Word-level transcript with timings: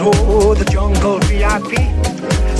Zoo, 0.00 0.54
the 0.54 0.66
jungle 0.70 1.18
VIP. 1.18 1.78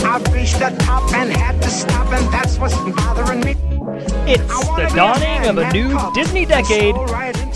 I've 0.04 0.35
reached 0.35 0.58
the 0.58 0.76
top 0.80 1.10
and 1.14 1.32
had 1.32 1.62
to 1.62 1.71
stop, 1.71 2.12
and 2.12 2.30
that's 2.30 2.58
what's 2.58 2.76
bothering 2.76 3.40
me. 3.40 3.53
It's 4.31 4.46
the 4.46 4.92
dawning 4.94 5.49
of 5.49 5.56
a 5.56 5.72
new 5.72 5.99
Disney 6.13 6.45
decade. 6.45 6.95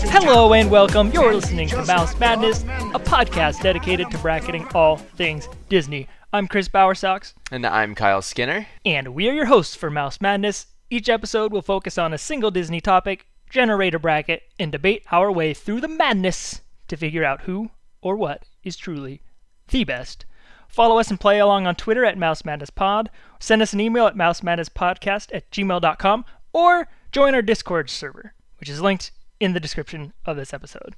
Hello 0.09 0.55
and 0.55 0.71
welcome. 0.71 1.11
You're 1.11 1.35
listening 1.35 1.67
to 1.67 1.85
Mouse 1.85 2.19
Madness, 2.19 2.63
a 2.63 2.99
podcast 2.99 3.61
dedicated 3.61 4.09
to 4.09 4.17
bracketing 4.17 4.67
all 4.73 4.97
things 4.97 5.47
Disney. 5.69 6.07
I'm 6.33 6.47
Chris 6.47 6.67
Bowersox, 6.67 7.33
And 7.51 7.63
I'm 7.63 7.93
Kyle 7.93 8.23
Skinner. 8.23 8.65
and 8.83 9.09
we 9.09 9.29
are 9.29 9.33
your 9.33 9.45
hosts 9.45 9.75
for 9.75 9.91
Mouse 9.91 10.19
Madness. 10.19 10.65
Each 10.89 11.09
episode 11.09 11.51
will 11.51 11.61
focus 11.61 11.99
on 11.99 12.11
a 12.11 12.17
single 12.17 12.49
Disney 12.49 12.81
topic, 12.81 13.27
generate 13.51 13.93
a 13.93 13.99
bracket, 13.99 14.41
and 14.57 14.71
debate 14.71 15.03
our 15.11 15.31
way 15.31 15.53
through 15.53 15.81
the 15.81 15.87
madness 15.87 16.61
to 16.87 16.97
figure 16.97 17.23
out 17.23 17.41
who 17.41 17.69
or 18.01 18.15
what 18.15 18.45
is 18.63 18.77
truly 18.77 19.21
the 19.69 19.83
best. 19.83 20.25
Follow 20.67 20.99
us 20.99 21.09
and 21.09 21.19
play 21.19 21.39
along 21.39 21.67
on 21.67 21.75
Twitter 21.75 22.03
at 22.03 22.17
Mouse 22.17 22.43
Madness 22.43 22.69
Pod. 22.69 23.09
Send 23.39 23.61
us 23.61 23.73
an 23.73 23.79
email 23.79 24.07
at 24.07 24.15
mousemadnesspodcast 24.15 25.33
at 25.33 25.49
gmail.com 25.51 26.25
or 26.53 26.87
join 27.11 27.33
our 27.33 27.41
Discord 27.41 27.89
server, 27.89 28.33
which 28.59 28.69
is 28.69 28.81
linked 28.81 29.11
in 29.39 29.53
the 29.53 29.59
description 29.59 30.13
of 30.25 30.35
this 30.37 30.53
episode. 30.53 30.95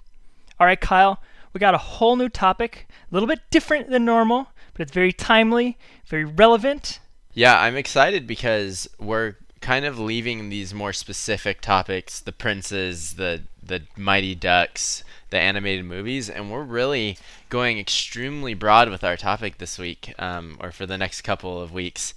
All 0.59 0.65
right, 0.65 0.79
Kyle, 0.79 1.21
we 1.53 1.59
got 1.59 1.75
a 1.75 1.79
whole 1.79 2.15
new 2.15 2.29
topic, 2.29 2.87
a 2.89 3.13
little 3.13 3.27
bit 3.27 3.39
different 3.51 3.89
than 3.89 4.05
normal, 4.05 4.49
but 4.73 4.81
it's 4.81 4.91
very 4.91 5.13
timely, 5.13 5.77
very 6.07 6.25
relevant. 6.25 6.99
Yeah, 7.33 7.59
I'm 7.59 7.75
excited 7.75 8.25
because 8.25 8.87
we're 8.99 9.35
kind 9.67 9.83
of 9.83 9.99
leaving 9.99 10.47
these 10.47 10.73
more 10.73 10.93
specific 10.93 11.59
topics, 11.59 12.21
the 12.21 12.31
princes, 12.31 13.15
the 13.15 13.41
the 13.61 13.81
Mighty 13.97 14.33
Ducks, 14.33 15.03
the 15.29 15.37
animated 15.37 15.83
movies, 15.83 16.29
and 16.29 16.49
we're 16.49 16.63
really 16.63 17.17
going 17.49 17.77
extremely 17.77 18.53
broad 18.53 18.89
with 18.89 19.03
our 19.03 19.17
topic 19.17 19.57
this 19.57 19.77
week, 19.77 20.13
um, 20.17 20.57
or 20.61 20.71
for 20.71 20.85
the 20.85 20.97
next 20.97 21.19
couple 21.23 21.61
of 21.61 21.73
weeks. 21.73 22.13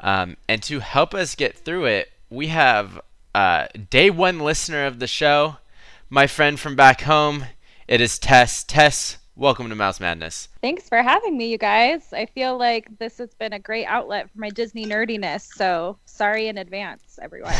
Um, 0.00 0.38
and 0.48 0.62
to 0.62 0.80
help 0.80 1.12
us 1.12 1.34
get 1.34 1.58
through 1.58 1.84
it, 1.84 2.10
we 2.30 2.46
have 2.46 2.98
uh, 3.34 3.66
day 3.90 4.08
one 4.08 4.38
listener 4.38 4.86
of 4.86 4.98
the 4.98 5.06
show, 5.06 5.58
my 6.08 6.26
friend 6.26 6.58
from 6.58 6.74
back 6.74 7.02
home. 7.02 7.44
It 7.86 8.00
is 8.00 8.18
Tess. 8.18 8.64
Tess, 8.64 9.18
welcome 9.36 9.68
to 9.68 9.74
Mouse 9.74 10.00
Madness. 10.00 10.48
Thanks 10.60 10.88
for 10.88 11.02
having 11.02 11.36
me, 11.36 11.50
you 11.50 11.58
guys. 11.58 12.12
I 12.12 12.26
feel 12.26 12.56
like 12.56 12.98
this 12.98 13.18
has 13.18 13.34
been 13.34 13.52
a 13.52 13.58
great 13.58 13.86
outlet 13.86 14.30
for 14.30 14.38
my 14.38 14.50
Disney 14.50 14.86
nerdiness. 14.86 15.52
So 15.54 15.98
sorry 16.04 16.48
in 16.48 16.58
advance, 16.58 17.18
everyone. 17.20 17.54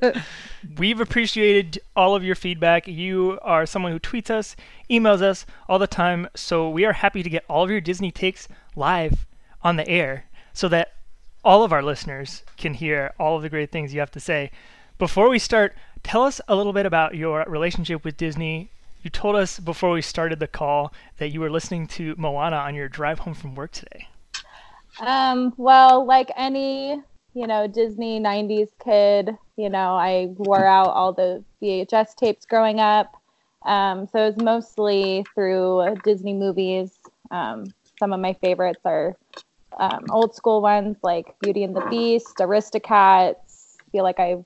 We've 0.78 1.00
appreciated 1.00 1.80
all 1.94 2.16
of 2.16 2.24
your 2.24 2.34
feedback. 2.34 2.88
You 2.88 3.38
are 3.42 3.66
someone 3.66 3.92
who 3.92 4.00
tweets 4.00 4.30
us, 4.30 4.56
emails 4.90 5.22
us 5.22 5.46
all 5.68 5.78
the 5.78 5.86
time, 5.86 6.28
so 6.34 6.68
we 6.68 6.84
are 6.84 6.92
happy 6.92 7.22
to 7.22 7.30
get 7.30 7.44
all 7.48 7.64
of 7.64 7.70
your 7.70 7.80
Disney 7.80 8.10
takes 8.10 8.48
live 8.74 9.26
on 9.62 9.76
the 9.76 9.88
air 9.88 10.24
so 10.52 10.68
that 10.68 10.94
all 11.44 11.62
of 11.62 11.72
our 11.72 11.82
listeners 11.82 12.42
can 12.56 12.74
hear 12.74 13.12
all 13.18 13.36
of 13.36 13.42
the 13.42 13.48
great 13.48 13.70
things 13.70 13.94
you 13.94 14.00
have 14.00 14.10
to 14.10 14.20
say. 14.20 14.50
Before 14.98 15.28
we 15.28 15.38
start, 15.38 15.76
tell 16.02 16.24
us 16.24 16.40
a 16.48 16.56
little 16.56 16.72
bit 16.72 16.86
about 16.86 17.14
your 17.14 17.44
relationship 17.46 18.04
with 18.04 18.16
Disney. 18.16 18.70
You 19.06 19.10
told 19.10 19.36
us 19.36 19.60
before 19.60 19.92
we 19.92 20.02
started 20.02 20.40
the 20.40 20.48
call 20.48 20.92
that 21.18 21.28
you 21.28 21.38
were 21.38 21.48
listening 21.48 21.86
to 21.94 22.16
Moana 22.18 22.56
on 22.56 22.74
your 22.74 22.88
drive 22.88 23.20
home 23.20 23.34
from 23.34 23.54
work 23.54 23.70
today. 23.70 24.08
um, 24.98 25.54
well, 25.56 26.04
like 26.04 26.32
any, 26.36 27.00
you 27.32 27.46
know, 27.46 27.68
Disney 27.68 28.18
90s 28.18 28.70
kid, 28.84 29.30
you 29.56 29.70
know, 29.70 29.94
I 29.94 30.30
wore 30.34 30.66
out 30.66 30.88
all 30.88 31.12
the 31.12 31.44
VHS 31.62 32.16
tapes 32.16 32.46
growing 32.46 32.80
up. 32.80 33.14
Um, 33.64 34.08
so 34.08 34.24
it 34.24 34.34
was 34.34 34.44
mostly 34.44 35.24
through 35.36 35.94
Disney 36.02 36.34
movies. 36.34 36.98
Um, 37.30 37.72
some 38.00 38.12
of 38.12 38.18
my 38.18 38.32
favorites 38.32 38.80
are 38.84 39.14
um, 39.78 40.06
old 40.10 40.34
school 40.34 40.60
ones 40.62 40.96
like 41.04 41.38
Beauty 41.38 41.62
and 41.62 41.76
the 41.76 41.86
Beast, 41.90 42.38
Aristocats. 42.40 43.76
I 43.86 43.90
feel 43.92 44.02
like 44.02 44.18
I 44.18 44.38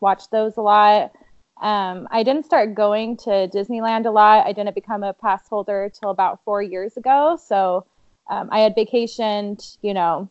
watched 0.00 0.30
those 0.30 0.58
a 0.58 0.60
lot. 0.60 1.12
Um, 1.60 2.08
I 2.10 2.22
didn't 2.22 2.44
start 2.44 2.74
going 2.74 3.16
to 3.18 3.48
Disneyland 3.48 4.06
a 4.06 4.10
lot. 4.10 4.46
I 4.46 4.52
didn't 4.52 4.74
become 4.74 5.02
a 5.04 5.12
pass 5.12 5.46
holder 5.48 5.90
till 5.92 6.10
about 6.10 6.40
four 6.44 6.62
years 6.62 6.96
ago. 6.96 7.38
So 7.40 7.86
um, 8.30 8.48
I 8.50 8.60
had 8.60 8.74
vacationed, 8.74 9.76
you 9.82 9.94
know, 9.94 10.28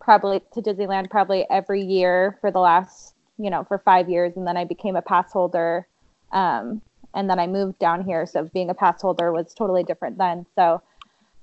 probably 0.00 0.40
to 0.52 0.62
Disneyland 0.62 1.10
probably 1.10 1.44
every 1.50 1.82
year 1.82 2.38
for 2.40 2.50
the 2.50 2.58
last, 2.58 3.14
you 3.38 3.50
know, 3.50 3.64
for 3.64 3.78
five 3.78 4.08
years, 4.08 4.36
and 4.36 4.46
then 4.46 4.56
I 4.56 4.64
became 4.64 4.96
a 4.96 5.02
pass 5.02 5.32
holder. 5.32 5.86
Um, 6.32 6.80
and 7.14 7.30
then 7.30 7.38
I 7.38 7.46
moved 7.46 7.78
down 7.78 8.04
here, 8.04 8.26
so 8.26 8.44
being 8.44 8.70
a 8.70 8.74
pass 8.74 9.02
holder 9.02 9.32
was 9.32 9.54
totally 9.54 9.82
different 9.82 10.18
then. 10.18 10.46
So, 10.54 10.82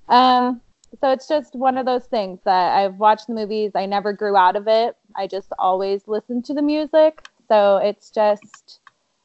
um, 0.07 0.61
so 1.01 1.11
it's 1.11 1.27
just 1.27 1.55
one 1.55 1.77
of 1.77 1.85
those 1.85 2.05
things 2.05 2.39
that 2.45 2.77
I've 2.77 2.95
watched 2.95 3.27
the 3.27 3.33
movies. 3.33 3.71
I 3.73 3.85
never 3.85 4.13
grew 4.13 4.35
out 4.35 4.55
of 4.55 4.67
it. 4.67 4.95
I 5.15 5.27
just 5.27 5.51
always 5.57 6.07
listened 6.07 6.45
to 6.45 6.53
the 6.53 6.61
music. 6.61 7.27
So 7.47 7.77
it's 7.77 8.09
just 8.11 8.79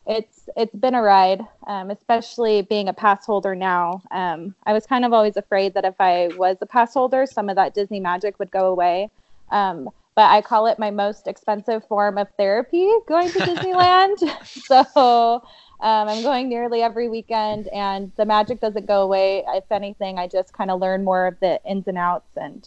it's 0.09 0.49
it's 0.57 0.75
been 0.75 0.95
a 0.95 1.03
ride, 1.03 1.43
um, 1.67 1.91
especially 1.91 2.63
being 2.63 2.89
a 2.89 2.95
pass 2.95 3.27
holder 3.27 3.55
now. 3.55 4.03
Um, 4.11 4.55
I 4.65 4.73
was 4.73 4.87
kind 4.87 5.05
of 5.05 5.13
always 5.13 5.37
afraid 5.37 5.75
that 5.75 5.85
if 5.85 5.95
I 6.01 6.29
was 6.37 6.57
a 6.63 6.67
pass 6.67 6.95
holder, 6.95 7.27
some 7.27 7.51
of 7.51 7.57
that 7.57 7.75
Disney 7.75 8.01
magic 8.01 8.39
would 8.39 8.51
go 8.51 8.67
away. 8.69 9.11
Um, 9.51 9.91
but 10.17 10.31
I 10.31 10.41
call 10.41 10.67
it 10.67 10.79
my 10.79 10.91
most 10.91 11.29
expensive 11.29 11.87
form 11.87 12.19
of 12.19 12.27
therapy 12.39 12.91
going 13.07 13.31
to 13.31 13.39
Disneyland. 13.39 14.17
so 14.45 15.43
um, 15.81 16.09
I'm 16.09 16.23
going 16.23 16.49
nearly 16.49 16.83
every 16.83 17.09
weekend, 17.09 17.69
and 17.69 18.11
the 18.17 18.25
magic 18.25 18.61
doesn't 18.61 18.87
go 18.87 19.03
away. 19.03 19.45
If 19.49 19.71
anything, 19.71 20.19
I 20.19 20.27
just 20.27 20.55
kind 20.55 20.71
of 20.71 20.81
learn 20.81 21.05
more 21.05 21.27
of 21.27 21.39
the 21.41 21.61
ins 21.65 21.87
and 21.87 21.99
outs, 21.99 22.31
and 22.35 22.67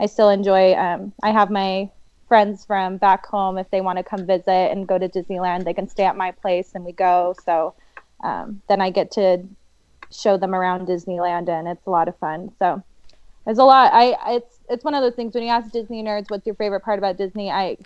I 0.00 0.06
still 0.06 0.28
enjoy. 0.28 0.74
Um, 0.74 1.12
I 1.22 1.30
have 1.30 1.50
my 1.50 1.88
friends 2.30 2.64
from 2.64 2.96
back 2.96 3.26
home 3.26 3.58
if 3.58 3.68
they 3.70 3.80
want 3.80 3.98
to 3.98 4.04
come 4.04 4.24
visit 4.24 4.70
and 4.70 4.86
go 4.86 4.96
to 4.96 5.08
Disneyland, 5.08 5.64
they 5.64 5.74
can 5.74 5.88
stay 5.88 6.04
at 6.04 6.16
my 6.16 6.30
place 6.30 6.70
and 6.76 6.84
we 6.84 6.92
go. 6.92 7.34
So 7.44 7.74
um, 8.22 8.62
then 8.68 8.80
I 8.80 8.90
get 8.90 9.10
to 9.12 9.42
show 10.12 10.36
them 10.36 10.54
around 10.54 10.86
Disneyland, 10.86 11.48
and 11.48 11.66
it's 11.66 11.86
a 11.88 11.90
lot 11.90 12.06
of 12.06 12.16
fun. 12.18 12.52
So 12.60 12.82
there's 13.44 13.58
a 13.58 13.64
lot. 13.64 13.90
I 13.92 14.36
it's 14.36 14.60
it's 14.68 14.84
one 14.84 14.94
of 14.94 15.02
those 15.02 15.14
things 15.14 15.34
when 15.34 15.42
you 15.42 15.50
ask 15.50 15.72
Disney 15.72 16.04
nerds 16.04 16.30
what's 16.30 16.46
your 16.46 16.54
favorite 16.54 16.84
part 16.84 17.00
about 17.00 17.18
Disney, 17.18 17.50
I 17.50 17.76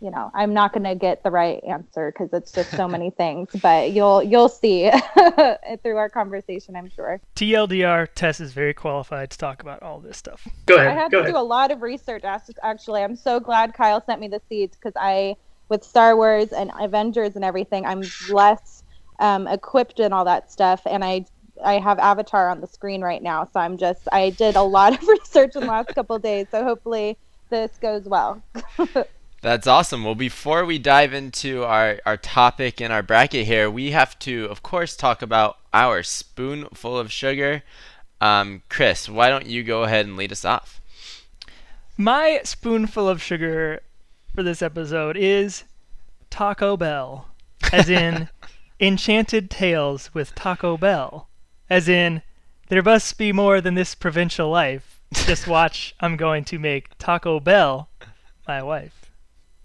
you 0.00 0.10
know 0.10 0.30
i'm 0.34 0.54
not 0.54 0.72
going 0.72 0.84
to 0.84 0.94
get 0.94 1.22
the 1.22 1.30
right 1.30 1.62
answer 1.64 2.10
because 2.12 2.32
it's 2.32 2.52
just 2.52 2.70
so 2.70 2.88
many 2.88 3.10
things 3.10 3.48
but 3.62 3.90
you'll 3.92 4.22
you'll 4.22 4.48
see 4.48 4.90
through 5.82 5.96
our 5.96 6.08
conversation 6.08 6.74
i'm 6.76 6.88
sure 6.88 7.20
TLDR, 7.36 8.08
Tess 8.14 8.40
is 8.40 8.52
very 8.52 8.74
qualified 8.74 9.30
to 9.30 9.38
talk 9.38 9.62
about 9.62 9.82
all 9.82 10.00
this 10.00 10.16
stuff. 10.16 10.46
Go 10.66 10.76
ahead 10.76 10.88
i 10.88 10.94
had 10.94 11.10
Go 11.10 11.18
to 11.18 11.22
ahead. 11.24 11.34
do 11.34 11.38
a 11.38 11.42
lot 11.42 11.70
of 11.70 11.82
research 11.82 12.22
actually 12.62 13.02
i'm 13.02 13.16
so 13.16 13.38
glad 13.40 13.74
kyle 13.74 14.02
sent 14.04 14.20
me 14.20 14.28
the 14.28 14.40
seeds 14.48 14.76
because 14.76 14.94
i 14.96 15.36
with 15.68 15.84
star 15.84 16.16
wars 16.16 16.52
and 16.52 16.70
avengers 16.80 17.36
and 17.36 17.44
everything 17.44 17.84
i'm 17.86 18.02
less 18.30 18.82
um, 19.20 19.46
equipped 19.46 20.00
in 20.00 20.12
all 20.14 20.24
that 20.24 20.50
stuff 20.50 20.80
and 20.86 21.04
i 21.04 21.24
i 21.62 21.74
have 21.78 21.98
avatar 21.98 22.48
on 22.48 22.60
the 22.62 22.66
screen 22.66 23.02
right 23.02 23.22
now 23.22 23.44
so 23.44 23.60
i'm 23.60 23.76
just 23.76 24.08
i 24.12 24.30
did 24.30 24.56
a 24.56 24.62
lot 24.62 24.94
of 24.94 25.06
research 25.08 25.54
in 25.56 25.60
the 25.60 25.66
last 25.66 25.88
couple 25.94 26.16
of 26.16 26.22
days 26.22 26.46
so 26.50 26.64
hopefully 26.64 27.18
this 27.50 27.76
goes 27.82 28.04
well 28.08 28.42
That's 29.42 29.66
awesome. 29.66 30.04
Well, 30.04 30.14
before 30.14 30.66
we 30.66 30.78
dive 30.78 31.14
into 31.14 31.64
our, 31.64 31.98
our 32.04 32.18
topic 32.18 32.78
and 32.80 32.92
our 32.92 33.02
bracket 33.02 33.46
here, 33.46 33.70
we 33.70 33.92
have 33.92 34.18
to, 34.20 34.44
of 34.50 34.62
course, 34.62 34.94
talk 34.94 35.22
about 35.22 35.56
our 35.72 36.02
spoonful 36.02 36.98
of 36.98 37.10
sugar. 37.10 37.62
Um, 38.20 38.62
Chris, 38.68 39.08
why 39.08 39.30
don't 39.30 39.46
you 39.46 39.62
go 39.62 39.84
ahead 39.84 40.04
and 40.04 40.18
lead 40.18 40.30
us 40.30 40.44
off? 40.44 40.82
My 41.96 42.40
spoonful 42.44 43.08
of 43.08 43.22
sugar 43.22 43.80
for 44.34 44.42
this 44.42 44.60
episode 44.60 45.16
is 45.16 45.64
Taco 46.28 46.76
Bell, 46.76 47.28
as 47.72 47.88
in 47.88 48.28
Enchanted 48.80 49.50
Tales 49.50 50.12
with 50.12 50.34
Taco 50.34 50.76
Bell, 50.76 51.28
as 51.70 51.88
in 51.88 52.20
there 52.68 52.82
must 52.82 53.16
be 53.16 53.32
more 53.32 53.62
than 53.62 53.74
this 53.74 53.94
provincial 53.94 54.50
life. 54.50 55.00
Just 55.14 55.46
watch, 55.46 55.94
I'm 55.98 56.16
going 56.16 56.44
to 56.44 56.58
make 56.58 56.96
Taco 56.98 57.40
Bell 57.40 57.88
my 58.46 58.62
wife. 58.62 59.09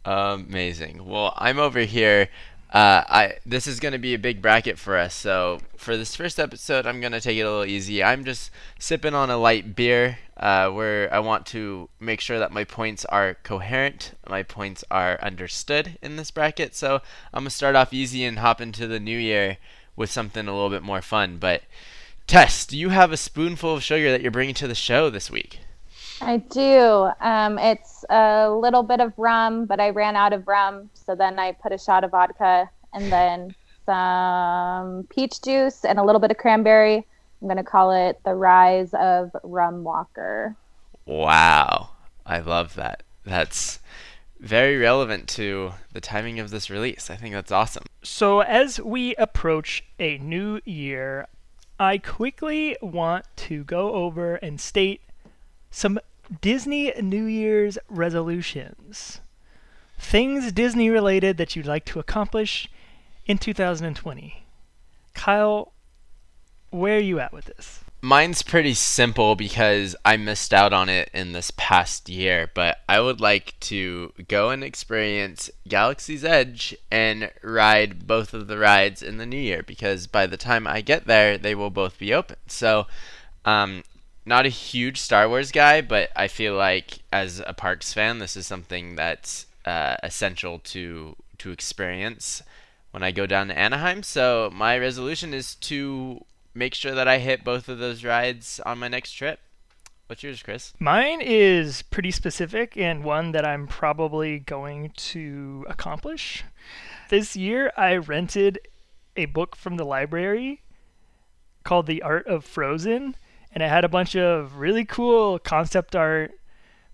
Amazing. 0.05 1.03
Well, 1.05 1.33
I'm 1.35 1.57
over 1.57 1.79
here. 1.79 2.29
Uh, 2.71 3.03
I 3.07 3.33
this 3.45 3.67
is 3.67 3.79
gonna 3.79 3.99
be 3.99 4.13
a 4.13 4.19
big 4.19 4.41
bracket 4.41 4.77
for 4.77 4.97
us. 4.97 5.15
So 5.15 5.61
for 5.77 5.97
this 5.97 6.15
first 6.15 6.39
episode, 6.39 6.85
I'm 6.85 7.01
gonna 7.01 7.19
take 7.19 7.37
it 7.37 7.41
a 7.41 7.49
little 7.49 7.65
easy. 7.65 8.03
I'm 8.03 8.23
just 8.23 8.51
sipping 8.77 9.15
on 9.15 9.29
a 9.29 9.37
light 9.37 9.75
beer, 9.75 10.19
uh, 10.37 10.69
where 10.69 11.11
I 11.13 11.19
want 11.19 11.45
to 11.47 11.89
make 11.99 12.21
sure 12.21 12.37
that 12.37 12.51
my 12.51 12.63
points 12.63 13.03
are 13.05 13.35
coherent, 13.43 14.13
my 14.29 14.43
points 14.43 14.83
are 14.91 15.19
understood 15.21 15.97
in 16.01 16.17
this 16.17 16.31
bracket. 16.31 16.75
So 16.75 17.01
I'm 17.33 17.41
gonna 17.43 17.49
start 17.49 17.75
off 17.75 17.93
easy 17.93 18.23
and 18.25 18.39
hop 18.39 18.61
into 18.61 18.87
the 18.87 18.99
new 18.99 19.17
year 19.17 19.57
with 19.95 20.11
something 20.11 20.47
a 20.47 20.53
little 20.53 20.69
bit 20.69 20.83
more 20.83 21.01
fun. 21.01 21.37
But 21.37 21.63
Tess, 22.27 22.65
do 22.65 22.77
you 22.77 22.89
have 22.89 23.11
a 23.11 23.17
spoonful 23.17 23.75
of 23.75 23.83
sugar 23.83 24.11
that 24.11 24.21
you're 24.21 24.31
bringing 24.31 24.55
to 24.55 24.67
the 24.67 24.75
show 24.75 25.09
this 25.09 25.31
week? 25.31 25.59
I 26.25 26.37
do. 26.37 27.11
Um, 27.21 27.59
it's 27.59 28.03
a 28.09 28.49
little 28.49 28.83
bit 28.83 28.99
of 28.99 29.13
rum, 29.17 29.65
but 29.65 29.79
I 29.79 29.91
ran 29.91 30.15
out 30.15 30.33
of 30.33 30.47
rum, 30.47 30.89
so 30.93 31.15
then 31.15 31.37
I 31.37 31.51
put 31.51 31.71
a 31.71 31.77
shot 31.77 32.03
of 32.03 32.11
vodka 32.11 32.69
and 32.93 33.11
then 33.11 33.55
some 33.85 35.07
peach 35.09 35.41
juice 35.41 35.85
and 35.85 35.99
a 35.99 36.03
little 36.03 36.19
bit 36.19 36.31
of 36.31 36.37
cranberry, 36.37 37.05
I'm 37.41 37.47
going 37.47 37.57
to 37.57 37.63
call 37.63 37.91
it 37.91 38.19
The 38.25 38.33
Rise 38.33 38.93
of 38.93 39.31
Rum 39.43 39.83
Walker. 39.83 40.55
Wow. 41.05 41.89
I 42.25 42.39
love 42.39 42.75
that. 42.75 43.03
That's 43.23 43.79
very 44.39 44.77
relevant 44.77 45.27
to 45.29 45.73
the 45.93 46.01
timing 46.01 46.39
of 46.39 46.49
this 46.49 46.69
release. 46.69 47.09
I 47.09 47.15
think 47.15 47.35
that's 47.35 47.51
awesome. 47.51 47.85
So, 48.01 48.39
as 48.39 48.79
we 48.79 49.15
approach 49.15 49.83
a 49.99 50.17
new 50.17 50.59
year, 50.65 51.27
I 51.79 51.97
quickly 51.97 52.77
want 52.81 53.25
to 53.37 53.63
go 53.63 53.93
over 53.93 54.35
and 54.35 54.59
state 54.59 55.01
some 55.69 55.99
Disney 56.41 56.91
New 57.01 57.25
Year's 57.25 57.77
resolutions. 57.89 59.19
Things 59.97 60.51
Disney 60.51 60.89
related 60.89 61.37
that 61.37 61.55
you'd 61.55 61.65
like 61.65 61.85
to 61.85 61.99
accomplish 61.99 62.69
in 63.25 63.37
2020. 63.37 64.43
Kyle, 65.13 65.71
where 66.69 66.97
are 66.97 67.01
you 67.01 67.19
at 67.19 67.33
with 67.33 67.45
this? 67.45 67.81
Mine's 68.01 68.43
pretty 68.43 68.75
simple 68.75 69.35
because 69.35 69.95
I 70.05 70.17
missed 70.17 70.53
out 70.53 70.73
on 70.73 70.89
it 70.89 71.09
in 71.11 71.31
this 71.31 71.51
past 71.57 72.07
year, 72.07 72.51
but 72.53 72.77
I 72.87 72.99
would 72.99 73.19
like 73.19 73.59
to 73.61 74.13
go 74.27 74.51
and 74.51 74.63
experience 74.63 75.49
Galaxy's 75.67 76.23
Edge 76.23 76.75
and 76.91 77.31
ride 77.41 78.05
both 78.05 78.35
of 78.35 78.45
the 78.45 78.59
rides 78.59 79.01
in 79.01 79.17
the 79.17 79.25
new 79.25 79.39
year 79.39 79.63
because 79.63 80.05
by 80.05 80.27
the 80.27 80.37
time 80.37 80.67
I 80.67 80.81
get 80.81 81.07
there, 81.07 81.37
they 81.37 81.55
will 81.55 81.71
both 81.71 81.97
be 81.97 82.13
open. 82.13 82.35
So, 82.45 82.85
um, 83.43 83.83
not 84.25 84.45
a 84.45 84.49
huge 84.49 84.99
Star 84.99 85.29
Wars 85.29 85.51
guy, 85.51 85.81
but 85.81 86.09
I 86.15 86.27
feel 86.27 86.55
like 86.55 86.99
as 87.11 87.41
a 87.45 87.53
Parks 87.53 87.93
fan, 87.93 88.19
this 88.19 88.35
is 88.35 88.47
something 88.47 88.95
that's 88.95 89.45
uh, 89.65 89.97
essential 90.03 90.59
to 90.59 91.15
to 91.37 91.51
experience 91.51 92.41
when 92.91 93.03
I 93.03 93.11
go 93.11 93.25
down 93.25 93.49
to 93.49 93.57
Anaheim. 93.57 94.03
So 94.03 94.49
my 94.53 94.77
resolution 94.77 95.33
is 95.33 95.55
to 95.55 96.23
make 96.53 96.73
sure 96.73 96.95
that 96.95 97.07
I 97.07 97.17
hit 97.17 97.43
both 97.43 97.67
of 97.67 97.77
those 97.77 98.05
rides 98.05 98.61
on 98.65 98.79
my 98.79 98.87
next 98.87 99.11
trip. 99.11 99.39
What's 100.07 100.23
yours, 100.23 100.43
Chris? 100.43 100.71
Mine 100.79 101.19
is 101.19 101.81
pretty 101.81 102.11
specific 102.11 102.77
and 102.77 103.03
one 103.03 103.31
that 103.31 103.45
I'm 103.45 103.67
probably 103.67 104.39
going 104.39 104.91
to 104.97 105.65
accomplish. 105.67 106.43
This 107.09 107.35
year, 107.35 107.71
I 107.75 107.97
rented 107.97 108.59
a 109.17 109.25
book 109.25 109.55
from 109.55 109.77
the 109.77 109.83
library 109.83 110.61
called 111.63 111.87
The 111.87 112.03
Art 112.03 112.27
of 112.27 112.45
Frozen, 112.45 113.15
and 113.55 113.63
it 113.63 113.69
had 113.69 113.85
a 113.85 113.89
bunch 113.89 114.15
of 114.15 114.57
really 114.57 114.83
cool 114.83 115.39
concept 115.39 115.95
art, 115.95 116.33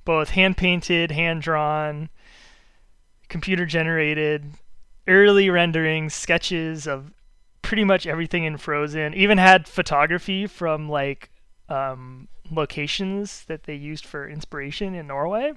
both 0.06 0.30
hand 0.30 0.56
painted, 0.56 1.12
hand 1.12 1.42
drawn, 1.42 2.10
computer 3.28 3.66
generated, 3.66 4.46
early 5.08 5.50
renderings, 5.50 6.14
sketches 6.14 6.86
of 6.86 7.12
pretty 7.64 7.84
much 7.84 8.06
everything 8.06 8.44
in 8.44 8.58
Frozen. 8.58 9.16
Even 9.16 9.40
had 9.40 9.68
photography 9.68 10.46
from 10.46 10.88
like 10.88 11.32
um, 11.68 12.28
locations 12.52 13.44
that 13.46 13.64
they 13.64 13.76
used 13.76 14.06
for 14.06 14.30
inspiration 14.30 14.94
in 14.94 15.08
Norway. 15.08 15.54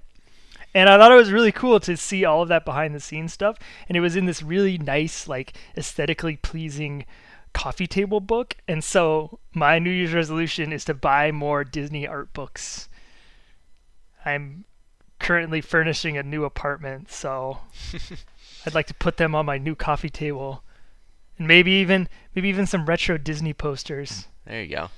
And 0.75 0.89
I 0.89 0.97
thought 0.97 1.13
it 1.13 1.17
was 1.17 1.31
really 1.31 1.53
cool 1.53 1.79
to 1.81 1.97
see 1.97 2.25
all 2.25 2.43
of 2.43 2.49
that 2.49 2.65
behind 2.65 2.95
the 2.95 3.01
scenes 3.01 3.33
stuff. 3.33 3.59
And 3.89 3.97
it 3.97 4.01
was 4.01 4.17
in 4.17 4.25
this 4.25 4.43
really 4.43 4.79
nice, 4.79 5.29
like 5.29 5.57
aesthetically 5.77 6.37
pleasing 6.37 7.05
coffee 7.55 7.87
table 7.87 8.21
book. 8.21 8.57
And 8.69 8.85
so 8.85 9.39
my 9.55 9.79
New 9.79 9.91
Year's 9.91 10.13
resolution 10.13 10.73
is 10.73 10.85
to 10.85 10.95
buy 10.95 11.33
more 11.33 11.65
Disney 11.65 12.07
art 12.07 12.33
books. 12.35 12.89
I'm 14.27 14.67
currently 15.19 15.63
furnishing 15.63 16.19
a 16.19 16.23
new 16.23 16.45
apartment, 16.45 17.11
so 17.11 17.59
I'd 18.67 18.75
like 18.75 18.87
to 18.89 18.95
put 18.95 19.17
them 19.17 19.35
on 19.35 19.47
my 19.47 19.57
new 19.57 19.75
coffee 19.75 20.11
table 20.11 20.63
and 21.39 21.49
maybe 21.49 21.73
even 21.73 22.09
maybe 22.35 22.49
even 22.49 22.67
some 22.67 22.87
retro 22.87 23.19
Disney 23.19 23.53
posters. 23.53 24.29
There 24.47 24.63
you 24.63 24.77
go. 24.77 24.89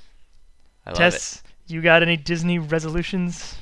I 0.84 0.90
love 0.90 0.98
Tess, 0.98 1.42
it. 1.44 1.72
you 1.72 1.82
got 1.82 2.02
any 2.02 2.16
Disney 2.16 2.58
resolutions? 2.58 3.56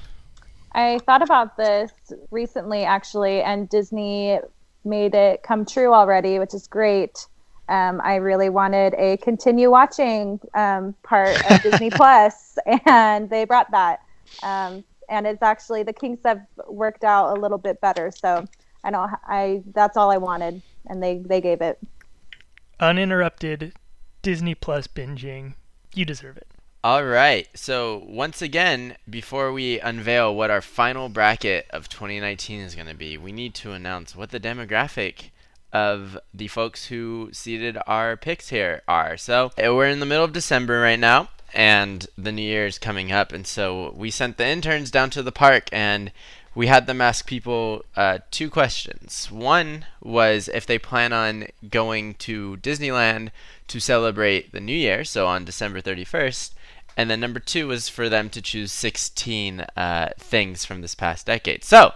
I 0.73 0.99
thought 1.07 1.23
about 1.23 1.57
this 1.57 1.93
recently, 2.31 2.85
actually, 2.85 3.43
and 3.43 3.69
Disney 3.69 4.41
made 4.85 5.15
it 5.15 5.43
come 5.43 5.65
true 5.65 5.95
already, 5.95 6.39
which 6.39 6.53
is 6.53 6.67
great. 6.67 7.27
Um, 7.69 8.01
I 8.05 8.17
really 8.17 8.51
wanted 8.51 8.95
a 8.95 9.17
continue 9.19 9.71
watching 9.71 10.39
um, 10.55 10.95
part 11.03 11.51
of 11.51 11.63
Disney 11.63 11.91
Plus, 11.95 12.59
and 12.87 13.31
they 13.31 13.45
brought 13.45 13.71
that. 13.71 14.01
Um, 14.43 14.85
and 15.09 15.27
it's 15.27 15.43
actually 15.43 15.83
the 15.83 15.93
kinks 15.93 16.23
have 16.25 16.43
worked 16.67 17.05
out 17.05 17.37
a 17.37 17.41
little 17.41 17.59
bit 17.59 17.81
better. 17.81 18.11
So 18.11 18.47
I 18.83 18.91
don't. 18.91 19.11
I 19.27 19.63
that's 19.73 19.97
all 19.97 20.11
I 20.11 20.19
wanted, 20.19 20.63
and 20.87 21.03
they 21.03 21.19
they 21.19 21.41
gave 21.41 21.61
it. 21.61 21.79
Uninterrupted 22.81 23.73
Disney 24.23 24.55
Plus 24.55 24.87
binging. 24.87 25.55
You 25.95 26.05
deserve 26.05 26.37
it. 26.37 26.49
All 26.83 27.05
right. 27.05 27.49
So 27.55 28.05
once 28.07 28.43
again, 28.43 28.97
before 29.09 29.53
we 29.53 29.81
unveil 29.81 30.35
what 30.35 30.51
our 30.51 30.61
final 30.61 31.09
bracket 31.09 31.67
of 31.71 31.89
2019 31.89 32.61
is 32.61 32.75
going 32.75 32.89
to 32.89 32.95
be, 32.95 33.17
we 33.17 33.33
need 33.33 33.55
to 33.55 33.73
announce 33.73 34.15
what 34.15 34.31
the 34.31 34.41
demographic 34.41 35.31
of 35.75 36.17
the 36.33 36.49
folks 36.49 36.87
who 36.87 37.29
seeded 37.33 37.77
our 37.87 38.17
picks 38.17 38.49
here 38.49 38.81
are. 38.89 39.17
So 39.19 39.51
uh, 39.59 39.75
we're 39.75 39.89
in 39.89 40.01
the 40.01 40.07
middle 40.07 40.25
of 40.25 40.33
December 40.33 40.81
right 40.81 40.99
now, 40.99 41.29
and 41.53 42.07
the 42.17 42.33
New 42.33 42.43
Year 42.43 42.67
is 42.67 42.79
coming 42.79 43.11
up, 43.13 43.33
and 43.33 43.47
so 43.47 43.93
we 43.97 44.11
sent 44.11 44.39
the 44.39 44.47
interns 44.47 44.91
down 44.91 45.11
to 45.11 45.23
the 45.23 45.33
park 45.33 45.69
and 45.73 46.13
we 46.55 46.69
had 46.69 46.87
them 46.87 47.01
ask 47.01 47.27
people 47.27 47.85
uh, 47.97 48.19
two 48.31 48.49
questions. 48.49 49.29
One 49.31 49.87
was 50.01 50.49
if 50.49 50.67
they 50.67 50.79
plan 50.79 51.13
on 51.13 51.49
going 51.69 52.15
to 52.15 52.59
Disneyland 52.59 53.31
to 53.67 53.81
celebrate 53.81 54.53
the 54.53 54.61
New 54.61 54.77
Year, 54.77 55.05
so 55.05 55.27
on 55.27 55.45
December 55.45 55.81
31st. 55.81 56.53
And 56.97 57.11
then 57.11 57.19
number 57.19 57.41
two 57.41 57.67
was 57.67 57.89
for 57.89 58.09
them 58.09 58.31
to 58.31 58.41
choose 58.41 58.71
16 58.71 59.67
uh, 59.77 60.11
things 60.17 60.65
from 60.65 60.81
this 60.81 60.95
past 60.95 61.27
decade. 61.27 61.65
So, 61.65 61.93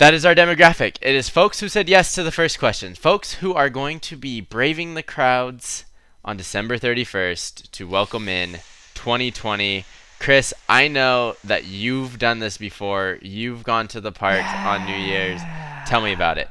that 0.00 0.14
is 0.14 0.24
our 0.24 0.34
demographic. 0.34 0.96
It 1.02 1.14
is 1.14 1.28
folks 1.28 1.60
who 1.60 1.68
said 1.68 1.86
yes 1.86 2.14
to 2.14 2.22
the 2.22 2.32
first 2.32 2.58
question. 2.58 2.94
Folks 2.94 3.34
who 3.34 3.52
are 3.52 3.68
going 3.68 4.00
to 4.00 4.16
be 4.16 4.40
braving 4.40 4.94
the 4.94 5.02
crowds 5.02 5.84
on 6.24 6.38
December 6.38 6.78
31st 6.78 7.70
to 7.72 7.86
welcome 7.86 8.26
in 8.26 8.60
2020 8.94 9.84
Chris, 10.18 10.54
I 10.68 10.88
know 10.88 11.36
that 11.44 11.66
you've 11.66 12.18
done 12.18 12.38
this 12.38 12.56
before. 12.56 13.18
You've 13.20 13.62
gone 13.62 13.88
to 13.88 14.00
the 14.00 14.12
park 14.12 14.40
yeah. 14.40 14.68
on 14.68 14.86
New 14.86 14.96
Year's. 14.96 15.42
Tell 15.86 16.00
me 16.00 16.14
about 16.14 16.38
it. 16.38 16.48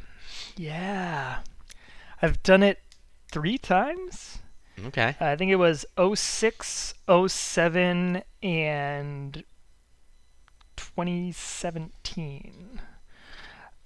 Yeah. 0.56 1.40
I've 2.22 2.44
done 2.44 2.62
it 2.62 2.78
three 3.32 3.58
times. 3.58 4.38
Okay. 4.86 5.16
I 5.20 5.36
think 5.36 5.52
it 5.52 5.58
was 5.58 5.88
06, 5.98 6.94
07, 7.28 8.22
and 8.44 9.44
2017. 10.78 12.80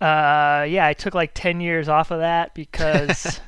Uh, 0.03 0.65
yeah, 0.65 0.85
I 0.85 0.91
took 0.91 1.13
like 1.13 1.31
10 1.33 1.61
years 1.61 1.87
off 1.87 2.11
of 2.11 2.19
that 2.19 2.53
because 2.53 3.39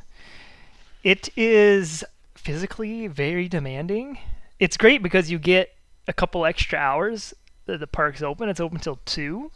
it 1.04 1.28
is 1.36 2.02
physically 2.34 3.08
very 3.08 3.50
demanding. 3.50 4.18
It's 4.58 4.78
great 4.78 5.04
because 5.04 5.30
you 5.30 5.38
get 5.38 5.76
a 6.08 6.14
couple 6.14 6.46
extra 6.46 6.80
hours 6.80 7.34
that 7.66 7.82
the 7.82 7.88
park's 7.88 8.22
open. 8.22 8.48
It's 8.48 8.62
open 8.62 8.80
till 8.80 9.02
two. 9.04 9.52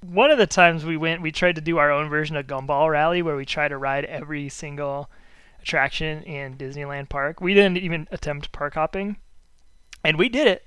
One 0.00 0.32
of 0.32 0.38
the 0.38 0.48
times 0.48 0.84
we 0.84 0.96
went, 0.96 1.22
we 1.22 1.30
tried 1.30 1.54
to 1.54 1.60
do 1.60 1.78
our 1.78 1.92
own 1.92 2.08
version 2.08 2.34
of 2.34 2.48
Gumball 2.48 2.90
Rally, 2.90 3.22
where 3.22 3.36
we 3.36 3.44
try 3.44 3.68
to 3.68 3.78
ride 3.78 4.04
every 4.06 4.48
single 4.48 5.08
attraction 5.60 6.24
in 6.24 6.56
Disneyland 6.56 7.08
Park. 7.08 7.40
We 7.40 7.54
didn't 7.54 7.76
even 7.76 8.08
attempt 8.10 8.50
park 8.50 8.74
hopping, 8.74 9.16
and 10.02 10.18
we 10.18 10.28
did 10.28 10.48
it. 10.48 10.64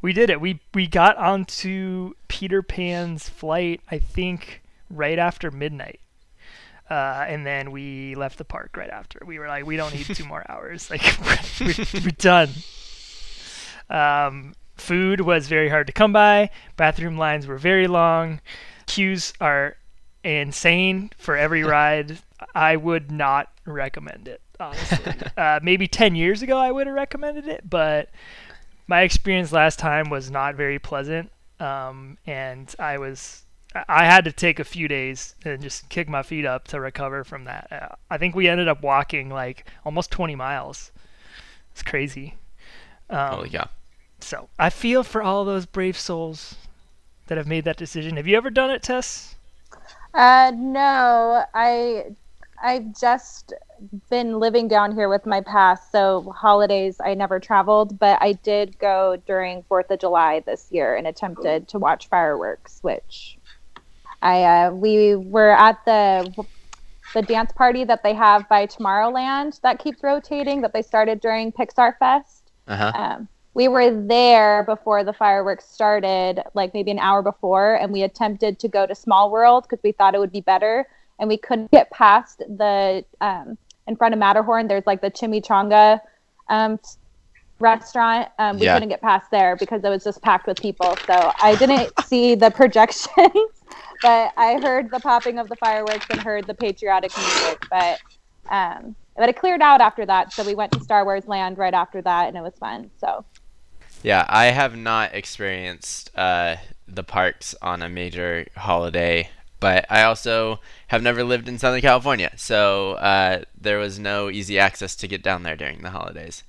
We 0.00 0.12
did 0.12 0.30
it. 0.30 0.40
We 0.40 0.60
we 0.72 0.86
got 0.86 1.16
onto 1.16 2.14
Peter 2.28 2.62
Pan's 2.62 3.28
flight, 3.28 3.80
I 3.90 3.98
think, 3.98 4.62
right 4.90 5.18
after 5.18 5.50
midnight. 5.50 6.00
Uh, 6.88 7.24
and 7.26 7.44
then 7.44 7.72
we 7.72 8.14
left 8.14 8.38
the 8.38 8.44
park 8.44 8.76
right 8.76 8.90
after. 8.90 9.20
We 9.26 9.38
were 9.40 9.48
like, 9.48 9.66
we 9.66 9.76
don't 9.76 9.92
need 9.94 10.06
two 10.06 10.24
more 10.28 10.44
hours. 10.48 10.88
Like, 10.90 11.02
we're, 11.60 11.84
we're 11.94 12.10
done. 12.10 12.50
Um, 13.90 14.54
Food 14.76 15.22
was 15.22 15.48
very 15.48 15.68
hard 15.70 15.86
to 15.86 15.92
come 15.92 16.12
by. 16.12 16.50
Bathroom 16.76 17.16
lines 17.16 17.46
were 17.46 17.56
very 17.58 17.86
long. 17.86 18.40
Queues 18.86 19.32
are 19.40 19.76
insane 20.22 21.10
for 21.16 21.36
every 21.36 21.64
ride. 21.76 22.18
I 22.54 22.76
would 22.76 23.10
not 23.10 23.48
recommend 23.64 24.28
it, 24.28 24.42
honestly. 24.60 25.14
uh, 25.36 25.60
maybe 25.62 25.88
10 25.88 26.14
years 26.14 26.42
ago 26.42 26.58
I 26.58 26.70
would 26.70 26.86
have 26.86 26.94
recommended 26.94 27.48
it, 27.48 27.68
but 27.68 28.10
my 28.86 29.00
experience 29.00 29.50
last 29.50 29.78
time 29.78 30.10
was 30.10 30.30
not 30.30 30.54
very 30.54 30.78
pleasant. 30.78 31.32
Um, 31.58 32.18
and 32.26 32.72
I 32.78 32.98
was 32.98 33.44
I 33.88 34.04
had 34.04 34.24
to 34.24 34.32
take 34.32 34.58
a 34.58 34.64
few 34.64 34.88
days 34.88 35.34
and 35.44 35.62
just 35.62 35.88
kick 35.88 36.08
my 36.08 36.22
feet 36.22 36.44
up 36.44 36.68
to 36.68 36.80
recover 36.80 37.24
from 37.24 37.44
that. 37.44 37.68
Uh, 37.70 37.94
I 38.10 38.18
think 38.18 38.34
we 38.34 38.48
ended 38.48 38.68
up 38.68 38.82
walking 38.82 39.28
like 39.28 39.66
almost 39.84 40.10
20 40.10 40.34
miles. 40.34 40.92
It's 41.72 41.82
crazy. 41.82 42.34
Um, 43.10 43.34
Holy 43.34 43.50
cow! 43.50 43.68
So 44.20 44.48
I 44.58 44.70
feel 44.70 45.02
for 45.02 45.22
all 45.22 45.44
those 45.44 45.66
brave 45.66 45.96
souls 45.96 46.56
that 47.26 47.38
have 47.38 47.46
made 47.46 47.64
that 47.64 47.76
decision. 47.76 48.16
Have 48.16 48.26
you 48.26 48.36
ever 48.36 48.50
done 48.50 48.70
it, 48.70 48.82
Tess? 48.82 49.34
Uh, 50.14 50.52
no, 50.54 51.44
I 51.54 52.06
I've 52.62 52.98
just 52.98 53.52
been 54.08 54.38
living 54.38 54.68
down 54.68 54.94
here 54.94 55.08
with 55.08 55.26
my 55.26 55.42
past, 55.42 55.92
so 55.92 56.32
holidays 56.34 57.00
I 57.04 57.14
never 57.14 57.38
traveled, 57.38 57.98
but 57.98 58.18
I 58.22 58.32
did 58.32 58.78
go 58.78 59.16
during 59.26 59.62
Fourth 59.64 59.90
of 59.90 60.00
July 60.00 60.40
this 60.40 60.68
year 60.70 60.96
and 60.96 61.06
attempted 61.06 61.68
to 61.68 61.78
watch 61.78 62.08
fireworks, 62.08 62.78
which 62.82 63.35
I 64.26 64.42
uh, 64.42 64.70
we 64.72 65.14
were 65.14 65.50
at 65.50 65.78
the 65.86 66.34
the 67.14 67.22
dance 67.22 67.52
party 67.52 67.84
that 67.84 68.02
they 68.02 68.12
have 68.12 68.48
by 68.48 68.66
Tomorrowland 68.66 69.60
that 69.62 69.78
keeps 69.78 70.02
rotating 70.02 70.60
that 70.62 70.72
they 70.72 70.82
started 70.82 71.20
during 71.20 71.52
Pixar 71.52 71.92
Fest. 71.98 72.50
Uh-huh. 72.66 72.92
Um, 72.94 73.28
we 73.54 73.68
were 73.68 73.90
there 74.06 74.64
before 74.64 75.02
the 75.04 75.12
fireworks 75.14 75.64
started, 75.66 76.42
like 76.54 76.74
maybe 76.74 76.90
an 76.90 76.98
hour 76.98 77.22
before, 77.22 77.76
and 77.76 77.90
we 77.92 78.02
attempted 78.02 78.58
to 78.58 78.68
go 78.68 78.84
to 78.86 78.94
Small 78.94 79.30
World 79.30 79.64
because 79.64 79.82
we 79.82 79.92
thought 79.92 80.14
it 80.14 80.18
would 80.18 80.32
be 80.32 80.42
better, 80.42 80.86
and 81.18 81.28
we 81.28 81.38
couldn't 81.38 81.70
get 81.70 81.90
past 81.90 82.38
the 82.40 83.04
um, 83.20 83.56
in 83.86 83.96
front 83.96 84.12
of 84.12 84.18
Matterhorn. 84.18 84.66
There's 84.68 84.86
like 84.86 85.00
the 85.00 85.10
chimichanga 85.10 86.00
um, 86.50 86.78
restaurant. 87.60 88.28
Um, 88.38 88.58
we 88.58 88.66
Yeah. 88.66 88.74
couldn't 88.74 88.90
get 88.90 89.00
past 89.00 89.30
there 89.30 89.56
because 89.56 89.84
it 89.84 89.88
was 89.88 90.04
just 90.04 90.20
packed 90.20 90.46
with 90.46 90.58
people. 90.58 90.94
So 91.06 91.32
I 91.40 91.54
didn't 91.56 91.92
see 92.04 92.34
the 92.34 92.50
projections, 92.50 93.52
but 94.02 94.32
I 94.36 94.58
heard 94.60 94.90
the 94.90 95.00
popping 95.00 95.38
of 95.38 95.48
the 95.48 95.56
fireworks 95.56 96.06
and 96.10 96.20
heard 96.20 96.46
the 96.46 96.54
patriotic 96.54 97.16
music. 97.16 97.64
But 97.70 98.00
um, 98.48 98.94
but 99.16 99.28
it 99.28 99.36
cleared 99.36 99.62
out 99.62 99.80
after 99.80 100.04
that, 100.06 100.32
so 100.32 100.44
we 100.44 100.54
went 100.54 100.72
to 100.72 100.80
Star 100.80 101.04
Wars 101.04 101.26
Land 101.26 101.58
right 101.58 101.74
after 101.74 102.02
that, 102.02 102.28
and 102.28 102.36
it 102.36 102.42
was 102.42 102.54
fun. 102.60 102.90
So 103.00 103.24
Yeah, 104.02 104.24
I 104.28 104.46
have 104.46 104.76
not 104.76 105.14
experienced 105.14 106.10
uh, 106.16 106.56
the 106.86 107.02
parks 107.02 107.54
on 107.62 107.82
a 107.82 107.88
major 107.88 108.46
holiday, 108.56 109.30
but 109.58 109.86
I 109.90 110.02
also 110.02 110.60
have 110.88 111.02
never 111.02 111.24
lived 111.24 111.48
in 111.48 111.58
Southern 111.58 111.80
California, 111.80 112.32
so 112.36 112.92
uh, 112.92 113.42
there 113.58 113.78
was 113.78 113.98
no 113.98 114.30
easy 114.30 114.58
access 114.58 114.94
to 114.96 115.08
get 115.08 115.22
down 115.22 115.42
there 115.42 115.56
during 115.56 115.82
the 115.82 115.90
holidays. 115.90 116.44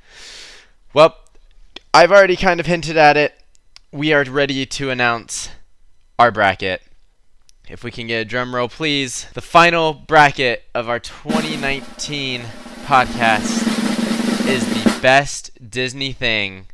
Well, 0.94 1.16
I've 1.94 2.12
already 2.12 2.36
kind 2.36 2.60
of 2.60 2.66
hinted 2.66 2.98
at 2.98 3.18
it. 3.18 3.34
We 3.92 4.14
are 4.14 4.24
ready 4.26 4.66
to 4.66 4.90
announce 4.90 5.50
our 6.20 6.32
bracket. 6.32 6.82
If 7.70 7.84
we 7.84 7.92
can 7.92 8.08
get 8.08 8.22
a 8.22 8.26
drum 8.26 8.56
roll, 8.56 8.70
please. 8.70 9.28
The 9.34 9.42
final 9.42 9.94
bracket 9.94 10.64
of 10.74 10.88
our 10.88 11.00
2019 11.00 12.42
podcast 12.86 14.48
is 14.48 14.66
the 14.66 15.00
best 15.02 15.70
Disney 15.70 16.14
thing 16.14 16.68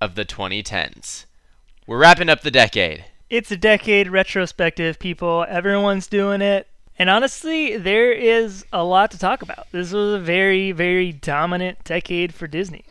of 0.00 0.16
the 0.16 0.24
2010s. 0.24 1.24
We're 1.86 1.98
wrapping 1.98 2.28
up 2.28 2.40
the 2.40 2.50
decade. 2.50 3.04
It's 3.30 3.52
a 3.52 3.56
decade 3.56 4.08
retrospective, 4.08 4.98
people. 4.98 5.46
Everyone's 5.48 6.08
doing 6.08 6.42
it. 6.42 6.66
And 6.98 7.08
honestly, 7.08 7.76
there 7.76 8.10
is 8.10 8.66
a 8.72 8.82
lot 8.82 9.12
to 9.12 9.18
talk 9.18 9.42
about. 9.42 9.68
This 9.70 9.92
was 9.92 10.14
a 10.14 10.18
very, 10.18 10.72
very 10.72 11.12
dominant 11.12 11.84
decade 11.84 12.34
for 12.34 12.48
Disney. 12.48 12.84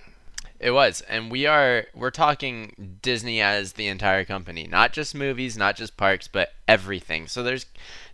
It 0.59 0.71
was, 0.71 1.01
and 1.01 1.29
we 1.29 1.45
are 1.45 1.85
we're 1.93 2.09
talking 2.09 2.97
Disney 3.01 3.41
as 3.41 3.73
the 3.73 3.87
entire 3.87 4.25
company, 4.25 4.67
not 4.67 4.91
just 4.91 5.13
movies, 5.13 5.55
not 5.55 5.75
just 5.75 5.97
parks, 5.97 6.27
but 6.27 6.53
everything. 6.67 7.27
So 7.27 7.43
there's 7.43 7.67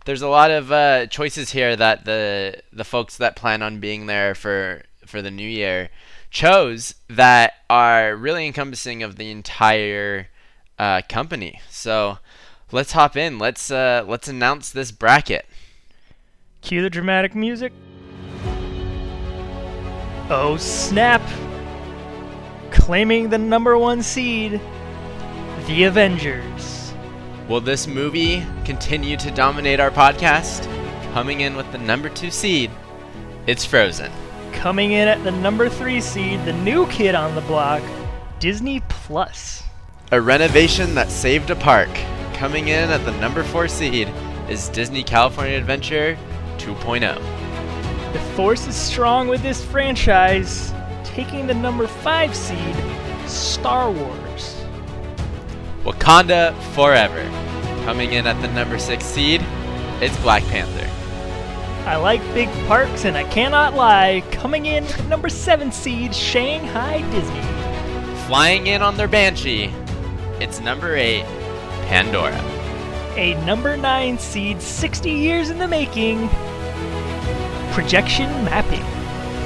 there's 0.04 0.20
a 0.20 0.28
lot 0.28 0.50
of 0.50 0.70
uh, 0.70 1.06
choices 1.06 1.52
here 1.52 1.74
that 1.74 2.04
the 2.04 2.60
the 2.70 2.84
folks 2.84 3.16
that 3.16 3.34
plan 3.34 3.62
on 3.62 3.80
being 3.80 4.06
there 4.06 4.34
for 4.34 4.82
for 5.06 5.22
the 5.22 5.30
new 5.30 5.48
year 5.48 5.88
chose 6.30 6.96
that 7.08 7.54
are 7.70 8.14
really 8.14 8.46
encompassing 8.46 9.02
of 9.02 9.16
the 9.16 9.30
entire 9.30 10.28
uh, 10.78 11.00
company. 11.08 11.60
So 11.70 12.18
let's 12.72 12.92
hop 12.92 13.16
in. 13.16 13.38
Let's 13.38 13.70
uh, 13.70 14.04
let's 14.06 14.28
announce 14.28 14.70
this 14.70 14.90
bracket. 14.92 15.46
Cue 16.60 16.82
the 16.82 16.90
dramatic 16.90 17.34
music. 17.34 17.72
Oh 20.28 20.56
snap! 20.58 21.22
Claiming 22.74 23.30
the 23.30 23.38
number 23.38 23.78
one 23.78 24.02
seed, 24.02 24.60
The 25.66 25.84
Avengers. 25.84 26.92
Will 27.48 27.62
this 27.62 27.86
movie 27.86 28.44
continue 28.66 29.16
to 29.16 29.30
dominate 29.30 29.80
our 29.80 29.90
podcast? 29.90 30.64
Coming 31.14 31.40
in 31.40 31.56
with 31.56 31.70
the 31.72 31.78
number 31.78 32.10
two 32.10 32.30
seed, 32.30 32.70
it's 33.46 33.64
Frozen. 33.64 34.12
Coming 34.52 34.92
in 34.92 35.08
at 35.08 35.22
the 35.24 35.30
number 35.30 35.70
three 35.70 36.00
seed, 36.00 36.44
the 36.44 36.52
new 36.52 36.86
kid 36.88 37.14
on 37.14 37.34
the 37.34 37.40
block, 37.42 37.82
Disney 38.38 38.82
Plus. 38.88 39.62
A 40.12 40.20
renovation 40.20 40.94
that 40.94 41.10
saved 41.10 41.48
a 41.48 41.56
park. 41.56 41.88
Coming 42.34 42.68
in 42.68 42.90
at 42.90 43.04
the 43.06 43.12
number 43.12 43.44
four 43.44 43.66
seed 43.68 44.08
is 44.50 44.68
Disney 44.68 45.02
California 45.02 45.56
Adventure 45.56 46.18
oh. 46.18 46.58
2.0. 46.58 48.12
The 48.12 48.20
force 48.36 48.66
is 48.66 48.76
strong 48.76 49.28
with 49.28 49.42
this 49.42 49.64
franchise, 49.64 50.72
taking 51.14 51.46
the 51.46 51.54
number 51.54 51.86
five 51.86 52.34
seed, 52.34 52.76
Star 53.26 53.90
Wars. 53.90 54.64
Wakanda 55.84 56.54
Forever. 56.74 57.22
Coming 57.84 58.12
in 58.12 58.26
at 58.26 58.40
the 58.42 58.48
number 58.48 58.78
six 58.78 59.04
seed, 59.04 59.40
it's 60.00 60.16
Black 60.22 60.42
Panther. 60.44 60.90
I 61.88 61.96
like 61.96 62.20
big 62.34 62.48
parks, 62.66 63.04
and 63.04 63.16
I 63.16 63.24
cannot 63.24 63.74
lie. 63.74 64.24
Coming 64.32 64.66
in 64.66 64.84
at 64.84 65.06
number 65.06 65.28
seven 65.28 65.70
seed, 65.70 66.14
Shanghai 66.14 67.02
Disney. 67.12 67.42
Flying 68.26 68.66
in 68.66 68.82
on 68.82 68.96
their 68.96 69.06
Banshee, 69.06 69.72
it's 70.40 70.60
number 70.60 70.96
eight, 70.96 71.24
Pandora. 71.86 72.40
A 73.16 73.34
number 73.44 73.76
nine 73.76 74.18
seed, 74.18 74.60
60 74.60 75.10
years 75.10 75.50
in 75.50 75.58
the 75.58 75.68
making. 75.68 76.28
Projection 77.72 78.28
mapping. 78.44 79.03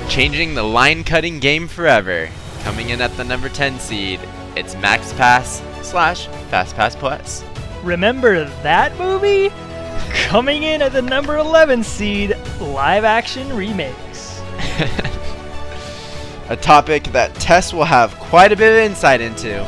Changing 0.09 0.55
the 0.55 0.63
line 0.63 1.05
cutting 1.05 1.39
game 1.39 1.69
forever. 1.69 2.31
Coming 2.63 2.89
in 2.89 3.03
at 3.03 3.15
the 3.19 3.25
number 3.25 3.51
10 3.51 3.79
seed, 3.79 4.19
it's 4.57 4.75
Max 4.77 5.13
Pass 5.13 5.63
slash 5.83 6.29
Fast 6.51 6.75
Pass 6.75 6.97
Plus. 6.97 7.45
Remember 7.83 8.45
that 8.63 8.99
movie? 8.99 9.51
Coming 10.25 10.63
in 10.63 10.81
at 10.81 10.93
the 10.93 11.03
number 11.03 11.37
11 11.37 11.85
seed, 11.85 12.35
live 12.59 13.05
action 13.05 13.55
remakes. 13.55 14.41
A 16.49 16.57
topic 16.57 17.05
that 17.13 17.35
Tess 17.35 17.75
will 17.75 17.85
have 17.85 18.15
quite 18.15 18.51
a 18.51 18.57
bit 18.57 18.73
of 18.73 18.91
insight 18.91 19.21
into. 19.21 19.63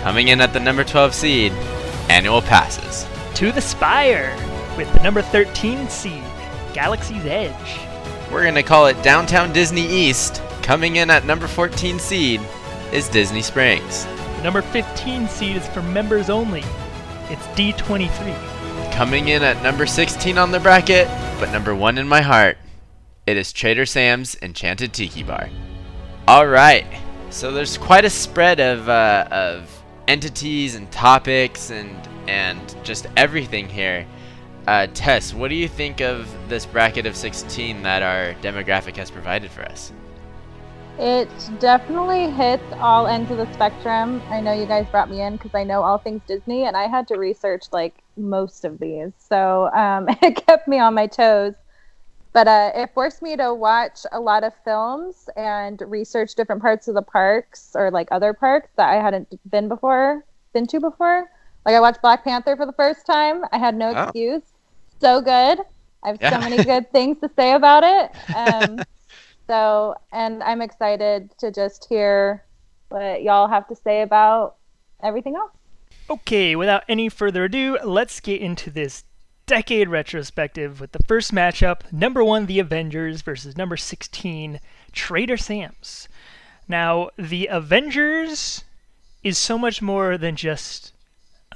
Coming 0.00 0.28
in 0.28 0.40
at 0.40 0.54
the 0.54 0.60
number 0.60 0.84
12 0.84 1.12
seed, 1.14 1.52
annual 2.08 2.40
passes. 2.40 3.06
To 3.34 3.52
the 3.52 3.60
Spire 3.60 4.34
with 4.78 4.90
the 4.94 5.02
number 5.02 5.20
13 5.20 5.86
seed, 5.90 6.24
Galaxy's 6.72 7.26
Edge. 7.26 7.85
We're 8.30 8.42
going 8.42 8.56
to 8.56 8.62
call 8.62 8.86
it 8.86 9.00
Downtown 9.02 9.52
Disney 9.52 9.86
East. 9.86 10.42
Coming 10.62 10.96
in 10.96 11.10
at 11.10 11.24
number 11.24 11.46
14 11.46 12.00
seed 12.00 12.40
is 12.92 13.08
Disney 13.08 13.40
Springs. 13.40 14.04
The 14.36 14.42
number 14.42 14.62
15 14.62 15.28
seed 15.28 15.56
is 15.56 15.68
for 15.68 15.80
members 15.80 16.28
only. 16.28 16.64
It's 17.30 17.46
D23. 17.48 18.92
Coming 18.92 19.28
in 19.28 19.44
at 19.44 19.62
number 19.62 19.86
16 19.86 20.38
on 20.38 20.50
the 20.50 20.58
bracket, 20.58 21.06
but 21.38 21.52
number 21.52 21.74
1 21.74 21.98
in 21.98 22.08
my 22.08 22.20
heart, 22.20 22.58
it 23.26 23.36
is 23.36 23.52
Trader 23.52 23.86
Sam's 23.86 24.36
Enchanted 24.42 24.92
Tiki 24.92 25.22
Bar. 25.22 25.48
Alright, 26.28 26.86
so 27.30 27.52
there's 27.52 27.78
quite 27.78 28.04
a 28.04 28.10
spread 28.10 28.58
of, 28.58 28.88
uh, 28.88 29.28
of 29.30 29.70
entities 30.08 30.74
and 30.74 30.90
topics 30.90 31.70
and, 31.70 31.96
and 32.28 32.76
just 32.82 33.06
everything 33.16 33.68
here. 33.68 34.04
Uh, 34.66 34.88
Tess, 34.94 35.32
what 35.32 35.48
do 35.48 35.54
you 35.54 35.68
think 35.68 36.00
of 36.00 36.28
this 36.48 36.66
bracket 36.66 37.06
of 37.06 37.16
16 37.16 37.82
that 37.82 38.02
our 38.02 38.34
demographic 38.42 38.96
has 38.96 39.10
provided 39.10 39.50
for 39.50 39.62
us? 39.62 39.92
It 40.98 41.28
definitely 41.60 42.30
hits 42.30 42.64
all 42.78 43.06
ends 43.06 43.30
of 43.30 43.36
the 43.36 43.52
spectrum. 43.52 44.22
I 44.30 44.40
know 44.40 44.52
you 44.52 44.66
guys 44.66 44.86
brought 44.90 45.10
me 45.10 45.20
in 45.20 45.36
because 45.36 45.54
I 45.54 45.62
know 45.62 45.82
all 45.82 45.98
things 45.98 46.22
Disney, 46.26 46.64
and 46.64 46.76
I 46.76 46.88
had 46.88 47.06
to 47.08 47.16
research 47.16 47.64
like 47.70 47.94
most 48.16 48.64
of 48.64 48.78
these, 48.78 49.12
so 49.18 49.70
um, 49.72 50.08
it 50.22 50.44
kept 50.46 50.66
me 50.66 50.78
on 50.78 50.94
my 50.94 51.06
toes. 51.06 51.52
But 52.32 52.48
uh, 52.48 52.72
it 52.74 52.90
forced 52.92 53.22
me 53.22 53.36
to 53.36 53.54
watch 53.54 54.00
a 54.12 54.18
lot 54.20 54.42
of 54.42 54.52
films 54.64 55.28
and 55.36 55.80
research 55.86 56.34
different 56.34 56.60
parts 56.60 56.88
of 56.88 56.94
the 56.94 57.02
parks 57.02 57.72
or 57.74 57.90
like 57.90 58.08
other 58.10 58.32
parks 58.34 58.68
that 58.76 58.88
I 58.90 58.96
hadn't 59.00 59.28
been 59.50 59.68
before, 59.68 60.24
been 60.52 60.66
to 60.66 60.80
before. 60.80 61.30
Like 61.64 61.74
I 61.74 61.80
watched 61.80 62.02
Black 62.02 62.24
Panther 62.24 62.56
for 62.56 62.66
the 62.66 62.72
first 62.74 63.06
time. 63.06 63.42
I 63.52 63.58
had 63.58 63.74
no 63.74 63.92
Oh. 63.94 64.02
excuse. 64.04 64.42
So 65.00 65.20
good. 65.20 65.60
I 66.02 66.08
have 66.08 66.18
Yeah. 66.20 66.30
so 66.30 66.38
many 66.38 66.62
good 66.64 66.90
things 66.92 67.18
to 67.20 67.30
say 67.36 67.52
about 67.52 67.82
it. 67.84 68.12
Um, 68.34 68.84
so, 69.46 69.94
and 70.12 70.42
I'm 70.42 70.62
excited 70.62 71.30
to 71.38 71.50
just 71.50 71.86
hear 71.88 72.44
what 72.88 73.22
y'all 73.22 73.48
have 73.48 73.66
to 73.68 73.74
say 73.76 74.02
about 74.02 74.56
everything 75.02 75.36
else. 75.36 75.50
Okay, 76.08 76.54
without 76.54 76.84
any 76.88 77.08
further 77.08 77.44
ado, 77.44 77.78
let's 77.82 78.20
get 78.20 78.40
into 78.40 78.70
this 78.70 79.04
decade 79.46 79.88
retrospective 79.88 80.80
with 80.80 80.92
the 80.92 81.02
first 81.06 81.32
matchup 81.32 81.80
number 81.92 82.22
one, 82.24 82.46
The 82.46 82.60
Avengers, 82.60 83.22
versus 83.22 83.56
number 83.56 83.76
16, 83.76 84.60
Trader 84.92 85.36
Sam's. 85.36 86.08
Now, 86.68 87.10
The 87.16 87.46
Avengers 87.48 88.64
is 89.22 89.38
so 89.38 89.58
much 89.58 89.82
more 89.82 90.16
than 90.16 90.36
just 90.36 90.92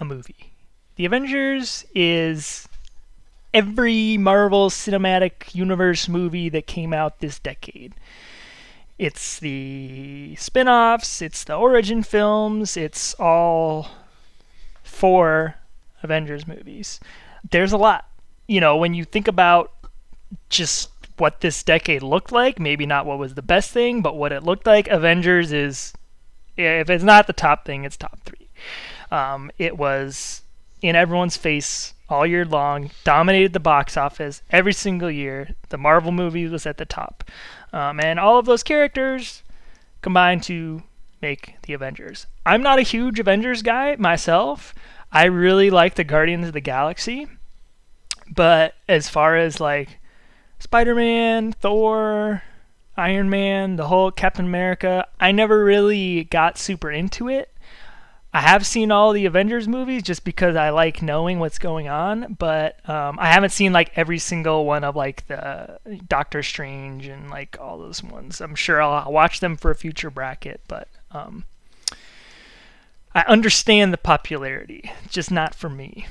a 0.01 0.05
movie. 0.05 0.53
The 0.97 1.05
Avengers 1.05 1.85
is 1.95 2.69
every 3.53 4.17
Marvel 4.17 4.71
Cinematic 4.71 5.55
Universe 5.55 6.09
movie 6.09 6.49
that 6.51 6.67
came 6.67 6.93
out 6.93 7.21
this 7.21 7.39
decade. 7.39 7.95
It's 8.99 9.39
the 9.39 10.37
spin 10.37 10.69
offs, 10.69 11.23
it's 11.23 11.45
the 11.45 11.55
origin 11.55 12.03
films, 12.03 12.77
it's 12.77 13.15
all 13.15 13.89
four 14.83 15.57
Avengers 16.03 16.47
movies. 16.47 17.01
There's 17.51 17.73
a 17.73 17.79
lot. 17.79 18.07
You 18.47 18.61
know, 18.61 18.77
when 18.77 18.95
you 18.95 19.05
think 19.05 19.27
about 19.27 19.73
just 20.49 20.91
what 21.17 21.41
this 21.41 21.63
decade 21.63 22.03
looked 22.03 22.33
like, 22.33 22.59
maybe 22.59 22.87
not 22.87 23.07
what 23.07 23.19
was 23.19 23.35
the 23.35 23.43
best 23.43 23.71
thing, 23.71 24.03
but 24.03 24.17
what 24.17 24.33
it 24.33 24.43
looked 24.43 24.67
like, 24.67 24.89
Avengers 24.89 25.53
is, 25.53 25.93
if 26.57 26.91
it's 26.91 27.05
not 27.05 27.27
the 27.27 27.33
top 27.33 27.65
thing, 27.65 27.85
it's 27.85 27.97
top 27.97 28.21
three. 28.25 28.49
Um, 29.11 29.51
it 29.59 29.77
was 29.77 30.43
in 30.83 30.97
everyone's 30.97 31.37
face 31.37 31.95
all 32.11 32.27
year 32.27 32.45
long, 32.45 32.91
dominated 33.05 33.53
the 33.53 33.61
box 33.61 33.97
office 33.97 34.43
every 34.51 34.73
single 34.73 35.11
year. 35.11 35.55
The 35.69 35.79
Marvel 35.79 36.13
movie 36.13 36.47
was 36.49 36.67
at 36.67 36.77
the 36.77 36.85
top. 36.85 37.25
Um, 37.73 38.01
and 38.01 38.19
all 38.19 38.39
of 38.39 38.47
those 38.47 38.63
characters 38.63 39.43
combined 40.03 40.43
to 40.45 40.83
make 41.23 41.55
the 41.63 41.73
Avengers. 41.73 42.27
I'm 42.45 42.63
not 42.63 42.79
a 42.79 42.83
huge 42.83 43.21
Avengers 43.21 43.63
guy 43.63 43.97
myself. 43.99 44.75
I 45.13 45.25
really 45.25 45.71
like 45.71 45.95
the 45.95 46.05
Guardians 46.05 46.47
of 46.49 46.53
the 46.53 46.61
Galaxy. 46.61 47.29
But 48.35 48.75
as 48.89 49.09
far 49.09 49.37
as 49.37 49.61
like 49.61 49.99
Spider 50.59 50.95
Man, 50.95 51.53
Thor, 51.53 52.43
Iron 52.97 53.31
Man, 53.31 53.77
the 53.77 53.89
whole 53.89 54.11
Captain 54.11 54.45
America, 54.45 55.07
I 55.19 55.33
never 55.33 55.65
really 55.65 56.25
got 56.25 56.59
super 56.59 56.91
into 56.91 57.29
it. 57.29 57.51
I 58.33 58.43
have 58.43 58.65
seen 58.65 58.93
all 58.93 59.13
the 59.13 59.27
Avengers 59.27 59.67
movies 59.67 60.05
just 60.05 60.25
because 60.25 60.55
I 60.55 60.71
like 60.71 61.03
knowing 61.03 61.41
what's 61.41 61.59
going 61.59 61.89
on, 61.89 62.37
but 62.39 62.89
um, 62.89 63.19
I 63.19 63.33
haven't 63.33 63.51
seen 63.51 63.73
like 63.73 63.91
every 63.97 64.21
single 64.21 64.65
one 64.65 64.85
of 64.85 64.95
like 64.95 65.27
the 65.27 65.81
Doctor 66.07 66.45
Strange 66.45 67.09
and 67.09 67.29
like 67.29 67.59
all 67.61 67.79
those 67.79 68.05
ones. 68.05 68.41
I'm 68.41 68.55
sure 68.55 68.81
I'll 68.81 69.11
watch 69.11 69.41
them 69.41 69.57
for 69.57 69.73
a 69.73 69.75
future 69.77 70.11
bracket, 70.11 70.61
but 70.69 70.87
um, 71.11 71.45
I 73.15 73.23
understand 73.23 73.93
the 73.93 73.99
popularity, 73.99 74.93
just 75.09 75.33
not 75.33 75.55
for 75.55 75.69
me. 75.69 76.07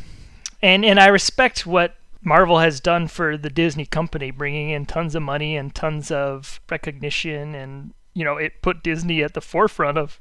And 0.62 0.84
and 0.84 1.00
I 1.00 1.08
respect 1.08 1.66
what 1.66 1.96
Marvel 2.22 2.60
has 2.60 2.82
done 2.82 3.08
for 3.08 3.38
the 3.38 3.50
Disney 3.50 3.86
company, 3.86 4.30
bringing 4.30 4.72
in 4.72 4.86
tons 4.86 5.16
of 5.16 5.22
money 5.22 5.56
and 5.56 5.74
tons 5.74 6.12
of 6.12 6.60
recognition, 6.70 7.56
and 7.56 7.94
you 8.14 8.26
know 8.26 8.36
it 8.36 8.62
put 8.62 8.84
Disney 8.84 9.24
at 9.24 9.36
the 9.36 9.42
forefront 9.42 9.98
of 9.98 10.20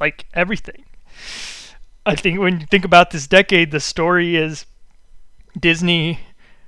like 0.00 0.26
everything. 0.34 0.84
I 2.06 2.14
think 2.14 2.38
when 2.38 2.60
you 2.60 2.66
think 2.66 2.84
about 2.84 3.10
this 3.10 3.26
decade, 3.26 3.70
the 3.70 3.80
story 3.80 4.36
is 4.36 4.66
Disney 5.58 6.20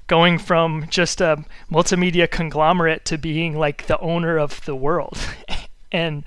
going 0.07 0.39
from 0.39 0.87
just 0.89 1.21
a 1.21 1.45
multimedia 1.71 2.31
conglomerate 2.31 3.05
to 3.07 3.19
being 3.19 3.59
like 3.59 3.87
the 3.87 3.99
owner 3.99 4.39
of 4.39 4.65
the 4.65 4.77
world. 4.77 5.19
and 5.93 6.25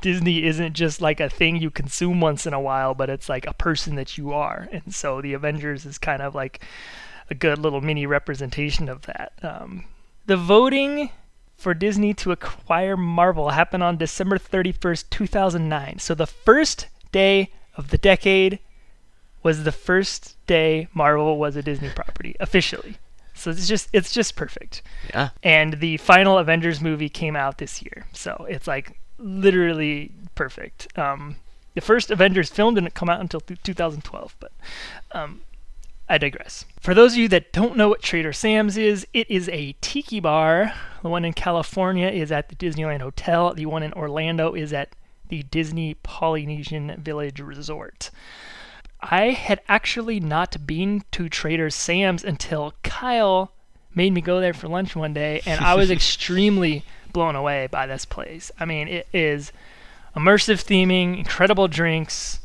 Disney 0.00 0.44
isn't 0.44 0.74
just 0.74 1.00
like 1.00 1.20
a 1.20 1.28
thing 1.28 1.56
you 1.56 1.70
consume 1.70 2.20
once 2.20 2.46
in 2.46 2.52
a 2.52 2.60
while, 2.60 2.94
but 2.94 3.10
it's 3.10 3.28
like 3.28 3.46
a 3.46 3.54
person 3.54 3.96
that 3.96 4.16
you 4.16 4.32
are. 4.32 4.68
And 4.72 4.94
so 4.94 5.20
the 5.20 5.32
Avengers 5.32 5.84
is 5.84 5.98
kind 5.98 6.22
of 6.22 6.34
like 6.34 6.64
a 7.30 7.34
good 7.34 7.58
little 7.58 7.80
mini 7.80 8.06
representation 8.06 8.88
of 8.88 9.02
that. 9.02 9.32
Um, 9.42 9.84
the 10.26 10.36
voting 10.36 11.10
for 11.56 11.74
Disney 11.74 12.14
to 12.14 12.32
acquire 12.32 12.96
Marvel 12.96 13.50
happened 13.50 13.82
on 13.82 13.96
December 13.96 14.38
31st, 14.38 15.10
2009. 15.10 15.98
So 15.98 16.14
the 16.14 16.26
first 16.26 16.88
day 17.12 17.50
of 17.76 17.88
the 17.88 17.98
decade 17.98 18.58
was 19.42 19.64
the 19.64 19.72
first 19.72 20.36
day 20.46 20.88
Marvel 20.92 21.38
was 21.38 21.56
a 21.56 21.62
Disney 21.62 21.88
property 21.90 22.36
officially. 22.40 22.96
So 23.34 23.50
it's 23.50 23.66
just 23.66 23.88
it's 23.92 24.12
just 24.12 24.36
perfect. 24.36 24.82
Yeah. 25.08 25.30
And 25.42 25.74
the 25.74 25.96
final 25.96 26.36
Avengers 26.36 26.80
movie 26.80 27.08
came 27.08 27.36
out 27.36 27.58
this 27.58 27.82
year. 27.82 28.06
So 28.12 28.46
it's 28.48 28.66
like 28.66 29.00
literally 29.18 30.12
perfect. 30.34 30.96
Um, 30.98 31.36
the 31.74 31.80
first 31.80 32.10
Avengers 32.10 32.50
film 32.50 32.74
didn't 32.74 32.94
come 32.94 33.08
out 33.08 33.20
until 33.20 33.40
2012, 33.40 34.36
but 34.40 34.52
um, 35.12 35.40
I 36.08 36.18
digress. 36.18 36.64
For 36.80 36.94
those 36.94 37.12
of 37.12 37.18
you 37.18 37.28
that 37.28 37.52
don't 37.52 37.76
know 37.76 37.88
what 37.88 38.02
Trader 38.02 38.32
Sam's 38.32 38.76
is, 38.76 39.06
it 39.14 39.30
is 39.30 39.48
a 39.48 39.74
tiki 39.80 40.20
bar. 40.20 40.74
The 41.02 41.08
one 41.08 41.24
in 41.24 41.32
California 41.32 42.08
is 42.08 42.32
at 42.32 42.48
the 42.48 42.56
Disneyland 42.56 43.00
Hotel. 43.00 43.54
The 43.54 43.66
one 43.66 43.82
in 43.82 43.92
Orlando 43.92 44.54
is 44.54 44.72
at 44.72 44.90
the 45.30 45.44
Disney 45.44 45.94
Polynesian 45.94 47.00
Village 47.00 47.40
Resort. 47.40 48.10
I 49.00 49.30
had 49.30 49.60
actually 49.68 50.20
not 50.20 50.66
been 50.66 51.04
to 51.12 51.28
Trader 51.28 51.70
Sam's 51.70 52.22
until 52.22 52.74
Kyle 52.82 53.52
made 53.94 54.12
me 54.12 54.20
go 54.20 54.40
there 54.40 54.52
for 54.52 54.68
lunch 54.68 54.94
one 54.94 55.14
day, 55.14 55.40
and 55.46 55.60
I 55.60 55.74
was 55.74 55.90
extremely 55.90 56.84
blown 57.12 57.34
away 57.34 57.66
by 57.66 57.86
this 57.86 58.04
place. 58.04 58.50
I 58.60 58.64
mean, 58.66 58.88
it 58.88 59.08
is 59.12 59.52
immersive 60.14 60.62
theming, 60.64 61.18
incredible 61.18 61.68
drinks, 61.68 62.40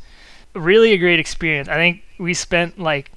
really 0.53 0.93
a 0.93 0.97
great 0.97 1.19
experience. 1.19 1.67
I 1.67 1.75
think 1.75 2.03
we 2.17 2.33
spent 2.33 2.79
like 2.79 3.11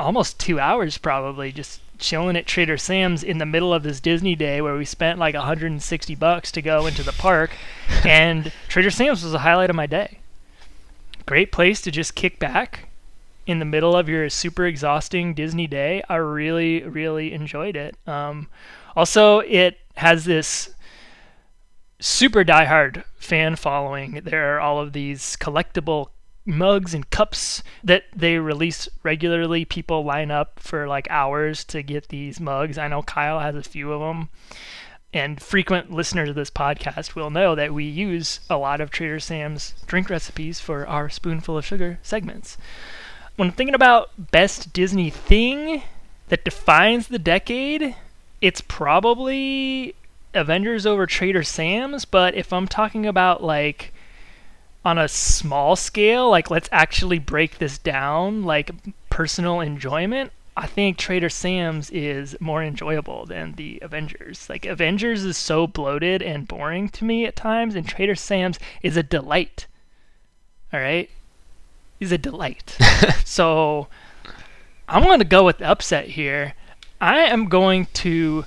almost 0.00 0.40
two 0.40 0.58
hours 0.58 0.98
probably 0.98 1.52
just 1.52 1.80
chilling 1.98 2.36
at 2.36 2.46
Trader 2.46 2.76
Sam's 2.76 3.22
in 3.22 3.38
the 3.38 3.46
middle 3.46 3.72
of 3.72 3.82
this 3.82 4.00
Disney 4.00 4.34
day 4.34 4.60
where 4.60 4.76
we 4.76 4.84
spent 4.84 5.18
like 5.18 5.34
160 5.34 6.14
bucks 6.14 6.52
to 6.52 6.62
go 6.62 6.86
into 6.86 7.02
the 7.02 7.12
park, 7.12 7.50
and 8.04 8.52
Trader 8.68 8.90
Sam's 8.90 9.22
was 9.22 9.34
a 9.34 9.38
highlight 9.38 9.70
of 9.70 9.76
my 9.76 9.86
day. 9.86 10.18
Great 11.24 11.50
place 11.50 11.80
to 11.82 11.90
just 11.90 12.14
kick 12.14 12.38
back 12.38 12.88
in 13.46 13.58
the 13.58 13.64
middle 13.64 13.96
of 13.96 14.08
your 14.08 14.28
super 14.28 14.66
exhausting 14.66 15.34
Disney 15.34 15.66
day. 15.66 16.02
I 16.08 16.16
really, 16.16 16.82
really 16.82 17.32
enjoyed 17.32 17.76
it. 17.76 17.96
Um, 18.06 18.48
also, 18.94 19.40
it 19.40 19.78
has 19.96 20.24
this 20.24 20.74
super 22.00 22.44
diehard 22.44 23.04
fan 23.16 23.56
following. 23.56 24.20
There 24.24 24.54
are 24.54 24.60
all 24.60 24.80
of 24.80 24.92
these 24.92 25.36
collectible 25.36 26.08
mugs 26.46 26.94
and 26.94 27.10
cups 27.10 27.62
that 27.82 28.04
they 28.14 28.38
release 28.38 28.88
regularly. 29.02 29.64
People 29.64 30.04
line 30.04 30.30
up 30.30 30.60
for 30.60 30.86
like 30.86 31.08
hours 31.10 31.64
to 31.64 31.82
get 31.82 32.08
these 32.08 32.40
mugs. 32.40 32.78
I 32.78 32.88
know 32.88 33.02
Kyle 33.02 33.40
has 33.40 33.54
a 33.54 33.62
few 33.62 33.92
of 33.92 34.00
them. 34.00 34.28
And 35.12 35.40
frequent 35.40 35.90
listeners 35.90 36.28
of 36.28 36.34
this 36.34 36.50
podcast 36.50 37.14
will 37.14 37.30
know 37.30 37.54
that 37.54 37.72
we 37.72 37.84
use 37.84 38.40
a 38.50 38.56
lot 38.56 38.80
of 38.80 38.90
Trader 38.90 39.20
Sam's 39.20 39.74
drink 39.86 40.10
recipes 40.10 40.60
for 40.60 40.86
our 40.86 41.08
spoonful 41.08 41.56
of 41.56 41.64
sugar 41.64 41.98
segments. 42.02 42.58
When 43.36 43.48
I'm 43.48 43.54
thinking 43.54 43.74
about 43.74 44.30
best 44.30 44.72
Disney 44.72 45.10
thing 45.10 45.82
that 46.28 46.44
defines 46.44 47.08
the 47.08 47.18
decade, 47.18 47.94
it's 48.40 48.60
probably 48.60 49.94
Avengers 50.34 50.84
over 50.84 51.06
Trader 51.06 51.42
Sam's, 51.42 52.04
but 52.04 52.34
if 52.34 52.52
I'm 52.52 52.68
talking 52.68 53.06
about 53.06 53.42
like 53.42 53.92
on 54.86 54.98
a 54.98 55.08
small 55.08 55.74
scale, 55.74 56.30
like 56.30 56.48
let's 56.48 56.68
actually 56.70 57.18
break 57.18 57.58
this 57.58 57.76
down, 57.76 58.44
like 58.44 58.70
personal 59.10 59.60
enjoyment, 59.60 60.30
I 60.56 60.66
think 60.66 60.96
Trader 60.96 61.28
Sam's 61.28 61.90
is 61.90 62.36
more 62.40 62.62
enjoyable 62.62 63.26
than 63.26 63.52
the 63.52 63.80
Avengers. 63.82 64.48
Like 64.48 64.64
Avengers 64.64 65.24
is 65.24 65.36
so 65.36 65.66
bloated 65.66 66.22
and 66.22 66.46
boring 66.48 66.88
to 66.90 67.04
me 67.04 67.26
at 67.26 67.34
times, 67.34 67.74
and 67.74 67.86
Trader 67.86 68.14
Sam's 68.14 68.60
is 68.80 68.96
a 68.96 69.02
delight. 69.02 69.66
All 70.72 70.80
right, 70.80 71.10
is 71.98 72.12
a 72.12 72.18
delight. 72.18 72.78
so 73.24 73.88
I'm 74.88 75.02
going 75.02 75.18
to 75.18 75.24
go 75.24 75.44
with 75.44 75.58
the 75.58 75.66
upset 75.66 76.06
here. 76.06 76.54
I 77.00 77.18
am 77.18 77.48
going 77.48 77.86
to 77.94 78.44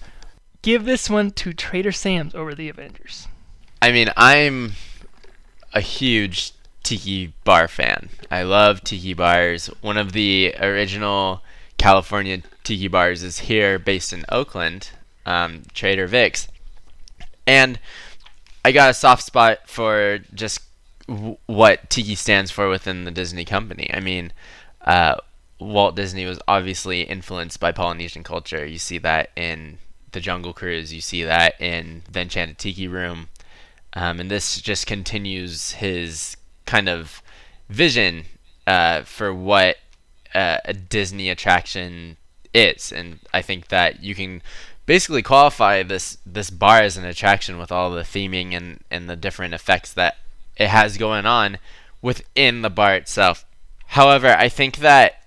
give 0.62 0.86
this 0.86 1.10
one 1.10 1.32
to 1.32 1.54
Trader 1.54 1.92
Sam's 1.92 2.34
over 2.34 2.56
the 2.56 2.70
Avengers. 2.70 3.28
I 3.82 3.92
mean, 3.92 4.10
I'm 4.16 4.72
a 5.74 5.82
huge 5.82 6.54
tiki 6.84 7.34
bar 7.44 7.68
fan. 7.68 8.10
I 8.32 8.44
love 8.44 8.84
tiki 8.84 9.14
bars. 9.14 9.68
One 9.82 9.98
of 9.98 10.14
the 10.14 10.56
original 10.60 11.42
California 11.78 12.42
tiki 12.64 12.88
bars 12.88 13.24
is 13.24 13.40
here, 13.40 13.80
based 13.80 14.14
in 14.14 14.26
Oakland, 14.30 14.92
um, 15.26 15.64
Trader 15.74 16.08
Vic's, 16.08 16.48
and 17.48 17.80
I 18.64 18.72
got 18.72 18.90
a 18.90 18.94
soft 18.94 19.24
spot 19.24 19.60
for 19.68 20.20
just 20.34 20.62
w- 21.08 21.38
what 21.46 21.90
tiki 21.90 22.16
stands 22.16 22.52
for 22.52 22.70
within 22.70 23.06
the 23.06 23.12
Disney 23.12 23.46
company. 23.46 23.90
I 23.94 24.00
mean, 24.00 24.32
uh, 24.82 25.16
Walt 25.60 25.96
Disney 25.96 26.26
was 26.26 26.40
obviously 26.48 27.02
influenced 27.02 27.60
by 27.60 27.72
Polynesian 27.72 28.24
culture. 28.24 28.66
You 28.66 28.78
see 28.78 28.98
that 29.00 29.32
in 29.36 29.78
the 30.12 30.20
Jungle 30.20 30.54
Cruise. 30.54 30.94
You 30.94 31.02
see 31.02 31.24
that 31.24 31.60
in 31.60 32.04
the 32.10 32.22
Enchanted 32.22 32.58
Tiki 32.58 32.88
Room. 32.88 33.28
Um, 33.94 34.20
and 34.20 34.30
this 34.30 34.62
just 34.62 34.86
continues 34.86 35.72
his 35.72 36.38
kind 36.66 36.88
of 36.88 37.22
vision 37.70 38.26
uh, 38.68 39.02
for 39.04 39.34
what 39.34 39.78
uh, 40.36 40.58
a 40.66 40.74
Disney 40.74 41.30
attraction 41.30 42.18
is, 42.54 42.92
and 42.92 43.20
I 43.34 43.42
think 43.42 43.70
that 43.70 44.04
you 44.04 44.14
can 44.14 44.42
basically 44.86 45.22
qualify 45.22 45.84
this 45.84 46.18
this 46.26 46.50
bar 46.50 46.82
as 46.82 46.98
an 46.98 47.06
attraction 47.06 47.58
with 47.58 47.72
all 47.72 47.92
the 47.92 48.02
theming 48.02 48.54
and 48.54 48.84
and 48.90 49.10
the 49.10 49.16
different 49.16 49.54
effects 49.54 49.94
that 49.94 50.18
it 50.56 50.68
has 50.68 50.98
going 50.98 51.26
on 51.26 51.58
within 52.02 52.62
the 52.62 52.70
bar 52.70 52.96
itself. 52.96 53.46
However, 53.88 54.36
I 54.38 54.50
think 54.50 54.78
that 54.78 55.24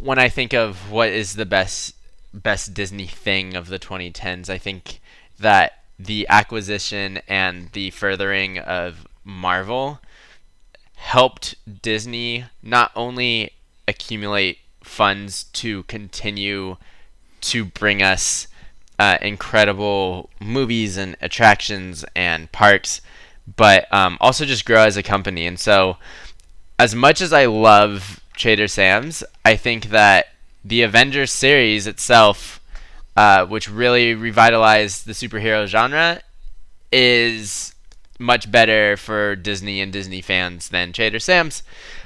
when 0.00 0.18
I 0.18 0.28
think 0.28 0.52
of 0.52 0.90
what 0.90 1.08
is 1.08 1.34
the 1.34 1.46
best 1.46 1.94
best 2.34 2.74
Disney 2.74 3.06
thing 3.06 3.54
of 3.54 3.68
the 3.68 3.78
2010s, 3.78 4.50
I 4.50 4.58
think 4.58 5.00
that 5.38 5.77
the 5.98 6.26
acquisition 6.28 7.20
and 7.28 7.72
the 7.72 7.90
furthering 7.90 8.58
of 8.58 9.06
Marvel 9.24 10.00
helped 10.94 11.54
Disney 11.82 12.44
not 12.62 12.90
only 12.94 13.52
accumulate 13.86 14.58
funds 14.82 15.44
to 15.44 15.82
continue 15.84 16.76
to 17.40 17.64
bring 17.64 18.02
us 18.02 18.48
uh, 18.98 19.16
incredible 19.22 20.28
movies 20.40 20.96
and 20.96 21.16
attractions 21.20 22.04
and 22.16 22.50
parks, 22.52 23.00
but 23.56 23.92
um, 23.92 24.18
also 24.20 24.44
just 24.44 24.64
grow 24.64 24.82
as 24.82 24.96
a 24.96 25.02
company. 25.02 25.46
And 25.46 25.58
so, 25.58 25.96
as 26.78 26.94
much 26.94 27.20
as 27.20 27.32
I 27.32 27.46
love 27.46 28.20
Trader 28.34 28.68
Sam's, 28.68 29.24
I 29.44 29.56
think 29.56 29.86
that 29.86 30.26
the 30.64 30.82
Avengers 30.82 31.32
series 31.32 31.86
itself, 31.86 32.57
uh, 33.18 33.44
which 33.46 33.66
really 33.68 34.14
revitalized 34.14 34.98
the 35.06 35.12
superhero 35.12 35.66
genre, 35.66 36.20
is 36.92 37.74
much 38.18 38.50
better 38.50 38.96
for 38.96 39.36
Disney 39.36 39.80
and 39.80 39.92
Disney 39.92 40.20
fans 40.22 40.68
than 40.70 40.92
Trader 40.92 41.18
Sam's. 41.18 41.62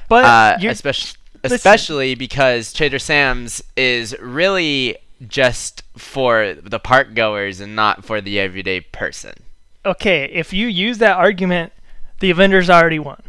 But 0.08 0.24
Uh, 0.24 0.56
especially 0.68 1.18
listen. 1.42 1.56
especially 1.56 2.14
because 2.14 2.72
Trader 2.72 2.98
Sam's 2.98 3.62
is 3.76 4.16
really 4.20 4.96
just 5.28 5.82
for 5.96 6.54
the 6.62 6.78
park 6.80 7.14
goers 7.14 7.60
and 7.60 7.76
not 7.76 8.04
for 8.04 8.20
the 8.20 8.40
everyday 8.40 8.80
person. 8.80 9.34
okay, 9.84 10.24
if 10.32 10.52
you 10.52 10.66
use 10.68 10.98
that 10.98 11.16
argument, 11.16 11.72
the 12.20 12.30
Avengers 12.30 12.68
already 12.70 12.98
won 13.00 13.20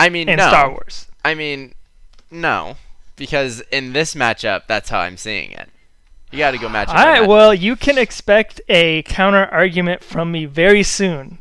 I 0.00 0.08
mean, 0.08 0.28
in 0.28 0.36
no. 0.38 0.48
Star 0.48 0.70
Wars. 0.70 1.06
I 1.24 1.34
mean, 1.34 1.74
no, 2.30 2.76
because 3.16 3.60
in 3.70 3.92
this 3.92 4.14
matchup, 4.14 4.62
that's 4.66 4.88
how 4.90 5.00
I'm 5.00 5.16
seeing 5.16 5.50
it. 5.52 5.68
You 6.30 6.38
got 6.38 6.52
to 6.52 6.58
go 6.58 6.68
match. 6.68 6.88
All 6.88 6.94
right. 6.94 7.20
by 7.22 7.26
well, 7.26 7.52
you 7.52 7.76
can 7.76 7.98
expect 7.98 8.60
a 8.68 9.02
counter 9.02 9.46
argument 9.46 10.04
from 10.04 10.30
me 10.30 10.44
very 10.44 10.82
soon, 10.82 11.38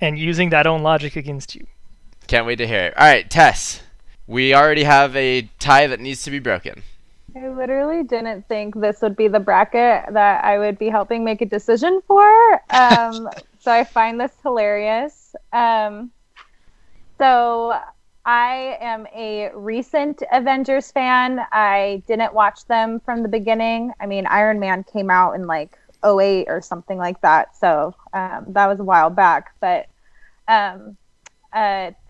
and 0.00 0.18
using 0.18 0.50
that 0.50 0.66
own 0.66 0.82
logic 0.82 1.16
against 1.16 1.54
you. 1.54 1.66
Can't 2.26 2.46
wait 2.46 2.56
to 2.56 2.66
hear 2.66 2.86
it. 2.86 2.96
All 2.96 3.06
right, 3.06 3.28
Tess. 3.28 3.82
We 4.26 4.54
already 4.54 4.84
have 4.84 5.14
a 5.16 5.42
tie 5.58 5.86
that 5.88 6.00
needs 6.00 6.22
to 6.22 6.30
be 6.30 6.38
broken. 6.38 6.82
I 7.36 7.48
literally 7.48 8.02
didn't 8.02 8.48
think 8.48 8.74
this 8.74 9.02
would 9.02 9.16
be 9.16 9.28
the 9.28 9.40
bracket 9.40 10.12
that 10.12 10.44
I 10.44 10.58
would 10.58 10.78
be 10.78 10.88
helping 10.88 11.24
make 11.24 11.40
a 11.40 11.46
decision 11.46 12.00
for. 12.06 12.52
Um, 12.70 13.28
so 13.60 13.70
I 13.70 13.84
find 13.84 14.20
this 14.20 14.32
hilarious. 14.42 15.34
Um, 15.52 16.10
so 17.18 17.78
I 18.24 18.76
am 18.80 19.06
a 19.14 19.50
recent 19.54 20.22
Avengers 20.32 20.92
fan. 20.92 21.40
I 21.52 22.02
didn't 22.06 22.34
watch 22.34 22.66
them 22.66 23.00
from 23.00 23.22
the 23.22 23.28
beginning. 23.28 23.92
I 24.00 24.06
mean, 24.06 24.26
Iron 24.26 24.60
Man 24.60 24.84
came 24.84 25.10
out 25.10 25.32
in 25.32 25.46
like 25.46 25.78
08 26.04 26.46
or 26.48 26.60
something 26.60 26.98
like 26.98 27.20
that. 27.22 27.56
So 27.56 27.94
um, 28.12 28.46
that 28.48 28.66
was 28.66 28.80
a 28.80 28.84
while 28.84 29.10
back. 29.10 29.54
But 29.60 29.86
um, 30.48 30.96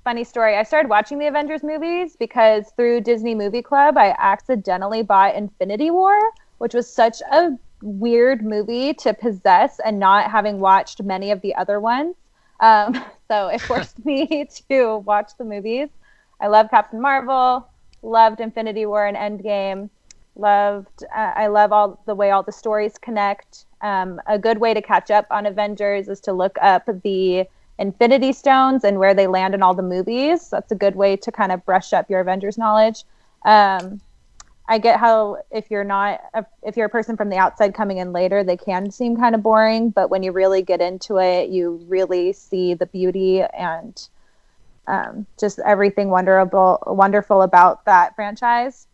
funny 0.04 0.24
story. 0.24 0.56
I 0.56 0.64
started 0.64 0.88
watching 0.88 1.18
the 1.18 1.26
Avengers 1.26 1.62
movies 1.62 2.16
because 2.18 2.72
through 2.76 3.02
Disney 3.02 3.34
Movie 3.34 3.62
Club, 3.62 3.96
I 3.96 4.14
accidentally 4.18 5.02
bought 5.02 5.34
Infinity 5.36 5.90
War, 5.90 6.18
which 6.58 6.74
was 6.74 6.92
such 6.92 7.20
a 7.30 7.50
weird 7.82 8.44
movie 8.44 8.92
to 8.94 9.14
possess 9.14 9.78
and 9.84 9.98
not 9.98 10.30
having 10.30 10.60
watched 10.60 11.02
many 11.02 11.30
of 11.30 11.40
the 11.42 11.54
other 11.54 11.80
ones. 11.80 12.16
Um, 12.60 13.02
so 13.28 13.48
it 13.48 13.60
forced 13.60 14.04
me 14.04 14.48
to 14.68 14.96
watch 14.98 15.30
the 15.38 15.44
movies. 15.44 15.88
I 16.40 16.46
love 16.46 16.70
Captain 16.70 17.00
Marvel, 17.00 17.68
loved 18.02 18.40
Infinity 18.40 18.86
War 18.86 19.06
and 19.06 19.16
Endgame, 19.16 19.90
loved. 20.36 21.04
Uh, 21.14 21.32
I 21.34 21.48
love 21.48 21.72
all 21.72 22.02
the 22.06 22.14
way 22.14 22.30
all 22.30 22.42
the 22.42 22.52
stories 22.52 22.98
connect. 22.98 23.66
Um, 23.82 24.20
a 24.26 24.38
good 24.38 24.58
way 24.58 24.74
to 24.74 24.82
catch 24.82 25.10
up 25.10 25.26
on 25.30 25.46
Avengers 25.46 26.08
is 26.08 26.20
to 26.20 26.32
look 26.32 26.56
up 26.60 26.88
the 27.02 27.46
Infinity 27.78 28.32
Stones 28.32 28.84
and 28.84 28.98
where 28.98 29.14
they 29.14 29.26
land 29.26 29.54
in 29.54 29.62
all 29.62 29.74
the 29.74 29.82
movies. 29.82 30.50
That's 30.50 30.70
a 30.72 30.74
good 30.74 30.96
way 30.96 31.16
to 31.16 31.32
kind 31.32 31.52
of 31.52 31.64
brush 31.64 31.92
up 31.92 32.10
your 32.10 32.20
Avengers 32.20 32.58
knowledge. 32.58 33.04
Um, 33.44 34.00
I 34.68 34.78
get 34.78 35.00
how 35.00 35.38
if 35.50 35.68
you're 35.68 35.82
not 35.82 36.20
if 36.62 36.76
you're 36.76 36.86
a 36.86 36.90
person 36.90 37.16
from 37.16 37.28
the 37.28 37.36
outside 37.36 37.74
coming 37.74 37.98
in 37.98 38.12
later, 38.12 38.44
they 38.44 38.56
can 38.56 38.90
seem 38.90 39.16
kind 39.16 39.34
of 39.34 39.42
boring, 39.42 39.90
but 39.90 40.10
when 40.10 40.22
you 40.22 40.30
really 40.30 40.62
get 40.62 40.80
into 40.80 41.18
it, 41.18 41.50
you 41.50 41.84
really 41.88 42.32
see 42.32 42.74
the 42.74 42.86
beauty 42.86 43.42
and 43.42 44.08
um, 44.90 45.26
just 45.38 45.60
everything 45.60 46.10
wonderful 46.10 46.82
wonderful 46.86 47.42
about 47.42 47.84
that 47.84 48.14
franchise. 48.16 48.88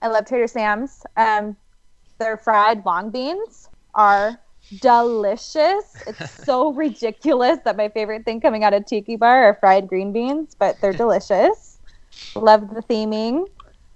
I 0.00 0.08
love 0.08 0.26
Trader 0.26 0.46
Sam's. 0.46 1.04
Um, 1.16 1.56
their 2.18 2.36
fried 2.36 2.84
long 2.86 3.10
beans 3.10 3.68
are 3.94 4.40
delicious. 4.80 5.84
It's 6.06 6.30
so 6.44 6.72
ridiculous 6.72 7.58
that 7.64 7.76
my 7.76 7.88
favorite 7.90 8.24
thing 8.24 8.40
coming 8.40 8.64
out 8.64 8.72
of 8.72 8.86
Tiki 8.86 9.16
Bar 9.16 9.44
are 9.44 9.54
fried 9.60 9.86
green 9.86 10.12
beans, 10.12 10.56
but 10.58 10.80
they're 10.80 10.92
delicious. 11.04 11.78
Love 12.34 12.74
the 12.74 12.82
theming. 12.82 13.46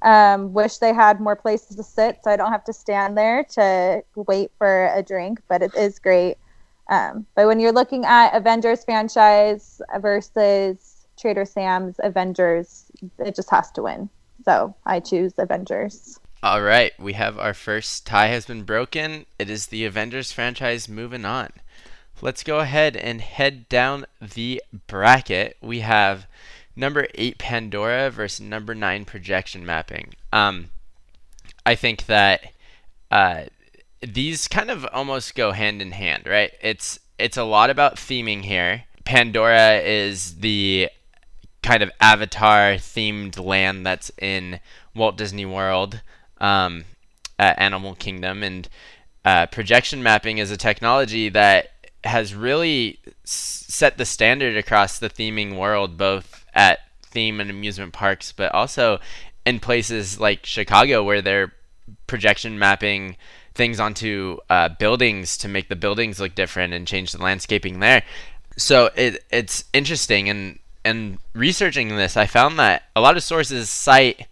Um, 0.03 0.53
wish 0.53 0.79
they 0.79 0.93
had 0.93 1.21
more 1.21 1.37
places 1.37 1.77
to 1.77 1.85
sit 1.85 2.19
so 2.25 2.31
I 2.31 2.37
don't 2.37 2.51
have 2.51 2.65
to 2.65 2.73
stand 2.73 3.17
there 3.17 3.45
to 3.53 4.03
wait 4.17 4.51
for 4.59 4.91
a 4.95 5.03
drink, 5.03 5.41
but 5.49 5.63
it 5.63 5.75
is 5.77 5.99
great. 6.01 6.37
Um, 6.91 7.25
but 7.37 7.47
when 7.47 7.61
you're 7.61 7.73
looking 7.73 8.05
at 8.05 8.35
Avengers 8.35 8.85
franchise 8.85 9.81
versus 10.01 10.92
Trader 11.19 11.45
Sam's 11.45 11.97
Avengers, 12.03 12.85
it 13.19 13.35
just 13.35 13.51
has 13.51 13.71
to 13.73 13.83
win. 13.83 14.09
So 14.45 14.75
I 14.87 15.01
choose 15.01 15.35
Avengers. 15.39 16.19
All 16.43 16.63
right, 16.63 16.93
we 16.99 17.13
have 17.13 17.39
our 17.39 17.55
first 17.55 18.05
tie 18.05 18.27
has 18.27 18.47
been 18.47 18.65
broken. 18.65 19.27
It 19.39 19.49
is 19.49 19.67
the 19.67 19.85
Avengers 19.85 20.33
franchise 20.33 20.89
moving 20.89 21.25
on. 21.25 21.51
Let's 22.21 22.43
go 22.43 22.59
ahead 22.59 22.97
and 22.97 23.21
head 23.21 23.69
down 23.69 24.07
the 24.21 24.63
bracket. 24.89 25.57
We 25.61 25.81
have 25.81 26.27
number 26.75 27.07
8 27.15 27.39
Pandora 27.39 28.11
versus 28.11 28.41
number 28.41 28.75
9 28.75 29.05
projection 29.05 29.65
mapping. 29.65 30.15
Um 30.33 30.71
I 31.65 31.75
think 31.75 32.07
that 32.07 32.53
uh 33.11 33.45
these 34.01 34.49
kind 34.49 34.71
of 34.71 34.87
almost 34.93 35.35
go 35.35 35.53
hand 35.53 35.81
in 35.81 35.93
hand, 35.93 36.27
right? 36.27 36.53
It's 36.61 36.99
it's 37.19 37.37
a 37.37 37.45
lot 37.45 37.71
about 37.71 37.97
theming 37.97 38.43
here. 38.43 38.85
Pandora 39.05 39.77
is 39.79 40.37
the 40.37 40.91
kind 41.63 41.83
of 41.83 41.91
avatar 42.01 42.75
themed 42.75 43.43
land 43.43 43.87
that's 43.87 44.11
in 44.21 44.61
Walt 44.95 45.17
Disney 45.17 45.47
World, 45.47 46.01
um, 46.39 46.85
Animal 47.39 47.95
Kingdom, 47.95 48.43
and 48.43 48.69
uh, 49.25 49.47
projection 49.47 50.03
mapping 50.03 50.39
is 50.39 50.51
a 50.51 50.57
technology 50.57 51.29
that 51.29 51.71
has 52.05 52.35
really 52.35 52.99
set 53.25 53.97
the 53.97 54.05
standard 54.05 54.57
across 54.57 54.99
the 54.99 55.09
theming 55.09 55.57
world, 55.57 55.97
both 55.97 56.45
at 56.55 56.81
theme 57.03 57.41
and 57.41 57.51
amusement 57.51 57.93
parks, 57.93 58.33
but 58.33 58.53
also 58.53 58.99
in 59.47 59.61
places 59.61 60.19
like 60.19 60.45
Chicago 60.47 61.03
where 61.03 61.23
they're 61.23 61.53
projection 62.07 62.59
mapping 62.59 63.17
things 63.55 63.79
onto 63.79 64.39
uh, 64.49 64.69
buildings 64.69 65.37
to 65.37 65.49
make 65.49 65.69
the 65.69 65.77
buildings 65.77 66.19
look 66.19 66.35
different 66.35 66.73
and 66.73 66.87
change 66.87 67.13
the 67.13 67.23
landscaping 67.23 67.81
there. 67.81 68.03
So 68.57 68.91
it 68.97 69.25
it's 69.31 69.65
interesting 69.73 70.29
and 70.29 70.59
and 70.85 71.19
researching 71.35 71.89
this, 71.97 72.17
I 72.17 72.27
found 72.27 72.59
that 72.59 72.85
a 72.95 73.01
lot 73.01 73.17
of 73.17 73.23
sources 73.23 73.69
cite 73.69 74.27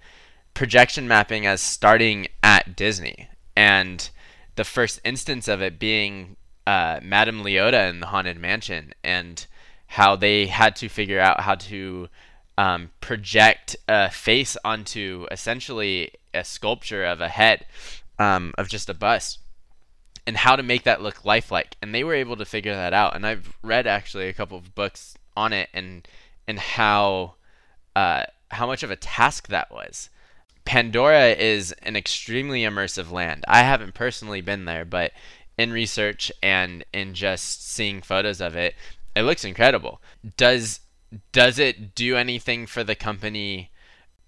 projection 0.54 1.06
mapping 1.06 1.46
as 1.46 1.60
starting 1.60 2.26
at 2.42 2.76
Disney, 2.76 3.28
and 3.56 4.10
the 4.56 4.64
first 4.64 5.00
instance 5.04 5.48
of 5.48 5.62
it 5.62 5.78
being 5.78 6.36
uh, 6.66 7.00
Madame 7.02 7.42
Leota 7.42 7.88
in 7.88 8.00
the 8.00 8.06
Haunted 8.06 8.38
Mansion, 8.38 8.92
and 9.04 9.46
how 9.86 10.16
they 10.16 10.46
had 10.46 10.76
to 10.76 10.88
figure 10.88 11.20
out 11.20 11.40
how 11.40 11.54
to 11.56 12.08
um, 12.56 12.90
project 13.00 13.76
a 13.88 14.10
face 14.10 14.56
onto 14.64 15.26
essentially 15.30 16.12
a 16.34 16.44
sculpture 16.44 17.04
of 17.04 17.20
a 17.20 17.28
head 17.28 17.64
um, 18.18 18.52
of 18.58 18.68
just 18.68 18.88
a 18.88 18.94
bust 18.94 19.38
and 20.26 20.36
how 20.36 20.54
to 20.54 20.62
make 20.62 20.84
that 20.84 21.02
look 21.02 21.24
lifelike. 21.24 21.76
And 21.80 21.94
they 21.94 22.04
were 22.04 22.14
able 22.14 22.36
to 22.36 22.44
figure 22.44 22.74
that 22.74 22.92
out. 22.92 23.16
And 23.16 23.26
i've 23.26 23.56
read 23.62 23.86
actually 23.86 24.28
a 24.28 24.32
couple 24.34 24.58
of 24.58 24.74
books 24.74 25.16
on 25.36 25.52
it 25.52 25.70
and 25.72 26.06
and 26.50 26.58
how 26.58 27.34
uh, 27.96 28.24
how 28.50 28.66
much 28.66 28.82
of 28.82 28.90
a 28.90 28.96
task 28.96 29.48
that 29.48 29.70
was 29.72 30.10
pandora 30.66 31.28
is 31.28 31.72
an 31.82 31.96
extremely 31.96 32.62
immersive 32.62 33.10
land 33.10 33.44
i 33.48 33.62
haven't 33.62 33.94
personally 33.94 34.42
been 34.42 34.66
there 34.66 34.84
but 34.84 35.12
in 35.56 35.72
research 35.72 36.30
and 36.42 36.84
in 36.92 37.14
just 37.14 37.66
seeing 37.66 38.02
photos 38.02 38.40
of 38.40 38.54
it 38.54 38.74
it 39.16 39.22
looks 39.22 39.44
incredible 39.44 40.00
does 40.36 40.80
does 41.32 41.58
it 41.58 41.94
do 41.94 42.16
anything 42.16 42.66
for 42.66 42.84
the 42.84 42.94
company 42.94 43.70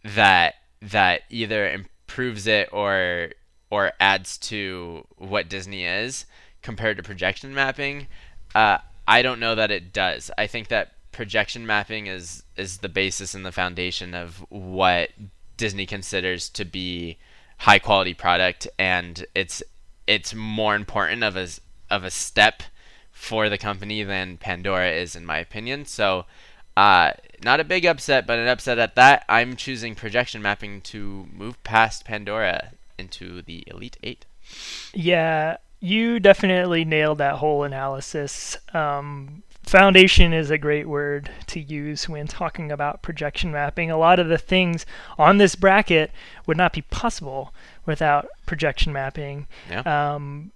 that 0.02 0.54
that 0.80 1.22
either 1.30 1.70
improves 1.70 2.46
it 2.46 2.68
or 2.72 3.30
or 3.70 3.92
adds 4.00 4.36
to 4.36 5.06
what 5.16 5.48
Disney 5.48 5.84
is 5.84 6.26
compared 6.60 6.96
to 6.96 7.02
projection 7.02 7.54
mapping? 7.54 8.06
Uh, 8.54 8.78
I 9.06 9.22
don't 9.22 9.40
know 9.40 9.54
that 9.54 9.70
it 9.70 9.92
does. 9.92 10.30
I 10.36 10.46
think 10.46 10.68
that 10.68 10.92
projection 11.12 11.66
mapping 11.66 12.06
is 12.06 12.42
is 12.56 12.78
the 12.78 12.88
basis 12.88 13.34
and 13.34 13.44
the 13.44 13.52
foundation 13.52 14.14
of 14.14 14.44
what 14.48 15.10
Disney 15.56 15.86
considers 15.86 16.48
to 16.50 16.64
be 16.64 17.18
high 17.58 17.78
quality 17.78 18.14
product, 18.14 18.66
and 18.78 19.24
it's 19.34 19.62
it's 20.06 20.34
more 20.34 20.74
important 20.74 21.22
of 21.22 21.36
a 21.36 21.48
of 21.90 22.04
a 22.04 22.10
step 22.10 22.62
for 23.12 23.48
the 23.48 23.58
company 23.58 24.02
than 24.02 24.36
Pandora 24.36 24.90
is, 24.90 25.14
in 25.14 25.24
my 25.24 25.38
opinion. 25.38 25.84
So, 25.84 26.24
uh, 26.76 27.12
not 27.44 27.60
a 27.60 27.64
big 27.64 27.84
upset, 27.84 28.26
but 28.26 28.38
an 28.38 28.48
upset 28.48 28.78
at 28.78 28.96
that. 28.96 29.24
I'm 29.28 29.54
choosing 29.54 29.94
projection 29.94 30.42
mapping 30.42 30.80
to 30.82 31.28
move 31.32 31.62
past 31.62 32.04
Pandora 32.04 32.72
into 32.98 33.42
the 33.42 33.62
Elite 33.66 33.98
Eight. 34.02 34.24
Yeah, 34.92 35.58
you 35.80 36.18
definitely 36.18 36.84
nailed 36.84 37.18
that 37.18 37.36
whole 37.36 37.64
analysis. 37.64 38.56
Um, 38.74 39.42
foundation 39.62 40.32
is 40.32 40.50
a 40.50 40.58
great 40.58 40.88
word 40.88 41.30
to 41.48 41.60
use 41.60 42.08
when 42.08 42.26
talking 42.26 42.70
about 42.70 43.02
projection 43.02 43.52
mapping. 43.52 43.90
A 43.90 43.96
lot 43.96 44.18
of 44.18 44.28
the 44.28 44.38
things 44.38 44.84
on 45.18 45.38
this 45.38 45.54
bracket 45.54 46.10
would 46.46 46.56
not 46.56 46.72
be 46.72 46.82
possible 46.82 47.54
without 47.86 48.28
projection 48.46 48.92
mapping. 48.92 49.46
Yeah. 49.70 50.14
Um, 50.14 50.52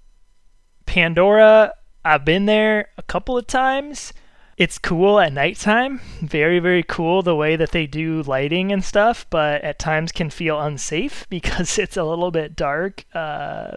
Pandora, 0.87 1.75
I've 2.05 2.25
been 2.25 2.47
there 2.47 2.89
a 2.97 3.03
couple 3.03 3.37
of 3.37 3.47
times. 3.47 4.13
It's 4.57 4.79
cool 4.79 5.21
at 5.21 5.33
nighttime. 5.33 6.01
Very, 6.23 6.61
very 6.61 6.83
cool 6.83 7.23
the 7.23 7.37
way 7.37 7.57
that 7.57 7.73
they 7.73 7.87
do 7.87 8.23
lighting 8.23 8.73
and 8.73 8.83
stuff, 8.83 9.27
but 9.29 9.61
at 9.63 9.79
times 9.79 10.13
can 10.13 10.31
feel 10.31 10.61
unsafe 10.61 11.27
because 11.31 11.79
it's 11.79 11.97
a 11.97 12.05
little 12.05 12.31
bit 12.31 12.57
dark. 12.57 13.05
Uh, 13.13 13.77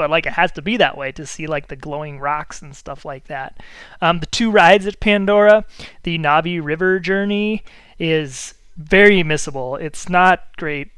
but 0.00 0.08
like 0.08 0.24
it 0.24 0.32
has 0.32 0.50
to 0.50 0.62
be 0.62 0.78
that 0.78 0.96
way 0.96 1.12
to 1.12 1.26
see 1.26 1.46
like 1.46 1.68
the 1.68 1.76
glowing 1.76 2.18
rocks 2.18 2.62
and 2.62 2.74
stuff 2.74 3.04
like 3.04 3.26
that. 3.26 3.60
Um, 4.00 4.20
the 4.20 4.26
two 4.26 4.50
rides 4.50 4.86
at 4.86 4.98
Pandora, 4.98 5.66
the 6.04 6.16
Na'vi 6.16 6.58
River 6.58 6.98
journey 6.98 7.62
is 7.98 8.54
very 8.78 9.22
missable. 9.22 9.78
It's 9.78 10.08
not 10.08 10.56
great 10.56 10.88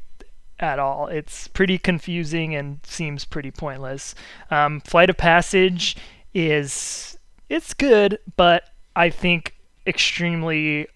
at 0.61 0.79
all. 0.79 1.09
It's 1.09 1.49
pretty 1.49 1.79
confusing 1.79 2.55
and 2.55 2.79
seems 2.85 3.25
pretty 3.25 3.51
pointless. 3.51 4.15
Um, 4.53 4.81
Flight 4.83 5.11
of 5.11 5.17
Passage 5.17 5.97
is 6.33 7.19
it's 7.49 7.75
good, 7.75 8.21
but 8.37 8.69
I 8.95 9.11
think 9.11 9.57
extremely 9.85 10.87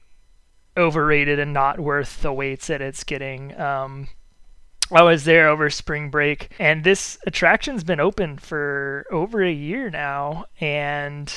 overrated 0.77 1.41
and 1.41 1.53
not 1.53 1.81
worth 1.81 2.23
the 2.23 2.33
waits 2.33 2.69
that 2.69 2.81
it's 2.81 3.03
getting. 3.03 3.61
Um, 3.61 4.07
I 4.93 5.03
was 5.03 5.25
there 5.25 5.49
over 5.49 5.69
spring 5.69 6.11
break, 6.11 6.51
and 6.59 6.85
this 6.85 7.19
attraction's 7.27 7.83
been 7.83 8.01
open 8.01 8.39
for 8.39 9.07
over 9.11 9.43
a 9.43 9.53
year 9.53 9.91
now, 9.91 10.47
and 10.61 11.33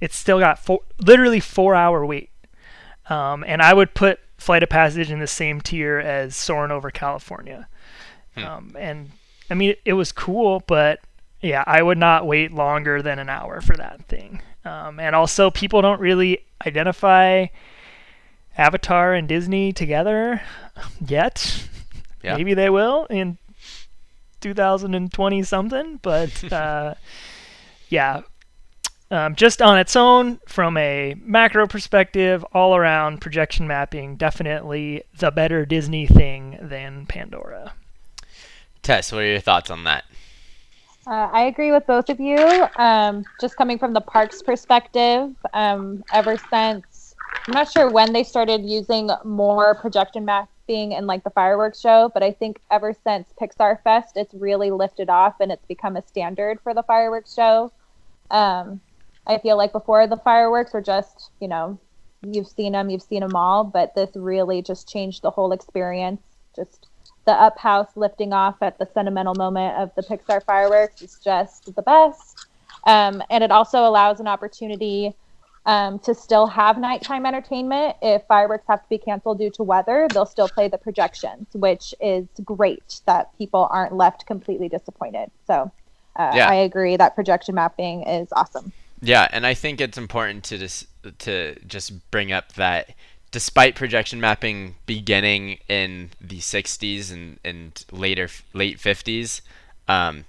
it's 0.00 0.16
still 0.16 0.40
got 0.40 0.58
four, 0.58 0.80
literally 0.98 1.40
four 1.40 1.74
hour 1.74 2.04
wait. 2.04 2.30
Um, 3.08 3.44
and 3.46 3.62
I 3.62 3.74
would 3.74 3.94
put 3.94 4.18
Flight 4.38 4.62
of 4.62 4.68
Passage 4.68 5.10
in 5.10 5.20
the 5.20 5.26
same 5.26 5.60
tier 5.60 5.98
as 5.98 6.34
Soarin' 6.34 6.72
over 6.72 6.90
California. 6.90 7.68
Hmm. 8.34 8.44
Um, 8.44 8.76
and 8.78 9.10
I 9.50 9.54
mean, 9.54 9.74
it 9.84 9.92
was 9.94 10.12
cool, 10.12 10.62
but 10.66 11.00
yeah, 11.40 11.64
I 11.66 11.82
would 11.82 11.98
not 11.98 12.26
wait 12.26 12.52
longer 12.52 13.02
than 13.02 13.18
an 13.18 13.28
hour 13.28 13.60
for 13.60 13.76
that 13.76 14.06
thing. 14.06 14.42
Um, 14.64 15.00
and 15.00 15.14
also, 15.14 15.50
people 15.50 15.80
don't 15.82 16.00
really 16.00 16.44
identify 16.66 17.46
Avatar 18.56 19.14
and 19.14 19.28
Disney 19.28 19.72
together 19.72 20.42
yet. 21.06 21.66
Yeah. 22.22 22.36
Maybe 22.36 22.54
they 22.54 22.70
will 22.70 23.06
in 23.06 23.38
2020 24.40 25.42
something, 25.42 25.98
but 26.02 26.52
uh, 26.52 26.94
yeah. 27.88 28.22
Um, 29.12 29.34
just 29.34 29.60
on 29.60 29.76
its 29.76 29.96
own, 29.96 30.38
from 30.46 30.76
a 30.76 31.16
macro 31.20 31.66
perspective, 31.66 32.44
all 32.52 32.76
around 32.76 33.20
projection 33.20 33.66
mapping, 33.66 34.14
definitely 34.14 35.02
the 35.18 35.32
better 35.32 35.66
Disney 35.66 36.06
thing 36.06 36.58
than 36.62 37.06
Pandora. 37.06 37.72
Tess, 38.82 39.10
what 39.10 39.22
are 39.22 39.26
your 39.26 39.40
thoughts 39.40 39.68
on 39.68 39.82
that? 39.84 40.04
Uh, 41.08 41.28
I 41.32 41.46
agree 41.46 41.72
with 41.72 41.86
both 41.88 42.08
of 42.08 42.20
you. 42.20 42.38
Um, 42.76 43.24
just 43.40 43.56
coming 43.56 43.78
from 43.78 43.94
the 43.94 44.00
parks 44.00 44.42
perspective, 44.42 45.34
um, 45.54 46.04
ever 46.12 46.36
since 46.48 47.16
I'm 47.46 47.54
not 47.54 47.70
sure 47.70 47.90
when 47.90 48.12
they 48.12 48.22
started 48.22 48.64
using 48.64 49.10
more 49.24 49.74
projection 49.74 50.24
mapping 50.70 50.92
in 50.92 51.06
like 51.06 51.24
the 51.24 51.30
fireworks 51.30 51.80
show, 51.80 52.10
but 52.12 52.22
I 52.22 52.32
think 52.32 52.60
ever 52.70 52.94
since 53.04 53.28
Pixar 53.40 53.82
Fest, 53.82 54.16
it's 54.16 54.34
really 54.34 54.70
lifted 54.70 55.10
off 55.10 55.40
and 55.40 55.50
it's 55.50 55.64
become 55.66 55.96
a 55.96 56.02
standard 56.02 56.60
for 56.60 56.74
the 56.74 56.82
fireworks 56.82 57.34
show. 57.34 57.72
Um, 58.30 58.80
I 59.26 59.38
feel 59.38 59.56
like 59.56 59.72
before 59.72 60.06
the 60.06 60.16
fireworks 60.16 60.72
were 60.72 60.82
just, 60.82 61.30
you 61.40 61.48
know, 61.48 61.78
you've 62.22 62.48
seen 62.48 62.72
them, 62.72 62.90
you've 62.90 63.02
seen 63.02 63.20
them 63.20 63.36
all, 63.36 63.64
but 63.64 63.94
this 63.94 64.10
really 64.14 64.62
just 64.62 64.88
changed 64.88 65.22
the 65.22 65.30
whole 65.30 65.52
experience. 65.52 66.20
Just 66.54 66.88
the 67.26 67.32
up 67.32 67.58
house 67.58 67.88
lifting 67.96 68.32
off 68.32 68.56
at 68.62 68.78
the 68.78 68.88
sentimental 68.94 69.34
moment 69.34 69.76
of 69.76 69.94
the 69.94 70.02
Pixar 70.02 70.44
fireworks 70.44 71.02
is 71.02 71.18
just 71.22 71.74
the 71.74 71.82
best. 71.82 72.46
Um, 72.86 73.22
and 73.30 73.44
it 73.44 73.50
also 73.50 73.86
allows 73.86 74.20
an 74.20 74.26
opportunity 74.26 75.14
um, 75.66 75.98
to 76.00 76.14
still 76.14 76.46
have 76.46 76.78
nighttime 76.78 77.26
entertainment. 77.26 77.96
If 78.00 78.22
fireworks 78.26 78.64
have 78.68 78.82
to 78.82 78.88
be 78.88 78.98
canceled 78.98 79.38
due 79.38 79.50
to 79.50 79.62
weather, 79.62 80.08
they'll 80.12 80.26
still 80.26 80.48
play 80.48 80.68
the 80.68 80.78
projections, 80.78 81.46
which 81.52 81.94
is 82.00 82.26
great 82.44 83.00
that 83.06 83.36
people 83.38 83.68
aren't 83.70 83.94
left 83.94 84.26
completely 84.26 84.68
disappointed. 84.68 85.30
So 85.46 85.70
uh, 86.16 86.32
Yeah. 86.34 86.48
I 86.48 86.54
agree 86.56 86.96
that 86.96 87.14
projection 87.14 87.54
mapping 87.54 88.02
is 88.02 88.28
awesome. 88.32 88.72
Yeah, 89.02 89.28
and 89.30 89.46
I 89.46 89.54
think 89.54 89.80
it's 89.80 89.96
important 89.96 90.44
to 90.44 90.58
just 90.58 90.86
to 91.20 91.58
just 91.66 92.10
bring 92.10 92.32
up 92.32 92.52
that 92.54 92.90
despite 93.30 93.74
projection 93.74 94.20
mapping 94.20 94.74
beginning 94.86 95.58
in 95.68 96.10
the 96.20 96.38
60s 96.38 97.12
and, 97.12 97.38
and 97.44 97.84
later 97.92 98.28
late 98.52 98.78
50s, 98.78 99.40
um, 99.88 100.24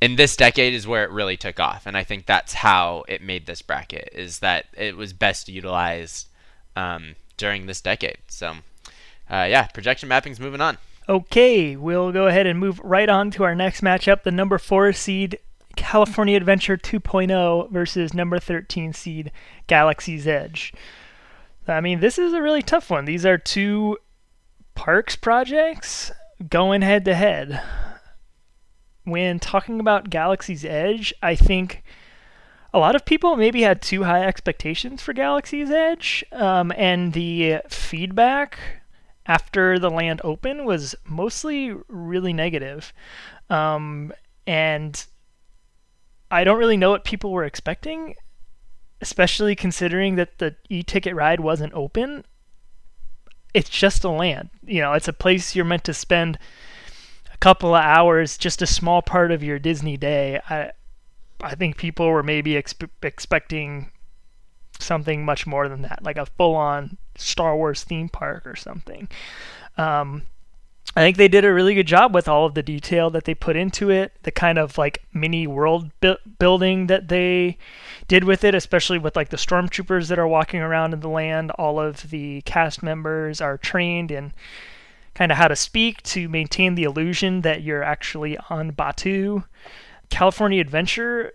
in 0.00 0.16
this 0.16 0.36
decade 0.36 0.74
is 0.74 0.86
where 0.86 1.04
it 1.04 1.10
really 1.10 1.36
took 1.36 1.60
off, 1.60 1.86
and 1.86 1.96
I 1.96 2.04
think 2.04 2.26
that's 2.26 2.54
how 2.54 3.04
it 3.08 3.22
made 3.22 3.46
this 3.46 3.62
bracket 3.62 4.10
is 4.12 4.40
that 4.40 4.66
it 4.76 4.96
was 4.96 5.12
best 5.12 5.48
utilized 5.48 6.28
um, 6.74 7.16
during 7.36 7.66
this 7.66 7.80
decade. 7.80 8.18
So, 8.28 8.54
uh, 9.30 9.46
yeah, 9.48 9.66
projection 9.68 10.08
mapping's 10.08 10.40
moving 10.40 10.60
on. 10.60 10.78
Okay, 11.08 11.76
we'll 11.76 12.12
go 12.12 12.26
ahead 12.26 12.46
and 12.46 12.58
move 12.58 12.80
right 12.82 13.08
on 13.08 13.30
to 13.32 13.44
our 13.44 13.54
next 13.54 13.80
matchup 13.80 14.22
the 14.22 14.32
number 14.32 14.58
4 14.58 14.92
seed 14.92 15.38
California 15.76 16.36
Adventure 16.36 16.76
2.0 16.76 17.70
versus 17.70 18.12
number 18.12 18.38
13 18.38 18.92
seed 18.92 19.30
Galaxy's 19.66 20.26
Edge. 20.26 20.72
I 21.68 21.80
mean, 21.80 22.00
this 22.00 22.18
is 22.18 22.32
a 22.32 22.42
really 22.42 22.62
tough 22.62 22.90
one. 22.90 23.04
These 23.04 23.26
are 23.26 23.38
two 23.38 23.98
parks 24.74 25.16
projects 25.16 26.10
going 26.48 26.82
head 26.82 27.04
to 27.04 27.14
head. 27.14 27.60
When 29.06 29.38
talking 29.38 29.78
about 29.78 30.10
Galaxy's 30.10 30.64
Edge, 30.64 31.14
I 31.22 31.36
think 31.36 31.84
a 32.74 32.80
lot 32.80 32.96
of 32.96 33.04
people 33.04 33.36
maybe 33.36 33.62
had 33.62 33.80
too 33.80 34.02
high 34.02 34.24
expectations 34.26 35.00
for 35.00 35.12
Galaxy's 35.12 35.70
Edge, 35.70 36.24
um, 36.32 36.72
and 36.76 37.12
the 37.12 37.58
feedback 37.68 38.58
after 39.24 39.78
the 39.78 39.90
land 39.90 40.20
open 40.24 40.64
was 40.64 40.96
mostly 41.04 41.72
really 41.86 42.32
negative. 42.32 42.92
Um, 43.48 44.12
and 44.44 45.06
I 46.28 46.42
don't 46.42 46.58
really 46.58 46.76
know 46.76 46.90
what 46.90 47.04
people 47.04 47.30
were 47.30 47.44
expecting, 47.44 48.16
especially 49.00 49.54
considering 49.54 50.16
that 50.16 50.38
the 50.38 50.56
e-ticket 50.68 51.14
ride 51.14 51.38
wasn't 51.38 51.74
open. 51.74 52.24
It's 53.54 53.70
just 53.70 54.02
a 54.02 54.10
land, 54.10 54.50
you 54.66 54.80
know. 54.80 54.94
It's 54.94 55.08
a 55.08 55.12
place 55.12 55.54
you're 55.54 55.64
meant 55.64 55.84
to 55.84 55.94
spend 55.94 56.40
a 57.36 57.38
couple 57.38 57.74
of 57.74 57.84
hours, 57.84 58.38
just 58.38 58.62
a 58.62 58.66
small 58.66 59.02
part 59.02 59.30
of 59.30 59.42
your 59.42 59.58
Disney 59.58 59.98
day. 59.98 60.40
I, 60.48 60.72
I 61.42 61.54
think 61.54 61.76
people 61.76 62.08
were 62.08 62.22
maybe 62.22 62.52
exp- 62.52 62.88
expecting 63.02 63.90
something 64.78 65.22
much 65.22 65.46
more 65.46 65.68
than 65.68 65.82
that, 65.82 66.02
like 66.02 66.16
a 66.16 66.24
full-on 66.24 66.96
Star 67.14 67.54
Wars 67.54 67.84
theme 67.84 68.08
park 68.08 68.46
or 68.46 68.56
something. 68.56 69.08
Um, 69.76 70.22
I 70.96 71.00
think 71.00 71.18
they 71.18 71.28
did 71.28 71.44
a 71.44 71.52
really 71.52 71.74
good 71.74 71.86
job 71.86 72.14
with 72.14 72.26
all 72.26 72.46
of 72.46 72.54
the 72.54 72.62
detail 72.62 73.10
that 73.10 73.24
they 73.24 73.34
put 73.34 73.54
into 73.54 73.90
it, 73.90 74.12
the 74.22 74.30
kind 74.30 74.56
of 74.56 74.78
like 74.78 75.04
mini 75.12 75.46
world 75.46 75.90
bu- 76.00 76.16
building 76.38 76.86
that 76.86 77.08
they 77.08 77.58
did 78.08 78.24
with 78.24 78.44
it, 78.44 78.54
especially 78.54 78.98
with 78.98 79.14
like 79.14 79.28
the 79.28 79.36
stormtroopers 79.36 80.08
that 80.08 80.18
are 80.18 80.26
walking 80.26 80.60
around 80.60 80.94
in 80.94 81.00
the 81.00 81.08
land. 81.10 81.50
All 81.52 81.78
of 81.78 82.08
the 82.08 82.40
cast 82.46 82.82
members 82.82 83.42
are 83.42 83.58
trained 83.58 84.10
in 84.10 84.32
kind 85.16 85.32
of 85.32 85.38
how 85.38 85.48
to 85.48 85.56
speak 85.56 86.02
to 86.02 86.28
maintain 86.28 86.74
the 86.74 86.82
illusion 86.82 87.40
that 87.40 87.62
you're 87.62 87.82
actually 87.82 88.36
on 88.50 88.70
Batuu. 88.70 89.44
California 90.10 90.60
Adventure 90.60 91.32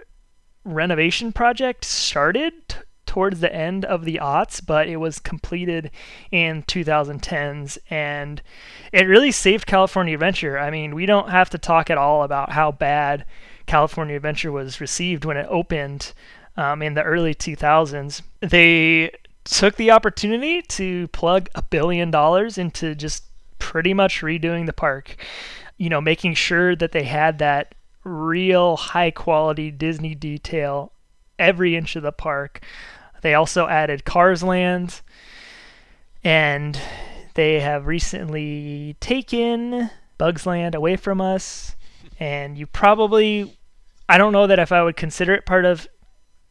renovation 0.63 1.33
project 1.33 1.83
started 1.83 2.53
t- 2.67 2.77
towards 3.07 3.39
the 3.39 3.53
end 3.53 3.83
of 3.83 4.05
the 4.05 4.19
aughts, 4.21 4.63
but 4.63 4.87
it 4.87 4.97
was 4.97 5.17
completed 5.17 5.89
in 6.31 6.61
2010s, 6.63 7.79
and 7.89 8.43
it 8.93 9.07
really 9.07 9.31
saved 9.31 9.65
California 9.65 10.13
Adventure. 10.13 10.59
I 10.59 10.69
mean, 10.69 10.93
we 10.93 11.07
don't 11.07 11.29
have 11.29 11.49
to 11.49 11.57
talk 11.57 11.89
at 11.89 11.97
all 11.97 12.21
about 12.21 12.51
how 12.51 12.71
bad 12.71 13.25
California 13.65 14.15
Adventure 14.15 14.51
was 14.51 14.79
received 14.79 15.25
when 15.25 15.37
it 15.37 15.47
opened 15.49 16.13
um, 16.55 16.83
in 16.83 16.93
the 16.93 17.03
early 17.03 17.33
2000s. 17.33 18.21
They 18.41 19.11
took 19.43 19.75
the 19.75 19.89
opportunity 19.89 20.61
to 20.61 21.07
plug 21.07 21.49
a 21.55 21.63
billion 21.63 22.11
dollars 22.11 22.59
into 22.59 22.93
just 22.93 23.23
pretty 23.61 23.93
much 23.93 24.21
redoing 24.21 24.65
the 24.65 24.73
park. 24.73 25.15
You 25.77 25.89
know, 25.89 26.01
making 26.01 26.33
sure 26.33 26.75
that 26.75 26.91
they 26.91 27.03
had 27.03 27.39
that 27.39 27.73
real 28.03 28.75
high 28.75 29.11
quality 29.11 29.71
Disney 29.71 30.15
detail 30.15 30.91
every 31.39 31.75
inch 31.75 31.95
of 31.95 32.03
the 32.03 32.11
park. 32.11 32.61
They 33.21 33.33
also 33.35 33.67
added 33.67 34.03
Cars 34.03 34.43
Land 34.43 35.01
and 36.23 36.79
they 37.35 37.59
have 37.59 37.87
recently 37.87 38.97
taken 38.99 39.89
Bugs 40.17 40.45
Land 40.45 40.75
away 40.75 40.95
from 40.97 41.21
us 41.21 41.75
and 42.19 42.57
you 42.57 42.65
probably 42.67 43.57
I 44.09 44.17
don't 44.17 44.33
know 44.33 44.47
that 44.47 44.59
if 44.59 44.71
I 44.71 44.83
would 44.83 44.97
consider 44.97 45.33
it 45.33 45.45
part 45.45 45.65
of 45.65 45.87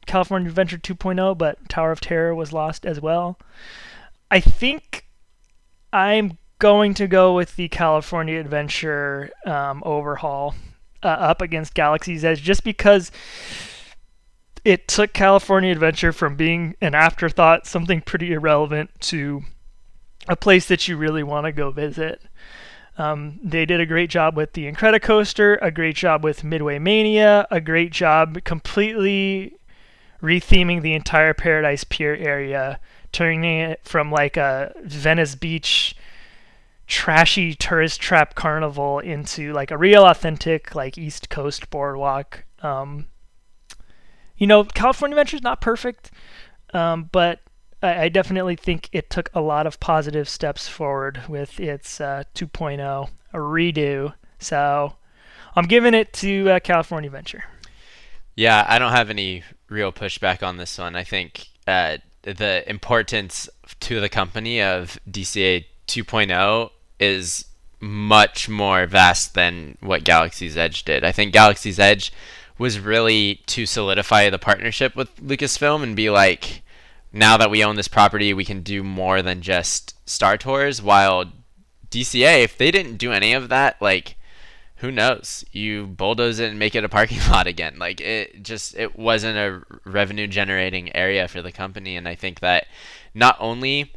California 0.07 0.49
Adventure 0.49 0.79
2.0, 0.79 1.37
but 1.37 1.69
Tower 1.69 1.93
of 1.93 2.01
Terror 2.01 2.35
was 2.35 2.53
lost 2.53 2.87
as 2.87 3.01
well. 3.01 3.39
I 4.31 4.41
think 4.41 5.07
I'm 5.93 6.39
going 6.61 6.95
to 6.95 7.09
go 7.09 7.35
with 7.35 7.57
the 7.57 7.69
California 7.69 8.39
Adventure 8.39 9.31
um, 9.45 9.83
overhaul 9.85 10.55
uh, 11.03 11.09
up 11.09 11.43
against 11.43 11.75
Galaxy's 11.75 12.25
Edge 12.25 12.43
just 12.43 12.63
because 12.63 13.11
it 14.65 14.87
took 14.87 15.13
California 15.13 15.73
Adventure 15.73 16.13
from 16.13 16.37
being 16.37 16.77
an 16.81 16.95
afterthought, 16.95 17.67
something 17.67 18.01
pretty 18.01 18.33
irrelevant, 18.33 18.91
to 19.01 19.43
a 20.29 20.37
place 20.37 20.69
that 20.69 20.87
you 20.87 20.97
really 20.97 21.23
want 21.23 21.47
to 21.47 21.53
go 21.53 21.71
visit. 21.71 22.23
Um, 22.99 23.41
they 23.43 23.65
did 23.65 23.81
a 23.81 23.87
great 23.87 24.11
job 24.11 24.37
with 24.37 24.53
the 24.53 24.71
Incredicoaster, 24.71 25.59
a 25.63 25.71
great 25.71 25.97
job 25.97 26.23
with 26.23 26.45
Midway 26.45 26.79
Mania, 26.79 27.47
a 27.51 27.61
great 27.61 27.93
job 27.93 28.45
completely 28.45 29.57
retheming 30.23 30.83
the 30.83 30.93
entire 30.93 31.33
Paradise 31.33 31.85
Pier 31.85 32.15
area, 32.15 32.79
turning 33.13 33.45
it 33.45 33.81
from 33.85 34.13
like 34.13 34.37
a 34.37 34.75
Venice 34.85 35.35
Beach 35.35 35.97
trashy 36.91 37.55
tourist 37.55 38.01
trap 38.01 38.35
carnival 38.35 38.99
into 38.99 39.53
like 39.53 39.71
a 39.71 39.79
real 39.79 40.05
authentic 40.05 40.75
like 40.75 40.99
East 40.99 41.31
Coast 41.31 41.71
boardwalk. 41.71 42.45
Um, 42.63 43.07
you 44.37 44.47
know, 44.47 44.65
California 44.65 45.15
Adventure 45.15 45.37
is 45.37 45.43
not 45.43 45.61
perfect, 45.61 46.11
um, 46.75 47.09
but 47.13 47.41
I, 47.81 48.03
I, 48.03 48.09
definitely 48.09 48.57
think 48.57 48.89
it 48.93 49.09
took 49.09 49.31
a 49.33 49.41
lot 49.41 49.67
of 49.67 49.81
positive 49.81 50.29
steps 50.29 50.69
forward 50.69 51.23
with 51.29 51.59
its 51.61 52.01
uh, 52.01 52.25
2.0 52.35 53.09
a 53.33 53.39
redo. 53.39 54.15
So 54.39 54.97
I'm 55.55 55.67
giving 55.67 55.95
it 55.95 56.13
to 56.15 56.51
uh, 56.51 56.61
California 56.61 57.09
Adventure. 57.09 57.45
Yeah, 58.35 58.67
I 58.69 58.79
don't 58.79 58.93
have 58.93 59.11
any 59.11 59.45
real 59.69 59.93
pushback 59.93 60.43
on 60.43 60.57
this 60.57 60.77
one. 60.77 60.97
I 60.97 61.05
think 61.05 61.47
uh, 61.67 61.99
the 62.23 62.69
importance 62.69 63.49
to 63.81 64.01
the 64.01 64.09
company 64.09 64.61
of 64.61 64.99
DCA 65.09 65.67
2.0 65.87 66.71
is 67.01 67.47
much 67.81 68.49
more 68.49 68.87
vast 68.87 69.35
than 69.35 69.77
what 69.81 70.05
Galaxy's 70.05 70.57
Edge 70.57 70.85
did. 70.85 71.03
I 71.03 71.13
think 71.13 71.33
Galaxy's 71.33 71.79
Edge 71.79 72.13
was 72.59 72.79
really 72.79 73.41
to 73.47 73.65
solidify 73.65 74.29
the 74.29 74.39
partnership 74.39 74.95
with 74.95 75.17
Lucasfilm 75.17 75.83
and 75.83 75.97
be 75.97 76.11
like, 76.11 76.63
now 77.13 77.37
that 77.39 77.51
we 77.51 77.65
own 77.65 77.77
this 77.77 77.89
property, 77.89 78.35
we 78.35 78.45
can 78.45 78.63
do 78.63 78.83
more 78.83 79.23
than 79.23 79.41
just 79.41 79.95
Star 80.09 80.37
Tours. 80.37 80.83
While 80.83 81.33
DCA, 81.91 82.45
if 82.45 82.57
they 82.57 82.71
didn't 82.71 82.97
do 82.97 83.13
any 83.13 83.33
of 83.33 83.49
that, 83.49 83.81
like 83.81 84.17
who 84.81 84.91
knows? 84.91 85.45
You 85.53 85.87
bulldoze 85.87 86.39
it 86.39 86.49
and 86.49 86.59
make 86.59 86.75
it 86.75 86.85
a 86.85 86.89
parking 86.89 87.19
lot 87.31 87.47
again. 87.47 87.79
Like 87.79 88.01
it 88.01 88.43
just 88.43 88.75
it 88.77 88.99
wasn't 88.99 89.39
a 89.39 89.63
revenue 89.85 90.27
generating 90.27 90.95
area 90.95 91.29
for 91.29 91.43
the 91.43 91.53
company 91.53 91.97
and 91.97 92.07
I 92.07 92.15
think 92.15 92.41
that 92.41 92.67
not 93.15 93.37
only 93.41 93.93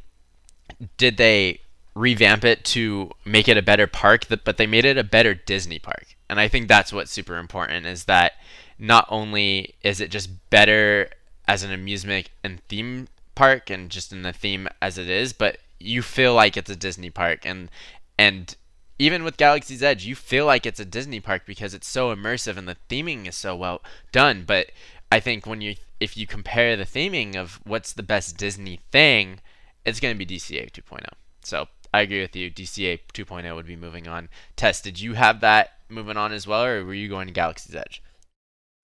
did 0.98 1.18
they 1.18 1.60
revamp 1.96 2.44
it 2.44 2.64
to 2.66 3.12
make 3.26 3.48
it 3.48 3.58
a 3.58 3.62
better 3.62 3.88
park, 3.88 4.26
but 4.44 4.58
they 4.58 4.68
made 4.68 4.86
it 4.86 4.98
a 4.98 5.04
better 5.04 5.34
Disney 5.34 5.80
park. 5.80 6.16
And 6.30 6.40
I 6.40 6.48
think 6.48 6.68
that's 6.68 6.92
what's 6.92 7.12
super 7.12 7.38
important 7.38 7.86
is 7.86 8.06
that 8.06 8.34
not 8.80 9.06
only 9.10 9.76
is 9.84 10.02
it 10.02 10.10
just 10.10 10.50
better 10.50 11.10
as 11.48 11.64
an 11.64 11.72
amusement 11.72 12.30
and 12.44 12.62
theme 12.68 13.08
park 13.36 13.70
and 13.70 13.90
just 13.90 14.12
in 14.12 14.24
the 14.24 14.34
theme 14.34 14.68
as 14.82 14.98
it 14.98 15.10
is, 15.10 15.34
but 15.34 15.60
you 15.80 16.02
feel 16.02 16.34
like 16.34 16.58
it's 16.58 16.70
a 16.70 16.76
Disney 16.76 17.10
park 17.10 17.46
and 17.46 17.70
and 18.18 18.56
even 19.00 19.24
with 19.24 19.38
Galaxy's 19.38 19.84
Edge, 19.84 20.06
you 20.06 20.16
feel 20.16 20.46
like 20.46 20.66
it's 20.66 20.80
a 20.80 20.86
Disney 20.86 21.20
park 21.20 21.44
because 21.46 21.74
it's 21.74 21.88
so 21.88 22.16
immersive 22.16 22.58
and 22.58 22.68
the 22.68 22.78
theming 22.90 23.28
is 23.28 23.36
so 23.36 23.56
well 23.56 23.82
done. 24.12 24.44
But 24.46 24.72
I 25.12 25.20
think 25.20 25.46
when 25.46 25.62
you 25.62 25.76
if 26.00 26.16
you 26.18 26.28
compare 26.28 26.76
the 26.76 26.86
theming 26.86 27.36
of 27.36 27.60
what's 27.64 27.94
the 27.94 28.04
best 28.04 28.38
Disney 28.38 28.80
thing, 28.92 29.40
it's 29.86 30.00
going 30.00 30.18
to 30.18 30.26
be 30.26 30.36
DCA 30.36 30.72
2.0. 30.72 31.06
So 31.44 31.68
I 31.94 32.02
agree 32.02 32.22
with 32.22 32.36
you. 32.36 32.50
DCA 32.50 33.00
2.0 33.14 33.56
would 33.56 33.68
be 33.68 33.76
moving 33.76 34.08
on. 34.08 34.30
Tess, 34.56 34.82
did 34.82 35.00
you 35.00 35.14
have 35.14 35.42
that 35.42 35.72
moving 35.90 36.18
on 36.18 36.32
as 36.32 36.48
well, 36.48 36.66
or 36.66 36.84
were 36.84 36.94
you 36.94 37.08
going 37.08 37.28
to 37.28 37.34
Galaxy's 37.34 37.76
Edge? 37.76 38.02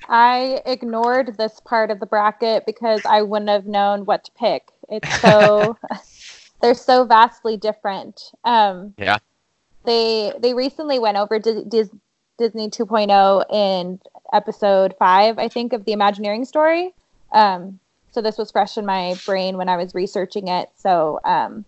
I 0.07 0.61
ignored 0.65 1.37
this 1.37 1.59
part 1.65 1.91
of 1.91 1.99
the 1.99 2.05
bracket 2.05 2.65
because 2.65 3.01
I 3.05 3.21
wouldn't 3.21 3.49
have 3.49 3.65
known 3.65 4.05
what 4.05 4.23
to 4.25 4.31
pick. 4.31 4.69
It's 4.89 5.19
so 5.21 5.77
they're 6.61 6.73
so 6.73 7.03
vastly 7.05 7.57
different. 7.57 8.31
Um, 8.43 8.93
yeah 8.97 9.17
they 9.85 10.33
they 10.39 10.53
recently 10.53 10.99
went 10.99 11.17
over 11.17 11.39
to 11.39 11.65
Dis- 11.65 11.89
Disney 12.37 12.69
2.0 12.69 13.45
in 13.51 13.99
episode 14.31 14.95
five, 14.97 15.37
I 15.37 15.47
think, 15.47 15.73
of 15.73 15.85
the 15.85 15.91
Imagineering 15.91 16.45
story. 16.45 16.93
Um, 17.31 17.79
so 18.11 18.21
this 18.21 18.37
was 18.37 18.51
fresh 18.51 18.77
in 18.77 18.85
my 18.85 19.15
brain 19.25 19.57
when 19.57 19.69
I 19.69 19.77
was 19.77 19.93
researching 19.93 20.47
it. 20.47 20.69
So 20.75 21.19
um, 21.25 21.65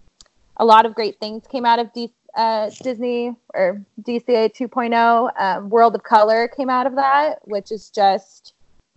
a 0.62 0.66
lot 0.66 0.86
of 0.86 0.94
great 0.94 1.20
things 1.20 1.46
came 1.48 1.66
out 1.66 1.80
of 1.80 1.92
D- 1.92 2.14
uh, 2.36 2.70
Disney 2.84 3.36
or 3.54 3.84
DCA 4.04 4.54
2.0. 4.54 5.32
Um, 5.38 5.70
World 5.70 5.96
of 5.96 6.04
Color 6.04 6.48
came 6.48 6.70
out 6.70 6.86
of 6.86 6.96
that, 6.96 7.40
which 7.46 7.72
is 7.72 7.90
just 7.90 8.54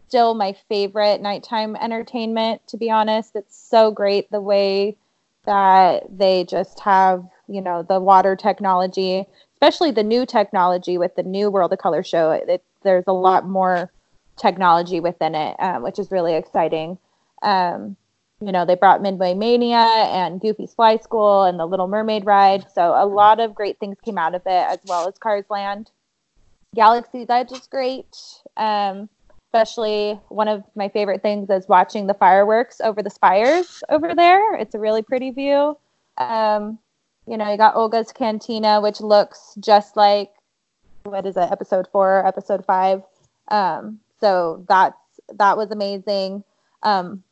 still 0.06 0.34
my 0.34 0.54
favorite 0.68 1.22
nighttime 1.22 1.74
entertainment. 1.76 2.60
To 2.68 2.76
be 2.76 2.90
honest, 2.90 3.34
it's 3.34 3.56
so 3.56 3.90
great 3.90 4.30
the 4.30 4.42
way 4.42 4.96
that 5.46 6.04
they 6.16 6.44
just 6.44 6.80
have 6.80 7.24
you 7.48 7.60
know 7.60 7.82
the 7.82 8.00
water 8.00 8.34
technology 8.34 9.26
especially 9.52 9.90
the 9.90 10.02
new 10.02 10.24
technology 10.24 10.96
with 10.96 11.14
the 11.16 11.22
new 11.22 11.50
world 11.50 11.70
of 11.70 11.78
color 11.78 12.02
show 12.02 12.30
it, 12.30 12.64
there's 12.82 13.04
a 13.06 13.12
lot 13.12 13.46
more 13.46 13.90
technology 14.38 15.00
within 15.00 15.34
it 15.34 15.54
um, 15.60 15.82
which 15.82 15.98
is 15.98 16.10
really 16.10 16.34
exciting 16.34 16.96
um, 17.42 17.94
you 18.40 18.52
know 18.52 18.64
they 18.64 18.74
brought 18.74 19.02
midway 19.02 19.32
mania 19.34 19.76
and 19.76 20.40
goofy's 20.40 20.74
fly 20.74 20.96
school 20.96 21.44
and 21.44 21.58
the 21.58 21.66
little 21.66 21.88
mermaid 21.88 22.26
ride 22.26 22.66
so 22.72 22.94
a 22.96 23.06
lot 23.06 23.40
of 23.40 23.54
great 23.54 23.78
things 23.78 23.96
came 24.04 24.18
out 24.18 24.34
of 24.34 24.42
it 24.46 24.66
as 24.68 24.78
well 24.86 25.06
as 25.08 25.16
cars 25.18 25.44
land 25.48 25.90
galaxy's 26.74 27.30
edge 27.30 27.52
is 27.52 27.66
great 27.66 28.16
um, 28.56 29.08
especially 29.54 30.18
one 30.30 30.48
of 30.48 30.64
my 30.74 30.88
favorite 30.88 31.22
things 31.22 31.48
is 31.48 31.68
watching 31.68 32.08
the 32.08 32.14
fireworks 32.14 32.80
over 32.80 33.02
the 33.02 33.10
spires 33.10 33.84
over 33.88 34.12
there. 34.12 34.56
It's 34.56 34.74
a 34.74 34.80
really 34.80 35.02
pretty 35.02 35.30
view. 35.30 35.78
Um, 36.18 36.80
you 37.28 37.36
know, 37.36 37.48
you 37.48 37.56
got 37.56 37.76
Oga's 37.76 38.10
Cantina, 38.10 38.80
which 38.80 39.00
looks 39.00 39.54
just 39.60 39.96
like 39.96 40.32
what 41.04 41.24
is 41.24 41.36
it, 41.36 41.52
episode 41.52 41.86
four, 41.92 42.26
episode 42.26 42.64
five. 42.66 43.02
Um, 43.48 44.00
so 44.20 44.64
that's 44.68 44.96
that 45.34 45.56
was 45.56 45.70
amazing. 45.70 46.42
Um, 46.82 47.22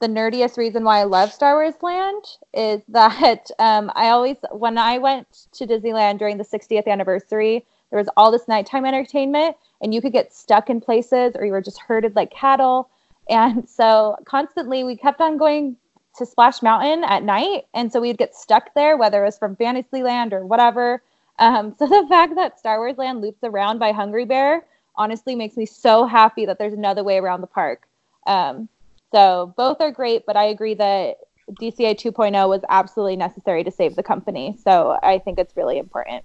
the 0.00 0.08
nerdiest 0.08 0.56
reason 0.56 0.82
why 0.82 1.00
I 1.00 1.04
love 1.04 1.32
Star 1.32 1.54
Wars 1.54 1.74
Land 1.82 2.24
is 2.54 2.82
that 2.88 3.50
um, 3.58 3.92
I 3.94 4.08
always, 4.08 4.36
when 4.50 4.78
I 4.78 4.98
went 4.98 5.46
to 5.52 5.66
Disneyland 5.66 6.18
during 6.18 6.38
the 6.38 6.44
60th 6.44 6.86
anniversary, 6.86 7.64
there 7.90 7.98
was 7.98 8.08
all 8.16 8.30
this 8.30 8.48
nighttime 8.48 8.84
entertainment, 8.84 9.56
and 9.82 9.92
you 9.92 10.00
could 10.00 10.12
get 10.12 10.32
stuck 10.32 10.70
in 10.70 10.80
places 10.80 11.32
or 11.34 11.44
you 11.44 11.52
were 11.52 11.60
just 11.60 11.80
herded 11.80 12.16
like 12.16 12.30
cattle. 12.30 12.88
And 13.28 13.68
so 13.68 14.16
constantly 14.24 14.84
we 14.84 14.96
kept 14.96 15.20
on 15.20 15.36
going 15.36 15.76
to 16.16 16.26
Splash 16.26 16.62
Mountain 16.62 17.04
at 17.04 17.22
night. 17.22 17.66
And 17.74 17.92
so 17.92 18.00
we'd 18.00 18.18
get 18.18 18.34
stuck 18.34 18.74
there, 18.74 18.96
whether 18.96 19.22
it 19.22 19.26
was 19.26 19.38
from 19.38 19.56
Fantasyland 19.56 20.32
or 20.32 20.44
whatever. 20.44 21.02
Um, 21.38 21.74
so 21.78 21.86
the 21.86 22.06
fact 22.08 22.34
that 22.36 22.58
Star 22.58 22.78
Wars 22.78 22.98
Land 22.98 23.20
loops 23.20 23.42
around 23.42 23.78
by 23.78 23.92
Hungry 23.92 24.24
Bear 24.24 24.64
honestly 24.96 25.34
makes 25.34 25.56
me 25.56 25.66
so 25.66 26.04
happy 26.04 26.46
that 26.46 26.58
there's 26.58 26.74
another 26.74 27.04
way 27.04 27.18
around 27.18 27.40
the 27.40 27.46
park. 27.46 27.86
Um, 28.26 28.68
so 29.12 29.54
both 29.56 29.80
are 29.80 29.90
great, 29.90 30.26
but 30.26 30.36
I 30.36 30.44
agree 30.46 30.74
that 30.74 31.16
DCA 31.52 31.94
2.0 31.96 32.48
was 32.48 32.62
absolutely 32.68 33.16
necessary 33.16 33.64
to 33.64 33.70
save 33.70 33.96
the 33.96 34.02
company. 34.02 34.56
So 34.62 34.98
I 35.02 35.18
think 35.18 35.38
it's 35.38 35.56
really 35.56 35.78
important. 35.78 36.24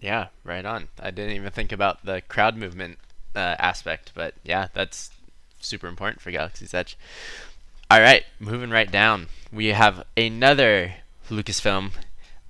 Yeah, 0.00 0.28
right 0.42 0.64
on. 0.64 0.88
I 1.00 1.10
didn't 1.10 1.36
even 1.36 1.50
think 1.50 1.72
about 1.72 2.04
the 2.04 2.20
crowd 2.22 2.56
movement 2.56 2.98
uh, 3.34 3.56
aspect, 3.58 4.12
but 4.14 4.34
yeah, 4.42 4.68
that's 4.74 5.10
super 5.60 5.86
important 5.86 6.20
for 6.20 6.30
Galaxy's 6.30 6.74
Edge. 6.74 6.98
All 7.90 8.00
right, 8.00 8.24
moving 8.38 8.70
right 8.70 8.90
down. 8.90 9.28
We 9.52 9.68
have 9.68 10.04
another 10.16 10.94
Lucasfilm 11.30 11.92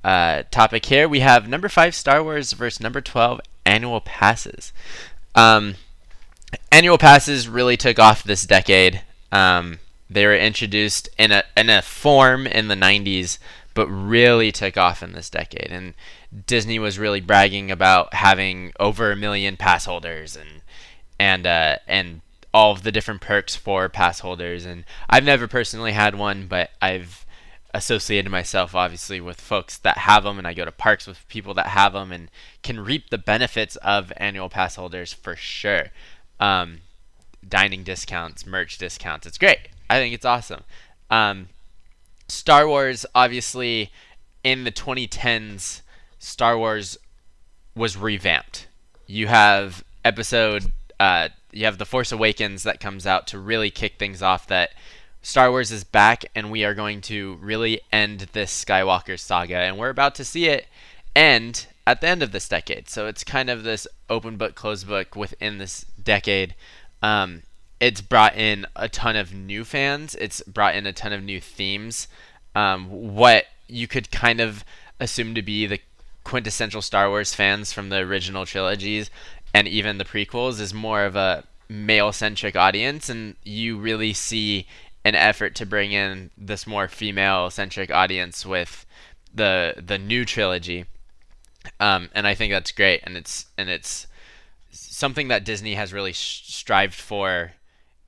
uh, 0.02 0.44
topic 0.50 0.86
here. 0.86 1.08
We 1.08 1.20
have 1.20 1.48
number 1.48 1.68
five 1.68 1.94
Star 1.94 2.22
Wars 2.22 2.52
versus 2.52 2.80
number 2.80 3.00
twelve 3.00 3.40
annual 3.64 4.00
passes. 4.00 4.72
Um, 5.34 5.74
annual 6.70 6.98
passes 6.98 7.48
really 7.48 7.76
took 7.76 7.98
off 7.98 8.22
this 8.22 8.46
decade. 8.46 9.02
Um, 9.34 9.80
they 10.08 10.24
were 10.24 10.36
introduced 10.36 11.10
in 11.18 11.32
a 11.32 11.44
in 11.56 11.68
a 11.68 11.82
form 11.82 12.46
in 12.46 12.68
the 12.68 12.74
'90s 12.74 13.38
but 13.74 13.88
really 13.88 14.52
took 14.52 14.76
off 14.76 15.02
in 15.02 15.12
this 15.12 15.28
decade. 15.28 15.70
And 15.70 15.94
Disney 16.46 16.78
was 16.78 16.98
really 16.98 17.20
bragging 17.20 17.70
about 17.70 18.14
having 18.14 18.72
over 18.80 19.10
a 19.10 19.16
million 19.16 19.56
pass 19.56 19.84
holders 19.84 20.36
and 20.36 20.62
and 21.18 21.46
uh, 21.46 21.76
and 21.86 22.22
all 22.52 22.70
of 22.70 22.84
the 22.84 22.92
different 22.92 23.20
perks 23.20 23.56
for 23.56 23.88
pass 23.88 24.20
holders. 24.20 24.64
And 24.64 24.84
I've 25.10 25.24
never 25.24 25.48
personally 25.48 25.92
had 25.92 26.14
one, 26.14 26.46
but 26.46 26.70
I've 26.80 27.26
associated 27.74 28.30
myself 28.30 28.76
obviously 28.76 29.20
with 29.20 29.40
folks 29.40 29.76
that 29.78 29.98
have 29.98 30.22
them, 30.22 30.38
and 30.38 30.46
I 30.46 30.54
go 30.54 30.64
to 30.64 30.72
parks 30.72 31.06
with 31.06 31.26
people 31.28 31.54
that 31.54 31.66
have 31.66 31.92
them 31.92 32.12
and 32.12 32.30
can 32.62 32.78
reap 32.78 33.10
the 33.10 33.18
benefits 33.18 33.74
of 33.76 34.12
annual 34.16 34.48
pass 34.48 34.76
holders 34.76 35.12
for 35.12 35.34
sure. 35.34 35.86
Um, 36.38 36.82
dining 37.48 37.82
discounts, 37.82 38.46
merch 38.46 38.78
discounts. 38.78 39.26
It's 39.26 39.38
great. 39.38 39.68
I 39.88 39.98
think 39.98 40.14
it's 40.14 40.24
awesome. 40.24 40.62
Um, 41.10 41.48
Star 42.28 42.66
Wars, 42.66 43.04
obviously, 43.14 43.90
in 44.42 44.64
the 44.64 44.72
2010s, 44.72 45.82
Star 46.18 46.56
Wars 46.56 46.98
was 47.74 47.96
revamped. 47.96 48.66
You 49.06 49.26
have 49.26 49.84
episode, 50.04 50.72
uh, 50.98 51.28
you 51.52 51.64
have 51.66 51.78
The 51.78 51.84
Force 51.84 52.12
Awakens 52.12 52.62
that 52.62 52.80
comes 52.80 53.06
out 53.06 53.26
to 53.28 53.38
really 53.38 53.70
kick 53.70 53.98
things 53.98 54.22
off 54.22 54.46
that 54.46 54.70
Star 55.22 55.50
Wars 55.50 55.70
is 55.70 55.84
back 55.84 56.24
and 56.34 56.50
we 56.50 56.64
are 56.64 56.74
going 56.74 57.00
to 57.02 57.36
really 57.36 57.80
end 57.92 58.20
this 58.32 58.64
Skywalker 58.64 59.18
saga. 59.18 59.56
And 59.56 59.78
we're 59.78 59.90
about 59.90 60.14
to 60.16 60.24
see 60.24 60.46
it 60.46 60.66
end 61.16 61.66
at 61.86 62.00
the 62.00 62.08
end 62.08 62.22
of 62.22 62.32
this 62.32 62.48
decade. 62.48 62.88
So 62.88 63.06
it's 63.06 63.24
kind 63.24 63.50
of 63.50 63.62
this 63.62 63.86
open 64.08 64.36
book, 64.36 64.54
closed 64.54 64.86
book 64.86 65.16
within 65.16 65.58
this 65.58 65.84
decade. 66.02 66.54
Um, 67.04 67.42
it's 67.80 68.00
brought 68.00 68.34
in 68.34 68.66
a 68.74 68.88
ton 68.88 69.14
of 69.14 69.34
new 69.34 69.62
fans. 69.62 70.14
It's 70.14 70.40
brought 70.42 70.74
in 70.74 70.86
a 70.86 70.92
ton 70.92 71.12
of 71.12 71.22
new 71.22 71.38
themes. 71.38 72.08
Um, 72.54 73.14
what 73.14 73.44
you 73.68 73.86
could 73.86 74.10
kind 74.10 74.40
of 74.40 74.64
assume 74.98 75.34
to 75.34 75.42
be 75.42 75.66
the 75.66 75.80
quintessential 76.24 76.80
Star 76.80 77.10
Wars 77.10 77.34
fans 77.34 77.74
from 77.74 77.90
the 77.90 77.98
original 77.98 78.46
trilogies 78.46 79.10
and 79.52 79.68
even 79.68 79.98
the 79.98 80.04
prequels 80.04 80.60
is 80.60 80.72
more 80.72 81.04
of 81.04 81.14
a 81.14 81.44
male 81.68 82.10
centric 82.10 82.56
audience, 82.56 83.10
and 83.10 83.36
you 83.44 83.76
really 83.76 84.14
see 84.14 84.66
an 85.04 85.14
effort 85.14 85.54
to 85.56 85.66
bring 85.66 85.92
in 85.92 86.30
this 86.38 86.66
more 86.66 86.88
female 86.88 87.50
centric 87.50 87.90
audience 87.90 88.46
with 88.46 88.86
the 89.32 89.74
the 89.76 89.98
new 89.98 90.24
trilogy. 90.24 90.86
Um, 91.78 92.08
and 92.14 92.26
I 92.26 92.34
think 92.34 92.52
that's 92.52 92.72
great, 92.72 93.00
and 93.04 93.16
it's 93.16 93.46
and 93.58 93.68
it's 93.68 94.06
something 94.74 95.28
that 95.28 95.44
Disney 95.44 95.74
has 95.74 95.92
really 95.92 96.12
strived 96.12 96.94
for 96.94 97.52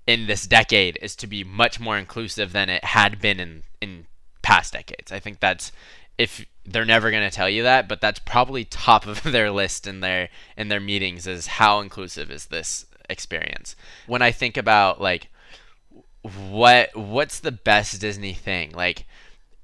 in 0.06 0.26
this 0.26 0.46
decade 0.46 0.98
is 1.02 1.16
to 1.16 1.26
be 1.26 1.42
much 1.42 1.80
more 1.80 1.98
inclusive 1.98 2.52
than 2.52 2.68
it 2.68 2.84
had 2.84 3.20
been 3.20 3.40
in 3.40 3.62
in 3.80 4.06
past 4.42 4.72
decades. 4.72 5.10
I 5.10 5.18
think 5.18 5.40
that's 5.40 5.72
if 6.18 6.46
they're 6.64 6.84
never 6.84 7.10
going 7.10 7.28
to 7.28 7.34
tell 7.34 7.48
you 7.48 7.62
that, 7.64 7.88
but 7.88 8.00
that's 8.00 8.18
probably 8.20 8.64
top 8.64 9.06
of 9.06 9.22
their 9.24 9.50
list 9.50 9.86
in 9.86 10.00
their 10.00 10.28
in 10.56 10.68
their 10.68 10.80
meetings 10.80 11.26
is 11.26 11.46
how 11.46 11.80
inclusive 11.80 12.30
is 12.30 12.46
this 12.46 12.86
experience. 13.08 13.76
When 14.06 14.22
I 14.22 14.32
think 14.32 14.56
about 14.56 15.00
like 15.00 15.28
what 16.48 16.96
what's 16.96 17.40
the 17.40 17.52
best 17.52 18.00
Disney 18.00 18.32
thing? 18.32 18.72
Like 18.72 19.06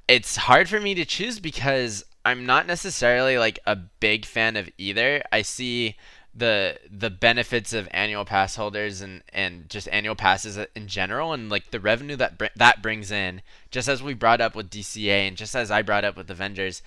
it's 0.08 0.36
hard 0.36 0.68
for 0.68 0.80
me 0.80 0.94
to 0.94 1.04
choose 1.04 1.40
because 1.40 2.04
I'm 2.24 2.46
not 2.46 2.66
necessarily 2.66 3.38
like 3.38 3.58
a 3.66 3.76
big 3.76 4.24
fan 4.24 4.56
of 4.56 4.68
either. 4.78 5.22
I 5.32 5.42
see 5.42 5.96
the 6.34 6.78
the 6.90 7.10
benefits 7.10 7.72
of 7.72 7.88
annual 7.90 8.24
pass 8.24 8.56
holders 8.56 9.00
and 9.02 9.22
and 9.32 9.68
just 9.68 9.88
annual 9.88 10.14
passes 10.14 10.58
in 10.74 10.88
general 10.88 11.32
and 11.32 11.50
like 11.50 11.70
the 11.70 11.80
revenue 11.80 12.16
that 12.16 12.38
br- 12.38 12.46
that 12.56 12.82
brings 12.82 13.10
in. 13.10 13.42
Just 13.70 13.88
as 13.88 14.02
we 14.02 14.14
brought 14.14 14.40
up 14.40 14.54
with 14.54 14.70
DCA 14.70 15.28
and 15.28 15.36
just 15.36 15.54
as 15.54 15.70
I 15.70 15.82
brought 15.82 16.04
up 16.04 16.16
with 16.16 16.30
Avengers 16.30 16.82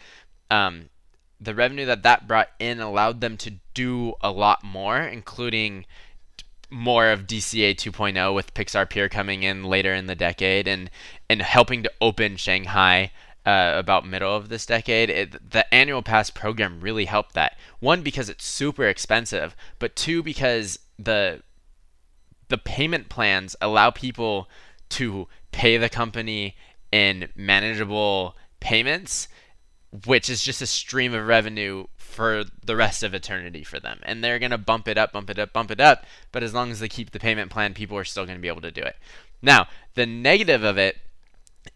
um 0.49 0.89
the 1.39 1.53
revenue 1.53 1.85
that 1.85 2.03
that 2.03 2.27
brought 2.27 2.49
in 2.59 2.79
allowed 2.79 3.21
them 3.21 3.37
to 3.37 3.53
do 3.73 4.13
a 4.21 4.31
lot 4.31 4.63
more 4.63 4.97
including 4.97 5.85
more 6.71 7.09
of 7.09 7.27
DCA 7.27 7.75
2.0 7.75 8.33
with 8.33 8.53
Pixar 8.53 8.89
Pier 8.89 9.07
coming 9.07 9.43
in 9.43 9.63
later 9.63 9.93
in 9.93 10.07
the 10.07 10.15
decade 10.15 10.67
and 10.67 10.89
and 11.29 11.41
helping 11.41 11.83
to 11.83 11.91
open 12.01 12.35
Shanghai 12.35 13.11
uh, 13.45 13.73
about 13.75 14.07
middle 14.07 14.35
of 14.35 14.49
this 14.49 14.65
decade, 14.65 15.09
it, 15.09 15.51
the 15.51 15.71
annual 15.73 16.01
pass 16.01 16.29
program 16.29 16.81
really 16.81 17.05
helped 17.05 17.33
that. 17.35 17.57
One 17.79 18.01
because 18.01 18.29
it's 18.29 18.45
super 18.45 18.87
expensive, 18.87 19.55
but 19.79 19.95
two 19.95 20.23
because 20.23 20.79
the 20.97 21.41
the 22.47 22.57
payment 22.57 23.09
plans 23.09 23.55
allow 23.59 23.89
people 23.89 24.47
to 24.89 25.27
pay 25.51 25.77
the 25.77 25.89
company 25.89 26.55
in 26.91 27.29
manageable 27.35 28.35
payments, 28.59 29.27
which 30.05 30.29
is 30.29 30.43
just 30.43 30.61
a 30.61 30.67
stream 30.67 31.13
of 31.13 31.25
revenue 31.25 31.85
for 31.97 32.43
the 32.63 32.75
rest 32.75 33.03
of 33.03 33.13
eternity 33.13 33.63
for 33.63 33.79
them. 33.79 33.99
And 34.03 34.23
they're 34.23 34.39
going 34.39 34.51
to 34.51 34.57
bump 34.59 34.87
it 34.87 34.97
up, 34.97 35.11
bump 35.11 35.29
it 35.29 35.39
up, 35.39 35.53
bump 35.53 35.71
it 35.71 35.79
up, 35.79 36.05
but 36.31 36.43
as 36.43 36.53
long 36.53 36.71
as 36.71 36.79
they 36.79 36.87
keep 36.87 37.11
the 37.11 37.19
payment 37.19 37.51
plan, 37.51 37.73
people 37.73 37.97
are 37.97 38.03
still 38.03 38.25
going 38.25 38.37
to 38.37 38.41
be 38.41 38.47
able 38.47 38.61
to 38.61 38.71
do 38.71 38.81
it. 38.81 38.95
Now, 39.41 39.67
the 39.95 40.05
negative 40.05 40.63
of 40.63 40.77
it 40.77 40.97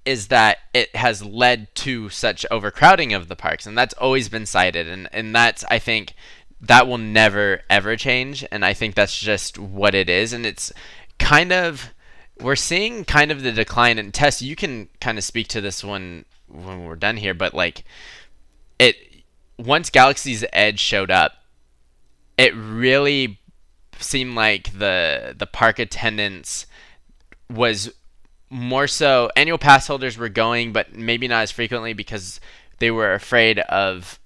is 0.06 0.28
that 0.28 0.58
it 0.74 0.96
has 0.96 1.24
led 1.24 1.74
to 1.76 2.10
such 2.10 2.46
overcrowding 2.52 3.14
of 3.14 3.28
the 3.28 3.36
parks 3.36 3.66
and 3.66 3.78
that's 3.78 3.94
always 3.96 4.30
been 4.30 4.46
cited 4.46 4.88
and 4.88 5.08
and 5.12 5.36
that's 5.36 5.64
I 5.70 5.80
think 5.80 6.14
that 6.62 6.88
will 6.88 6.98
never 6.98 7.62
ever 7.70 7.96
change 7.96 8.46
and 8.52 8.66
I 8.66 8.74
think 8.74 8.96
that's 8.96 9.20
just 9.20 9.58
what 9.58 9.96
it 9.96 10.10
is 10.10 10.34
and 10.34 10.46
it's 10.46 10.72
kind 11.18 11.52
of 11.52 11.94
we're 12.40 12.56
seeing 12.56 13.04
kind 13.06 13.32
of 13.32 13.44
the 13.44 13.52
decline 13.52 13.98
in 13.98 14.12
Tess 14.12 14.42
you 14.42 14.56
can 14.56 14.90
kind 15.00 15.18
of 15.18 15.24
speak 15.24 15.48
to 15.50 15.62
this 15.62 15.84
one 15.84 16.26
when 16.48 16.86
we're 16.86 16.96
done 16.96 17.18
here 17.18 17.34
but 17.34 17.54
like 17.54 17.84
it 18.78 18.96
once 19.58 19.90
Galaxy's 19.90 20.44
Edge 20.54 20.80
showed 20.80 21.12
up 21.12 21.34
it 22.38 22.56
really 22.56 23.40
seemed 24.00 24.36
like 24.36 24.78
the 24.78 25.36
the 25.38 25.46
park 25.46 25.80
attendance 25.80 26.66
was 27.50 27.92
more 28.50 28.88
so 28.88 29.30
annual 29.36 29.58
pass 29.58 29.88
holders 29.88 30.18
were 30.18 30.30
going, 30.30 30.74
but 30.74 30.96
maybe 30.96 31.28
not 31.28 31.44
as 31.44 31.52
frequently 31.52 31.94
because 31.94 32.40
they 32.80 32.92
were 32.92 33.14
afraid 33.14 33.60
of 33.60 34.20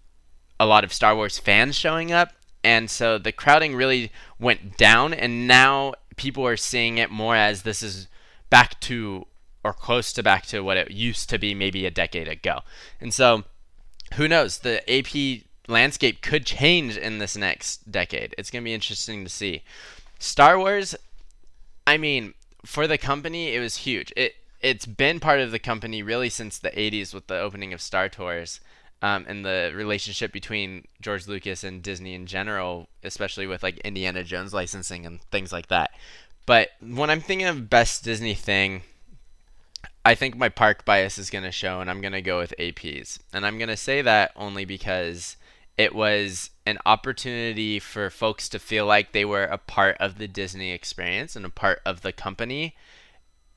a 0.59 0.65
lot 0.65 0.83
of 0.83 0.93
Star 0.93 1.15
Wars 1.15 1.37
fans 1.37 1.75
showing 1.75 2.11
up. 2.11 2.29
And 2.63 2.89
so 2.89 3.17
the 3.17 3.33
crowding 3.33 3.75
really 3.75 4.11
went 4.39 4.77
down, 4.77 5.13
and 5.13 5.47
now 5.47 5.93
people 6.15 6.47
are 6.47 6.55
seeing 6.55 6.97
it 6.97 7.11
more 7.11 7.35
as 7.35 7.63
this 7.63 7.83
is 7.83 8.07
back 8.49 8.79
to 8.81 9.27
or 9.63 9.73
close 9.73 10.13
to 10.13 10.23
back 10.23 10.45
to 10.45 10.61
what 10.61 10.77
it 10.77 10.91
used 10.91 11.29
to 11.29 11.39
be 11.39 11.53
maybe 11.53 11.85
a 11.85 11.91
decade 11.91 12.27
ago. 12.27 12.59
And 13.01 13.13
so 13.13 13.43
who 14.15 14.27
knows? 14.27 14.59
The 14.59 14.81
AP 14.91 15.43
landscape 15.67 16.21
could 16.21 16.45
change 16.45 16.97
in 16.97 17.17
this 17.17 17.35
next 17.35 17.91
decade. 17.91 18.35
It's 18.37 18.51
going 18.51 18.63
to 18.63 18.65
be 18.65 18.73
interesting 18.73 19.23
to 19.23 19.29
see. 19.29 19.63
Star 20.19 20.57
Wars, 20.57 20.95
I 21.87 21.97
mean, 21.97 22.33
for 22.65 22.87
the 22.87 22.97
company, 22.97 23.53
it 23.55 23.59
was 23.59 23.77
huge. 23.77 24.11
It 24.15 24.35
it's 24.61 24.85
been 24.85 25.19
part 25.19 25.41
of 25.41 25.51
the 25.51 25.59
company 25.59 26.01
really 26.01 26.29
since 26.29 26.57
the 26.57 26.69
80s 26.71 27.13
with 27.13 27.27
the 27.27 27.37
opening 27.37 27.73
of 27.73 27.81
Star 27.81 28.09
Tours. 28.09 28.61
Um, 29.01 29.25
and 29.27 29.45
the 29.45 29.73
relationship 29.75 30.31
between 30.31 30.87
George 31.01 31.27
Lucas 31.27 31.65
and 31.65 31.83
Disney 31.83 32.13
in 32.13 32.25
general, 32.25 32.87
especially 33.03 33.45
with 33.45 33.61
like 33.61 33.77
Indiana 33.79 34.23
Jones 34.23 34.53
licensing 34.53 35.05
and 35.05 35.21
things 35.23 35.51
like 35.51 35.67
that. 35.67 35.91
But 36.45 36.69
when 36.79 37.09
I'm 37.09 37.19
thinking 37.19 37.47
of 37.47 37.69
best 37.69 38.05
Disney 38.05 38.33
thing, 38.33 38.83
I 40.05 40.15
think 40.15 40.37
my 40.37 40.47
park 40.47 40.85
bias 40.85 41.17
is 41.17 41.29
going 41.29 41.43
to 41.43 41.51
show, 41.51 41.81
and 41.81 41.89
I'm 41.89 41.99
going 41.99 42.13
to 42.13 42.21
go 42.21 42.39
with 42.39 42.53
APs. 42.59 43.19
And 43.33 43.45
I'm 43.45 43.57
going 43.57 43.69
to 43.69 43.77
say 43.77 44.01
that 44.01 44.31
only 44.37 44.65
because 44.65 45.37
it 45.77 45.95
was 45.95 46.51
an 46.65 46.77
opportunity 46.85 47.79
for 47.79 48.09
folks 48.09 48.47
to 48.49 48.59
feel 48.59 48.85
like 48.85 49.11
they 49.11 49.25
were 49.25 49.43
a 49.43 49.57
part 49.57 49.97
of 49.99 50.17
the 50.17 50.27
Disney 50.27 50.71
experience 50.71 51.35
and 51.35 51.45
a 51.45 51.49
part 51.49 51.81
of 51.85 52.01
the 52.01 52.11
company 52.11 52.75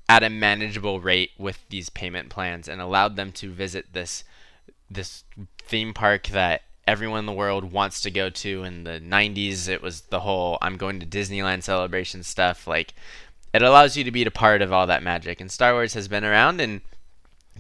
at 0.09 0.23
a 0.23 0.31
manageable 0.31 1.01
rate 1.01 1.31
with 1.37 1.59
these 1.69 1.89
payment 1.89 2.31
plans 2.31 2.69
and 2.69 2.81
allowed 2.81 3.17
them 3.17 3.33
to 3.33 3.53
visit 3.53 3.93
this 3.93 4.25
this 4.89 5.25
theme 5.59 5.93
park 5.93 6.29
that 6.29 6.63
everyone 6.87 7.19
in 7.19 7.27
the 7.27 7.33
world 7.33 7.73
wants 7.73 8.01
to 8.01 8.11
go 8.11 8.31
to. 8.31 8.63
In 8.63 8.85
the 8.85 9.01
90s 9.01 9.69
it 9.69 9.83
was 9.83 10.03
the 10.03 10.21
whole 10.21 10.59
I'm 10.63 10.77
going 10.77 11.01
to 11.01 11.07
Disneyland 11.07 11.65
celebration 11.65 12.23
stuff. 12.23 12.67
Like 12.67 12.95
it 13.53 13.63
allows 13.63 13.97
you 13.97 14.05
to 14.05 14.11
be 14.11 14.25
a 14.25 14.31
part 14.31 14.63
of 14.63 14.73
all 14.73 14.87
that 14.87 15.03
magic. 15.03 15.41
And 15.41 15.51
Star 15.51 15.73
Wars 15.73 15.95
has 15.95 16.09
been 16.09 16.25
around 16.25 16.61
and 16.61 16.81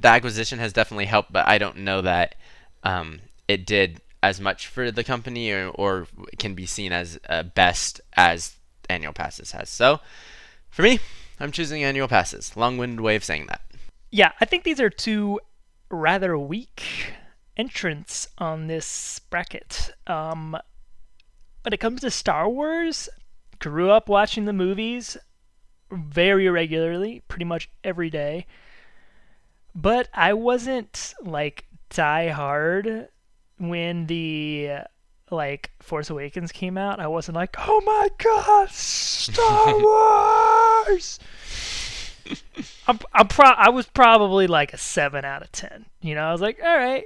the 0.00 0.08
acquisition 0.08 0.58
has 0.60 0.72
definitely 0.72 1.06
helped 1.06 1.32
but 1.32 1.46
I 1.46 1.58
don't 1.58 1.78
know 1.78 2.00
that 2.02 2.36
um, 2.84 3.20
it 3.48 3.66
did 3.66 4.00
as 4.28 4.40
much 4.40 4.66
for 4.66 4.90
the 4.90 5.04
company 5.04 5.50
or, 5.50 5.68
or 5.68 6.06
can 6.38 6.54
be 6.54 6.66
seen 6.66 6.92
as 6.92 7.18
uh, 7.28 7.42
best 7.42 8.00
as 8.14 8.56
annual 8.88 9.12
passes 9.12 9.52
has. 9.52 9.68
So 9.68 10.00
for 10.70 10.82
me, 10.82 10.98
I'm 11.40 11.52
choosing 11.52 11.84
annual 11.84 12.08
passes. 12.08 12.56
Long-winded 12.56 13.00
way 13.00 13.16
of 13.16 13.24
saying 13.24 13.46
that. 13.46 13.62
Yeah, 14.10 14.32
I 14.40 14.44
think 14.44 14.64
these 14.64 14.80
are 14.80 14.90
two 14.90 15.40
rather 15.90 16.38
weak 16.38 16.82
entrants 17.56 18.28
on 18.38 18.66
this 18.66 19.18
bracket. 19.30 19.92
Um, 20.06 20.56
when 21.62 21.72
it 21.72 21.80
comes 21.80 22.02
to 22.02 22.10
Star 22.10 22.48
Wars, 22.48 23.08
grew 23.58 23.90
up 23.90 24.08
watching 24.08 24.44
the 24.44 24.52
movies 24.52 25.16
very 25.90 26.48
regularly, 26.48 27.22
pretty 27.28 27.44
much 27.44 27.68
every 27.82 28.10
day. 28.10 28.46
But 29.74 30.08
I 30.14 30.32
wasn't 30.32 31.14
like 31.22 31.66
Die 31.90 32.28
Hard 32.28 33.08
when 33.58 34.06
the 34.06 34.80
like 35.30 35.70
Force 35.80 36.10
Awakens 36.10 36.52
came 36.52 36.78
out, 36.78 37.00
I 37.00 37.06
wasn't 37.06 37.36
like, 37.36 37.56
"Oh 37.58 37.80
my 37.84 38.08
god, 38.18 38.70
Star 38.70 39.78
Wars!" 39.78 41.18
I'm, 42.88 42.98
I'm 43.12 43.28
pro- 43.28 43.46
I 43.46 43.68
was 43.68 43.86
probably 43.86 44.46
like 44.46 44.72
a 44.72 44.78
seven 44.78 45.24
out 45.24 45.42
of 45.42 45.52
ten. 45.52 45.86
You 46.00 46.14
know, 46.14 46.24
I 46.24 46.32
was 46.32 46.40
like, 46.40 46.60
"All 46.62 46.76
right, 46.76 47.04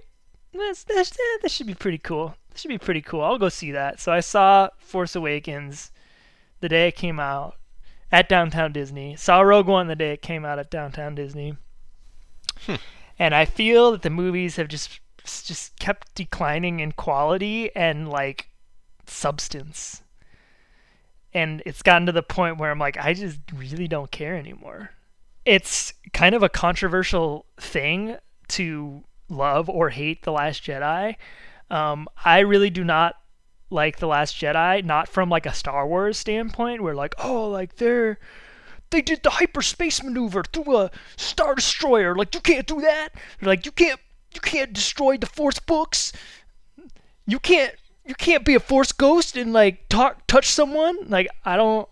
this 0.52 0.84
this 0.84 1.12
eh, 1.12 1.38
this 1.42 1.52
should 1.52 1.66
be 1.66 1.74
pretty 1.74 1.98
cool. 1.98 2.34
This 2.50 2.62
should 2.62 2.68
be 2.68 2.78
pretty 2.78 3.02
cool. 3.02 3.22
I'll 3.22 3.38
go 3.38 3.48
see 3.48 3.72
that." 3.72 4.00
So 4.00 4.12
I 4.12 4.20
saw 4.20 4.68
Force 4.78 5.16
Awakens 5.16 5.90
the 6.60 6.68
day 6.68 6.88
it 6.88 6.96
came 6.96 7.18
out 7.18 7.56
at 8.12 8.28
Downtown 8.28 8.72
Disney. 8.72 9.16
Saw 9.16 9.40
Rogue 9.40 9.66
One 9.66 9.88
the 9.88 9.96
day 9.96 10.12
it 10.12 10.22
came 10.22 10.44
out 10.44 10.58
at 10.58 10.70
Downtown 10.70 11.14
Disney. 11.14 11.56
Hmm. 12.66 12.76
And 13.18 13.34
I 13.34 13.44
feel 13.44 13.92
that 13.92 14.02
the 14.02 14.10
movies 14.10 14.56
have 14.56 14.68
just 14.68 15.00
just 15.24 15.78
kept 15.78 16.14
declining 16.14 16.80
in 16.80 16.92
quality 16.92 17.74
and 17.74 18.08
like 18.08 18.48
substance. 19.06 20.02
And 21.32 21.62
it's 21.64 21.82
gotten 21.82 22.06
to 22.06 22.12
the 22.12 22.22
point 22.22 22.58
where 22.58 22.70
I'm 22.70 22.78
like, 22.78 22.96
I 22.98 23.14
just 23.14 23.38
really 23.54 23.86
don't 23.86 24.10
care 24.10 24.36
anymore. 24.36 24.90
It's 25.44 25.94
kind 26.12 26.34
of 26.34 26.42
a 26.42 26.48
controversial 26.48 27.46
thing 27.58 28.16
to 28.48 29.04
love 29.28 29.68
or 29.68 29.90
hate 29.90 30.22
The 30.22 30.32
Last 30.32 30.64
Jedi. 30.64 31.16
Um, 31.70 32.08
I 32.24 32.40
really 32.40 32.70
do 32.70 32.82
not 32.82 33.14
like 33.70 33.98
The 33.98 34.08
Last 34.08 34.34
Jedi, 34.34 34.84
not 34.84 35.08
from 35.08 35.28
like 35.28 35.46
a 35.46 35.54
Star 35.54 35.86
Wars 35.86 36.18
standpoint, 36.18 36.82
where 36.82 36.94
like, 36.94 37.14
oh, 37.18 37.48
like 37.48 37.76
they're 37.76 38.18
they 38.90 39.00
did 39.00 39.22
the 39.22 39.30
hyperspace 39.30 40.02
maneuver 40.02 40.42
through 40.42 40.76
a 40.76 40.90
star 41.16 41.54
destroyer. 41.54 42.14
Like 42.14 42.34
you 42.34 42.40
can't 42.40 42.66
do 42.66 42.80
that. 42.80 43.10
Like 43.40 43.64
you 43.64 43.72
can't 43.72 44.00
you 44.32 44.40
can't 44.40 44.72
destroy 44.72 45.16
the 45.16 45.26
force 45.26 45.58
books. 45.58 46.12
You 47.26 47.38
can't 47.38 47.74
you 48.04 48.14
can't 48.14 48.44
be 48.44 48.54
a 48.54 48.60
force 48.60 48.92
ghost 48.92 49.36
and 49.36 49.52
like 49.52 49.88
talk 49.88 50.26
touch 50.26 50.48
someone. 50.48 50.96
Like 51.08 51.28
I 51.44 51.56
don't 51.56 51.88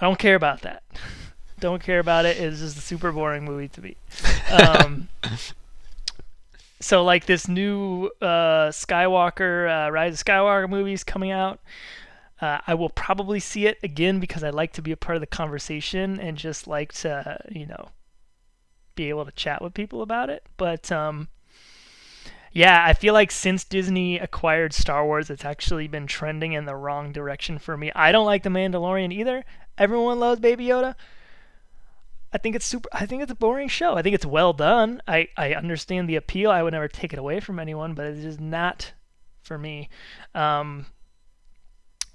I 0.00 0.06
don't 0.06 0.18
care 0.18 0.34
about 0.34 0.62
that. 0.62 0.82
don't 1.60 1.82
care 1.82 2.00
about 2.00 2.24
it. 2.24 2.38
It's 2.38 2.60
just 2.60 2.76
a 2.76 2.80
super 2.80 3.12
boring 3.12 3.44
movie 3.44 3.68
to 3.68 3.80
me. 3.80 3.96
Um, 4.52 5.08
so 6.78 7.02
like 7.04 7.24
this 7.24 7.48
new 7.48 8.10
uh, 8.20 8.68
Skywalker 8.68 9.86
uh, 9.86 9.90
Rise 9.90 10.20
of 10.20 10.26
Skywalker 10.26 10.68
movies 10.68 11.04
coming 11.04 11.30
out. 11.30 11.58
Uh, 12.38 12.58
I 12.66 12.74
will 12.74 12.90
probably 12.90 13.40
see 13.40 13.66
it 13.66 13.78
again 13.82 14.20
because 14.20 14.42
I 14.42 14.50
like 14.50 14.72
to 14.74 14.82
be 14.82 14.92
a 14.92 14.96
part 14.96 15.16
of 15.16 15.20
the 15.20 15.26
conversation 15.26 16.20
and 16.20 16.36
just 16.36 16.66
like 16.66 16.92
to, 16.94 17.38
you 17.50 17.66
know, 17.66 17.88
be 18.94 19.08
able 19.08 19.24
to 19.24 19.32
chat 19.32 19.62
with 19.62 19.74
people 19.74 20.02
about 20.02 20.30
it. 20.30 20.44
But 20.56 20.90
um, 20.92 21.28
yeah, 22.52 22.84
I 22.86 22.92
feel 22.92 23.14
like 23.14 23.30
since 23.30 23.64
Disney 23.64 24.18
acquired 24.18 24.72
Star 24.72 25.04
Wars, 25.04 25.30
it's 25.30 25.44
actually 25.44 25.88
been 25.88 26.06
trending 26.06 26.52
in 26.52 26.66
the 26.66 26.76
wrong 26.76 27.12
direction 27.12 27.58
for 27.58 27.76
me. 27.76 27.90
I 27.94 28.12
don't 28.12 28.26
like 28.26 28.42
The 28.42 28.50
Mandalorian 28.50 29.12
either. 29.12 29.44
Everyone 29.78 30.20
loves 30.20 30.40
Baby 30.40 30.66
Yoda. 30.66 30.94
I 32.32 32.38
think 32.38 32.56
it's 32.56 32.66
super. 32.66 32.88
I 32.92 33.06
think 33.06 33.22
it's 33.22 33.32
a 33.32 33.36
boring 33.36 33.68
show. 33.68 33.94
I 33.94 34.02
think 34.02 34.14
it's 34.14 34.24
well 34.24 34.52
done. 34.52 35.02
I 35.06 35.28
I 35.36 35.54
understand 35.54 36.08
the 36.08 36.16
appeal. 36.16 36.50
I 36.50 36.62
would 36.62 36.72
never 36.72 36.88
take 36.88 37.12
it 37.12 37.18
away 37.18 37.40
from 37.40 37.58
anyone, 37.58 37.94
but 37.94 38.06
it's 38.06 38.40
not 38.40 38.92
for 39.42 39.58
me. 39.58 39.90
Um, 40.34 40.86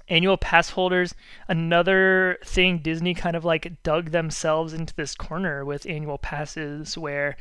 annual 0.09 0.37
pass 0.37 0.71
holders 0.71 1.13
another 1.47 2.37
thing 2.43 2.77
disney 2.79 3.13
kind 3.13 3.35
of 3.35 3.43
like 3.43 3.71
dug 3.83 4.11
themselves 4.11 4.73
into 4.73 4.93
this 4.95 5.15
corner 5.15 5.65
with 5.65 5.85
annual 5.89 6.17
passes 6.17 6.97
where 6.97 7.35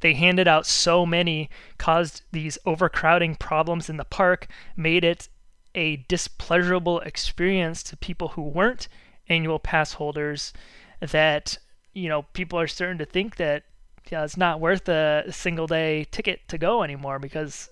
they 0.00 0.14
handed 0.14 0.46
out 0.46 0.66
so 0.66 1.06
many 1.06 1.48
caused 1.78 2.22
these 2.32 2.58
overcrowding 2.66 3.34
problems 3.34 3.88
in 3.88 3.96
the 3.96 4.04
park 4.04 4.46
made 4.76 5.04
it 5.04 5.28
a 5.74 5.96
displeasurable 6.08 7.00
experience 7.00 7.82
to 7.82 7.96
people 7.96 8.28
who 8.28 8.42
weren't 8.42 8.88
annual 9.28 9.58
pass 9.58 9.94
holders 9.94 10.52
that 11.00 11.58
you 11.94 12.08
know 12.08 12.22
people 12.32 12.58
are 12.58 12.66
starting 12.66 12.98
to 12.98 13.04
think 13.04 13.36
that 13.36 13.64
it's 14.10 14.36
not 14.36 14.60
worth 14.60 14.88
a 14.88 15.24
single 15.30 15.66
day 15.66 16.04
ticket 16.10 16.40
to 16.48 16.58
go 16.58 16.82
anymore 16.82 17.18
because 17.18 17.70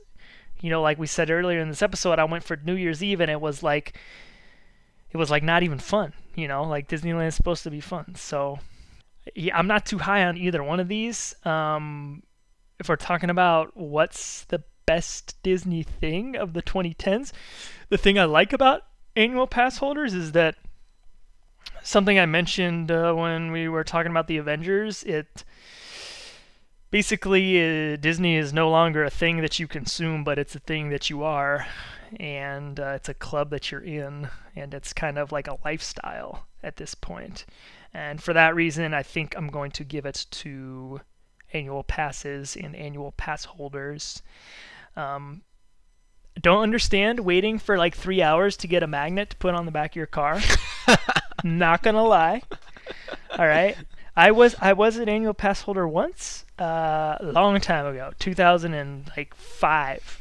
you 0.61 0.71
know 0.71 0.81
like 0.81 0.99
we 0.99 1.07
said 1.07 1.31
earlier 1.31 1.61
in 1.61 1.69
this 1.69 1.83
episode 1.83 2.19
I 2.19 2.25
went 2.25 2.45
for 2.45 2.57
New 2.57 2.75
Year's 2.75 3.03
Eve 3.03 3.21
and 3.21 3.31
it 3.31 3.41
was 3.41 3.63
like 3.63 3.99
it 5.11 5.17
was 5.17 5.31
like 5.31 5.43
not 5.43 5.63
even 5.63 5.79
fun, 5.79 6.13
you 6.35 6.49
know, 6.49 6.65
like 6.65 6.89
Disneyland 6.89 7.29
is 7.29 7.35
supposed 7.35 7.63
to 7.65 7.71
be 7.71 7.81
fun. 7.81 8.15
So 8.15 8.59
yeah, 9.35 9.57
I'm 9.57 9.67
not 9.67 9.87
too 9.87 9.99
high 9.99 10.25
on 10.25 10.37
either 10.37 10.63
one 10.63 10.81
of 10.81 10.89
these. 10.89 11.35
Um, 11.45 12.23
if 12.79 12.89
we're 12.89 12.97
talking 12.97 13.31
about 13.31 13.77
what's 13.77 14.45
the 14.45 14.63
best 14.87 15.37
Disney 15.43 15.83
thing 15.83 16.37
of 16.37 16.53
the 16.53 16.63
2010s, 16.63 17.33
the 17.89 17.99
thing 17.99 18.19
I 18.19 18.25
like 18.25 18.53
about 18.53 18.83
annual 19.17 19.47
pass 19.47 19.79
holders 19.79 20.15
is 20.15 20.33
that 20.33 20.57
something 21.83 22.19
I 22.19 22.27
mentioned 22.27 22.91
uh, 22.91 23.13
when 23.13 23.51
we 23.51 23.69
were 23.69 23.85
talking 23.85 24.11
about 24.11 24.29
the 24.29 24.39
Avengers, 24.39 25.03
it 25.05 25.45
basically 26.91 27.59
uh, 27.93 27.97
Disney 27.97 28.37
is 28.37 28.53
no 28.53 28.71
longer 28.71 29.05
a 29.05 29.11
thing 29.11 29.41
that 29.41 29.59
you 29.59 29.67
consume, 29.67 30.25
but 30.25 30.39
it's 30.39 30.55
a 30.55 30.61
thing 30.61 30.91
that 30.91 31.11
you 31.11 31.23
are 31.23 31.67
and 32.19 32.79
uh, 32.79 32.93
it's 32.97 33.09
a 33.09 33.15
club 33.15 33.51
that 33.51 33.71
you're 33.71 33.81
in, 33.81 34.29
and 34.57 34.75
it's 34.75 34.93
kind 34.93 35.19
of 35.19 35.33
like 35.33 35.47
a 35.47 35.59
lifestyle 35.65 36.47
at 36.63 36.77
this 36.77 36.95
point. 36.95 37.47
And 37.95 38.23
for 38.23 38.33
that 38.33 38.55
reason, 38.55 38.95
I 38.95 39.03
think 39.03 39.37
I'm 39.37 39.49
going 39.49 39.71
to 39.73 39.85
give 39.85 40.07
it 40.07 40.27
to 40.31 41.01
annual 41.53 41.83
passes 41.83 42.57
and 42.57 42.77
annual 42.77 43.13
pass 43.13 43.45
holders. 43.45 44.23
Um, 44.97 45.43
don't 46.41 46.63
understand 46.63 47.21
waiting 47.21 47.59
for 47.59 47.79
like 47.79 47.97
three 47.97 48.23
hours 48.23 48.57
to 48.59 48.67
get 48.67 48.83
a 48.83 48.87
magnet 48.87 49.31
to 49.31 49.37
put 49.37 49.55
on 49.55 49.67
the 49.67 49.73
back 49.73 49.93
of 49.93 49.97
your 49.97 50.07
car. 50.07 50.41
Not 51.45 51.83
gonna 51.83 52.05
lie. 52.05 52.43
All 53.37 53.47
right. 53.47 53.77
I 54.17 54.31
was 54.33 54.57
I 54.61 54.73
was 54.73 54.97
an 54.97 55.09
annual 55.09 55.35
pass 55.35 55.63
holder 55.63 55.87
once, 55.87 56.45
uh, 56.59 57.17
a 57.21 57.33
long 57.33 57.61
time 57.61 57.87
ago, 57.87 58.13
2005. 58.19 60.21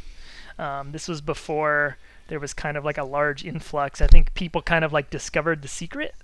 Um, 0.60 0.92
this 0.92 1.08
was 1.08 1.22
before 1.22 1.98
there 2.28 2.40
was 2.40 2.54
kind 2.54 2.78
of 2.78 2.86
like 2.86 2.98
a 2.98 3.04
large 3.04 3.46
influx. 3.46 4.02
I 4.02 4.08
think 4.08 4.34
people 4.34 4.62
kind 4.62 4.84
of 4.84 4.94
like 4.94 5.10
discovered 5.10 5.62
the 5.62 5.68
secret. 5.68 6.16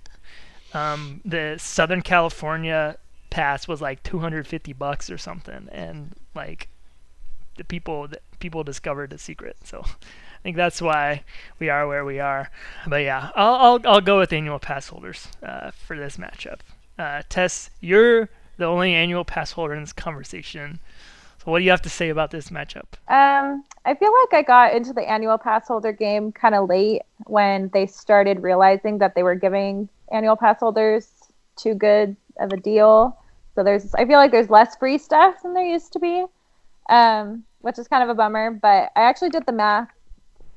Um, 0.72 1.20
the 1.24 1.56
Southern 1.58 2.02
California 2.02 2.98
pass 3.30 3.66
was 3.66 3.80
like 3.80 4.02
250 4.02 4.72
bucks 4.72 5.10
or 5.10 5.18
something, 5.18 5.68
and 5.72 6.14
like 6.34 6.68
the 7.56 7.64
people 7.64 8.08
the 8.08 8.18
people 8.40 8.64
discovered 8.64 9.10
the 9.10 9.18
secret. 9.18 9.56
So 9.64 9.82
I 9.84 10.42
think 10.42 10.56
that's 10.56 10.82
why 10.82 11.22
we 11.58 11.68
are 11.68 11.86
where 11.86 12.04
we 12.04 12.20
are. 12.20 12.50
But 12.86 13.02
yeah, 13.02 13.30
I'll 13.34 13.54
I'll, 13.54 13.80
I'll 13.84 14.00
go 14.00 14.18
with 14.18 14.32
annual 14.32 14.58
pass 14.58 14.88
holders 14.88 15.28
uh, 15.42 15.70
for 15.70 15.96
this 15.96 16.16
matchup. 16.16 16.60
Uh, 16.98 17.22
Tess, 17.28 17.70
you're 17.80 18.28
the 18.56 18.66
only 18.66 18.94
annual 18.94 19.24
pass 19.24 19.52
holder 19.52 19.74
in 19.74 19.80
this 19.80 19.92
conversation. 19.92 20.78
So 21.44 21.50
what 21.50 21.58
do 21.58 21.64
you 21.64 21.70
have 21.70 21.82
to 21.82 21.90
say 21.90 22.08
about 22.08 22.30
this 22.30 22.48
matchup? 22.48 22.86
Um, 23.08 23.64
I 23.84 23.94
feel 23.94 24.12
like 24.22 24.32
I 24.32 24.42
got 24.42 24.74
into 24.74 24.94
the 24.94 25.02
annual 25.02 25.36
pass 25.36 25.68
holder 25.68 25.92
game 25.92 26.32
kind 26.32 26.54
of 26.54 26.68
late 26.68 27.02
when 27.26 27.68
they 27.74 27.86
started 27.86 28.42
realizing 28.42 28.98
that 28.98 29.14
they 29.14 29.22
were 29.22 29.34
giving 29.34 29.90
annual 30.10 30.36
pass 30.36 30.60
holders 30.60 31.10
too 31.56 31.74
good 31.74 32.16
of 32.38 32.52
a 32.52 32.56
deal. 32.56 33.18
So 33.54 33.62
there's, 33.62 33.94
I 33.94 34.06
feel 34.06 34.18
like 34.18 34.30
there's 34.30 34.48
less 34.48 34.76
free 34.76 34.96
stuff 34.96 35.42
than 35.42 35.52
there 35.52 35.64
used 35.64 35.92
to 35.92 35.98
be, 35.98 36.24
um, 36.88 37.44
which 37.60 37.78
is 37.78 37.88
kind 37.88 38.02
of 38.02 38.08
a 38.08 38.14
bummer. 38.14 38.50
But 38.50 38.90
I 38.96 39.02
actually 39.02 39.30
did 39.30 39.44
the 39.44 39.52
math 39.52 39.90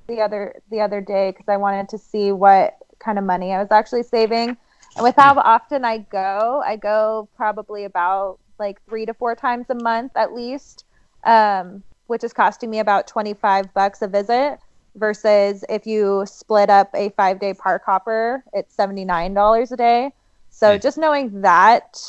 the 0.08 0.22
other 0.22 0.56
the 0.72 0.80
other 0.80 1.02
day 1.02 1.32
because 1.32 1.50
I 1.50 1.58
wanted 1.58 1.90
to 1.90 1.98
see 1.98 2.32
what 2.32 2.78
kind 3.00 3.18
of 3.18 3.26
money 3.26 3.52
I 3.52 3.60
was 3.60 3.72
actually 3.72 4.04
saving. 4.04 4.56
And 4.96 5.04
with 5.04 5.16
how 5.18 5.38
often 5.38 5.84
I 5.84 5.98
go, 5.98 6.64
I 6.66 6.78
go 6.78 7.28
probably 7.36 7.84
about 7.84 8.40
like 8.60 8.84
three 8.86 9.05
to 9.05 9.14
four 9.14 9.36
times 9.36 9.68
a 9.70 9.76
month 9.76 10.12
at 10.16 10.34
least, 10.34 10.86
um, 11.24 11.84
which 12.08 12.24
is 12.24 12.34
costing 12.34 12.70
me 12.70 12.80
about 12.80 13.08
25 13.08 13.74
bucks 13.74 14.01
a 14.01 14.08
visit. 14.08 14.60
Versus 14.95 15.64
if 15.70 15.86
you 15.86 16.24
split 16.26 16.72
up 16.72 16.89
a 16.95 17.10
five 17.10 17.39
day 17.39 17.53
park 17.53 17.84
hopper, 17.86 18.43
it's 18.51 18.76
$79 18.76 19.72
a 19.72 19.78
day. 19.78 20.12
So 20.49 20.76
mm. 20.76 20.82
just 20.82 20.97
knowing 20.97 21.41
that, 21.41 22.01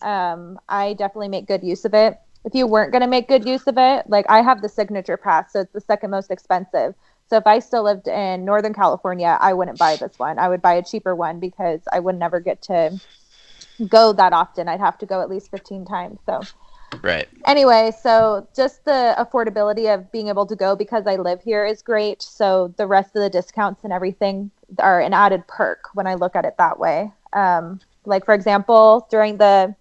um, 0.00 0.60
I 0.68 0.92
definitely 0.92 1.28
make 1.28 1.48
good 1.48 1.64
use 1.64 1.84
of 1.84 1.92
it. 1.92 2.20
If 2.44 2.54
you 2.54 2.68
weren't 2.68 2.92
going 2.92 3.02
to 3.02 3.08
make 3.08 3.26
good 3.26 3.44
use 3.44 3.66
of 3.66 3.76
it, 3.78 4.08
like 4.08 4.26
I 4.28 4.42
have 4.42 4.62
the 4.62 4.68
signature 4.68 5.16
pass, 5.16 5.52
so 5.52 5.62
it's 5.62 5.72
the 5.72 5.80
second 5.80 6.10
most 6.10 6.30
expensive. 6.30 6.94
So 7.28 7.36
if 7.36 7.46
I 7.46 7.58
still 7.58 7.82
lived 7.82 8.06
in 8.06 8.44
Northern 8.44 8.72
California, 8.72 9.36
I 9.40 9.52
wouldn't 9.52 9.78
buy 9.78 9.96
this 9.96 10.16
one. 10.16 10.38
I 10.38 10.48
would 10.48 10.62
buy 10.62 10.74
a 10.74 10.84
cheaper 10.84 11.16
one 11.16 11.40
because 11.40 11.80
I 11.92 11.98
would 11.98 12.16
never 12.16 12.38
get 12.38 12.62
to 12.62 13.00
go 13.88 14.12
that 14.12 14.32
often. 14.32 14.68
I'd 14.68 14.80
have 14.80 14.98
to 14.98 15.06
go 15.06 15.20
at 15.20 15.28
least 15.28 15.50
15 15.50 15.84
times. 15.84 16.18
So, 16.26 16.40
right. 17.02 17.28
Anyway, 17.46 17.92
so 18.02 18.46
just 18.54 18.84
the 18.84 19.14
affordability 19.18 19.92
of 19.92 20.10
being 20.12 20.28
able 20.28 20.46
to 20.46 20.56
go 20.56 20.74
because 20.74 21.06
I 21.06 21.16
live 21.16 21.42
here 21.42 21.64
is 21.64 21.82
great. 21.82 22.22
So 22.22 22.74
the 22.76 22.86
rest 22.86 23.14
of 23.16 23.22
the 23.22 23.30
discounts 23.30 23.84
and 23.84 23.92
everything 23.92 24.50
are 24.78 25.00
an 25.00 25.12
added 25.12 25.46
perk 25.46 25.90
when 25.94 26.06
I 26.06 26.14
look 26.14 26.36
at 26.36 26.44
it 26.44 26.56
that 26.58 26.78
way. 26.78 27.12
Um, 27.32 27.80
like 28.04 28.24
for 28.24 28.34
example, 28.34 29.06
during 29.10 29.36
the 29.36 29.74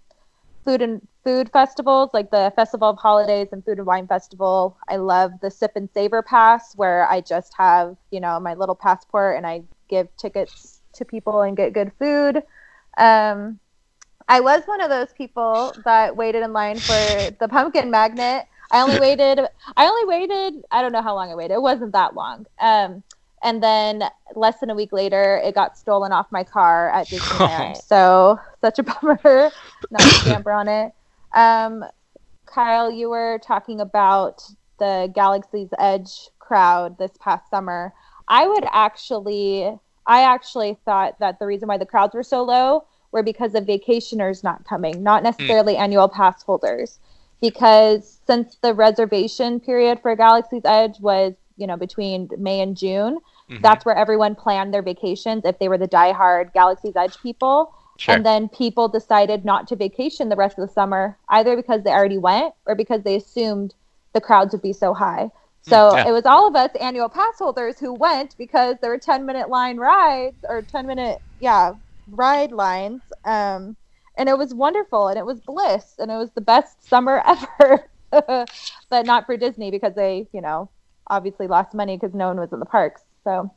food 0.63 0.81
and 0.81 1.01
food 1.23 1.49
festivals, 1.51 2.11
like 2.13 2.29
the 2.29 2.53
Festival 2.55 2.89
of 2.89 2.97
Holidays 2.97 3.47
and 3.51 3.65
Food 3.65 3.79
and 3.79 3.87
Wine 3.87 4.07
Festival. 4.07 4.77
I 4.87 4.97
love 4.97 5.31
the 5.41 5.49
Sip 5.49 5.71
and 5.75 5.89
Savor 5.93 6.21
Pass, 6.21 6.75
where 6.75 7.09
I 7.09 7.19
just 7.21 7.53
have, 7.57 7.97
you 8.11 8.19
know, 8.19 8.39
my 8.39 8.53
little 8.53 8.75
passport 8.75 9.37
and 9.37 9.45
I 9.45 9.63
give 9.89 10.07
tickets 10.17 10.81
to 10.93 11.03
people 11.03 11.41
and 11.41 11.57
get 11.57 11.73
good 11.73 11.91
food. 11.99 12.43
Um, 12.97 13.59
I 14.27 14.39
was 14.39 14.63
one 14.65 14.81
of 14.81 14.89
those 14.89 15.13
people 15.13 15.73
that 15.85 16.15
waited 16.15 16.43
in 16.43 16.53
line 16.53 16.79
for 16.79 16.93
the 17.39 17.47
pumpkin 17.49 17.91
magnet. 17.91 18.45
I 18.71 18.81
only 18.81 18.99
waited. 18.99 19.39
I 19.77 19.87
only 19.87 20.05
waited. 20.05 20.63
I 20.71 20.81
don't 20.81 20.91
know 20.91 21.01
how 21.01 21.15
long 21.15 21.31
I 21.31 21.35
waited. 21.35 21.53
It 21.53 21.61
wasn't 21.61 21.91
that 21.93 22.15
long. 22.15 22.45
Um, 22.59 23.03
and 23.43 23.61
then 23.61 24.03
less 24.35 24.59
than 24.59 24.71
a 24.71 24.75
week 24.75 24.91
later, 24.91 25.39
it 25.43 25.53
got 25.53 25.77
stolen 25.77 26.11
off 26.11 26.31
my 26.31 26.43
car 26.43 26.89
at 26.89 27.07
Disneyland. 27.07 27.77
so 27.85 28.39
such 28.61 28.79
a 28.79 28.83
bummer. 28.83 29.19
Not 29.23 30.01
a 30.01 30.09
stamper 30.09 30.51
on 30.51 30.67
it. 30.67 30.93
Um, 31.33 31.85
Kyle, 32.47 32.89
you 32.91 33.09
were 33.09 33.39
talking 33.43 33.81
about 33.81 34.41
the 34.79 35.11
Galaxy's 35.13 35.69
Edge 35.77 36.29
crowd 36.39 36.97
this 36.97 37.11
past 37.19 37.49
summer. 37.49 37.93
I 38.27 38.47
would 38.47 38.65
actually, 38.71 39.77
I 40.07 40.21
actually 40.21 40.77
thought 40.83 41.19
that 41.19 41.37
the 41.37 41.45
reason 41.45 41.67
why 41.67 41.77
the 41.77 41.85
crowds 41.85 42.15
were 42.15 42.23
so 42.23 42.43
low 42.43 42.85
were 43.15 43.23
because 43.23 43.55
of 43.55 43.63
vacationers 43.63 44.43
not 44.43 44.65
coming, 44.65 45.01
not 45.01 45.23
necessarily 45.23 45.75
mm. 45.75 45.79
annual 45.79 46.09
pass 46.09 46.43
holders. 46.43 46.99
Because 47.41 48.19
since 48.27 48.57
the 48.61 48.73
reservation 48.73 49.59
period 49.59 50.01
for 50.01 50.15
Galaxy's 50.15 50.65
Edge 50.65 50.99
was, 50.99 51.33
you 51.57 51.65
know, 51.65 51.77
between 51.77 52.29
May 52.37 52.59
and 52.59 52.75
June, 52.75 53.19
mm-hmm. 53.49 53.61
that's 53.61 53.85
where 53.85 53.95
everyone 53.95 54.35
planned 54.35 54.73
their 54.73 54.81
vacations 54.81 55.45
if 55.45 55.57
they 55.59 55.69
were 55.69 55.77
the 55.77 55.87
diehard 55.87 56.53
Galaxy's 56.53 56.95
Edge 56.95 57.17
people. 57.21 57.73
Sure. 57.97 58.15
And 58.15 58.25
then 58.25 58.49
people 58.49 58.89
decided 58.89 59.45
not 59.45 59.67
to 59.69 59.77
vacation 59.77 60.27
the 60.27 60.35
rest 60.35 60.59
of 60.59 60.67
the 60.67 60.73
summer, 60.73 61.17
either 61.29 61.55
because 61.55 61.83
they 61.83 61.91
already 61.91 62.17
went 62.17 62.53
or 62.65 62.75
because 62.75 63.03
they 63.03 63.15
assumed 63.15 63.73
the 64.11 64.19
crowds 64.19 64.51
would 64.51 64.61
be 64.61 64.73
so 64.73 64.93
high. 64.93 65.31
Hmm, 65.63 65.69
so 65.69 65.95
yeah. 65.95 66.09
it 66.09 66.11
was 66.11 66.25
all 66.25 66.47
of 66.49 66.55
us 66.57 66.71
annual 66.81 67.07
pass 67.07 67.39
holders 67.39 67.79
who 67.79 67.93
went 67.93 68.35
because 68.37 68.75
there 68.81 68.89
were 68.89 68.97
10 68.97 69.25
minute 69.25 69.47
line 69.47 69.77
rides 69.77 70.43
or 70.49 70.61
10 70.61 70.85
minute, 70.85 71.21
yeah, 71.39 71.75
ride 72.07 72.51
lines. 72.51 73.01
Um, 73.23 73.75
and 74.17 74.29
it 74.29 74.37
was 74.37 74.53
wonderful 74.53 75.07
and 75.09 75.17
it 75.17 75.25
was 75.25 75.39
bliss 75.41 75.95
and 75.99 76.09
it 76.09 76.15
was 76.15 76.31
the 76.31 76.41
best 76.41 76.87
summer 76.87 77.21
ever. 77.61 77.87
but 78.89 79.05
not 79.05 79.25
for 79.25 79.35
Disney 79.35 79.71
because 79.71 79.93
they, 79.93 80.27
you 80.31 80.41
know, 80.41 80.69
obviously 81.07 81.47
lost 81.47 81.73
money 81.73 81.97
because 81.97 82.13
no 82.13 82.27
one 82.27 82.39
was 82.39 82.53
in 82.53 82.59
the 82.59 82.65
parks. 82.65 83.01
So 83.23 83.51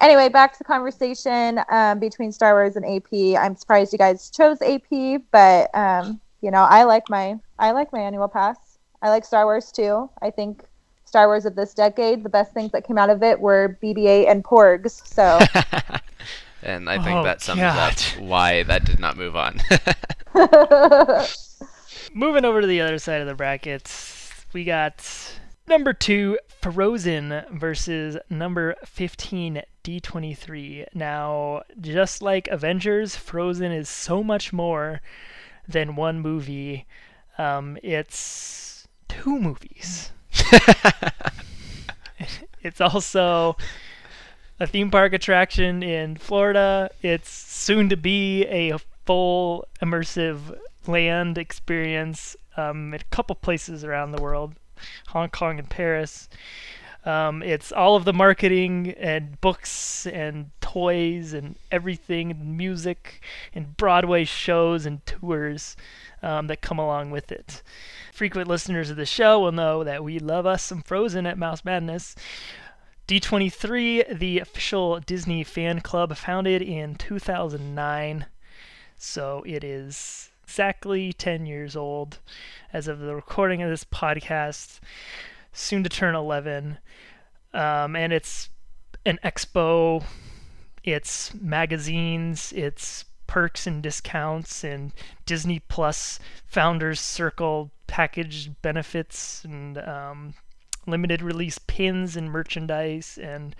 anyway, 0.00 0.28
back 0.28 0.52
to 0.52 0.58
the 0.58 0.64
conversation 0.64 1.60
um, 1.70 1.98
between 1.98 2.32
Star 2.32 2.54
Wars 2.54 2.76
and 2.76 2.84
AP. 2.84 3.40
I'm 3.40 3.56
surprised 3.56 3.92
you 3.92 3.98
guys 3.98 4.30
chose 4.30 4.60
AP, 4.62 5.22
but 5.30 5.70
um, 5.74 6.20
you 6.40 6.50
know, 6.50 6.62
I 6.62 6.84
like 6.84 7.08
my 7.08 7.38
I 7.58 7.70
like 7.70 7.92
my 7.92 8.00
annual 8.00 8.28
pass. 8.28 8.78
I 9.02 9.10
like 9.10 9.24
Star 9.24 9.44
Wars 9.44 9.70
too. 9.70 10.10
I 10.22 10.30
think 10.30 10.64
Star 11.04 11.26
Wars 11.26 11.44
of 11.44 11.54
this 11.54 11.74
decade, 11.74 12.24
the 12.24 12.28
best 12.28 12.52
things 12.52 12.72
that 12.72 12.86
came 12.86 12.98
out 12.98 13.10
of 13.10 13.22
it 13.22 13.38
were 13.38 13.78
BB-8 13.82 14.30
and 14.30 14.42
Porgs. 14.42 15.06
So. 15.06 15.38
and 16.64 16.88
I 16.88 17.02
think 17.02 17.16
oh, 17.16 17.24
that 17.24 17.42
sums 17.42 17.60
God. 17.60 17.92
up 17.92 17.98
why 18.20 18.62
that 18.64 18.84
did 18.84 18.98
not 18.98 19.16
move 19.16 19.36
on. 19.36 19.60
Moving 22.14 22.44
over 22.44 22.60
to 22.60 22.66
the 22.66 22.80
other 22.80 22.98
side 22.98 23.20
of 23.20 23.26
the 23.26 23.34
brackets, 23.34 24.46
we 24.52 24.64
got 24.64 25.04
number 25.66 25.92
two 25.92 26.38
Frozen 26.48 27.44
versus 27.52 28.16
number 28.30 28.76
15 28.84 29.62
D23. 29.84 30.86
Now, 30.94 31.62
just 31.80 32.22
like 32.22 32.48
Avengers, 32.48 33.16
Frozen 33.16 33.70
is 33.72 33.88
so 33.88 34.24
much 34.24 34.52
more 34.52 35.02
than 35.68 35.96
one 35.96 36.20
movie. 36.20 36.86
Um, 37.36 37.78
it's 37.82 38.88
two 39.08 39.38
movies. 39.38 40.12
it's 42.62 42.80
also 42.80 43.56
a 44.60 44.66
theme 44.66 44.90
park 44.90 45.12
attraction 45.12 45.82
in 45.82 46.16
Florida. 46.16 46.90
It's 47.02 47.30
soon 47.30 47.88
to 47.88 47.96
be 47.96 48.44
a 48.46 48.78
full 49.04 49.66
immersive 49.82 50.58
land 50.86 51.38
experience 51.38 52.36
um, 52.56 52.94
in 52.94 53.00
a 53.00 53.04
couple 53.04 53.34
places 53.36 53.84
around 53.84 54.12
the 54.12 54.22
world. 54.22 54.54
Hong 55.08 55.28
Kong 55.30 55.58
and 55.58 55.68
Paris. 55.68 56.28
Um, 57.04 57.42
it's 57.42 57.70
all 57.70 57.96
of 57.96 58.06
the 58.06 58.14
marketing 58.14 58.94
and 58.98 59.38
books 59.40 60.06
and 60.06 60.50
toys 60.62 61.34
and 61.34 61.56
everything, 61.70 62.30
and 62.30 62.56
music 62.56 63.22
and 63.54 63.76
Broadway 63.76 64.24
shows 64.24 64.86
and 64.86 65.04
tours 65.04 65.76
um, 66.22 66.46
that 66.46 66.62
come 66.62 66.78
along 66.78 67.10
with 67.10 67.30
it. 67.30 67.62
Frequent 68.12 68.48
listeners 68.48 68.88
of 68.88 68.96
the 68.96 69.04
show 69.04 69.38
will 69.40 69.52
know 69.52 69.84
that 69.84 70.02
we 70.02 70.18
love 70.18 70.46
us 70.46 70.62
some 70.62 70.80
Frozen 70.80 71.26
at 71.26 71.36
Mouse 71.36 71.64
Madness. 71.64 72.14
D23, 73.06 74.18
the 74.18 74.38
official 74.38 74.98
Disney 75.00 75.44
fan 75.44 75.80
club, 75.80 76.16
founded 76.16 76.62
in 76.62 76.94
2009. 76.94 78.26
So 78.96 79.42
it 79.46 79.62
is 79.62 80.30
exactly 80.42 81.12
10 81.12 81.44
years 81.44 81.76
old 81.76 82.18
as 82.72 82.88
of 82.88 83.00
the 83.00 83.14
recording 83.14 83.60
of 83.62 83.68
this 83.68 83.84
podcast, 83.84 84.80
soon 85.52 85.82
to 85.82 85.90
turn 85.90 86.14
11. 86.14 86.78
Um, 87.52 87.94
and 87.94 88.12
it's 88.12 88.48
an 89.04 89.18
expo, 89.22 90.02
it's 90.82 91.34
magazines, 91.34 92.52
it's 92.52 93.04
perks 93.26 93.66
and 93.66 93.82
discounts, 93.82 94.64
and 94.64 94.92
Disney 95.26 95.58
Plus 95.58 96.18
Founders 96.46 97.00
Circle 97.00 97.70
package 97.86 98.50
benefits, 98.62 99.44
and 99.44 99.76
um, 99.76 100.34
limited 100.86 101.22
release 101.22 101.58
pins 101.58 102.16
and 102.16 102.30
merchandise, 102.30 103.18
and 103.20 103.56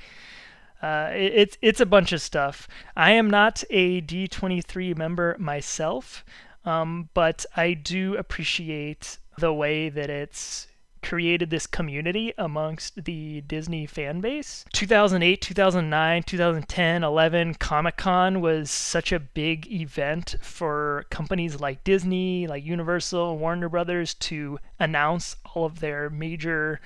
uh, 0.82 1.10
it, 1.12 1.32
it's 1.34 1.58
it's 1.62 1.80
a 1.80 1.86
bunch 1.86 2.12
of 2.12 2.20
stuff. 2.20 2.68
I 2.96 3.12
am 3.12 3.28
not 3.28 3.64
a 3.70 4.00
D23 4.00 4.96
member 4.96 5.36
myself. 5.38 6.24
Um, 6.64 7.10
but 7.14 7.44
I 7.56 7.74
do 7.74 8.16
appreciate 8.16 9.18
the 9.38 9.52
way 9.52 9.88
that 9.88 10.08
it's 10.08 10.68
created 11.02 11.50
this 11.50 11.66
community 11.66 12.32
amongst 12.38 13.04
the 13.04 13.42
Disney 13.42 13.84
fan 13.84 14.22
base. 14.22 14.64
2008, 14.72 15.42
2009, 15.42 16.22
2010, 16.22 17.04
11, 17.04 17.54
Comic 17.54 17.98
Con 17.98 18.40
was 18.40 18.70
such 18.70 19.12
a 19.12 19.20
big 19.20 19.70
event 19.70 20.36
for 20.40 21.04
companies 21.10 21.60
like 21.60 21.84
Disney, 21.84 22.46
like 22.46 22.64
Universal, 22.64 23.36
Warner 23.36 23.68
Brothers 23.68 24.14
to 24.14 24.58
announce 24.80 25.36
all 25.54 25.66
of 25.66 25.80
their 25.80 26.08
major 26.08 26.80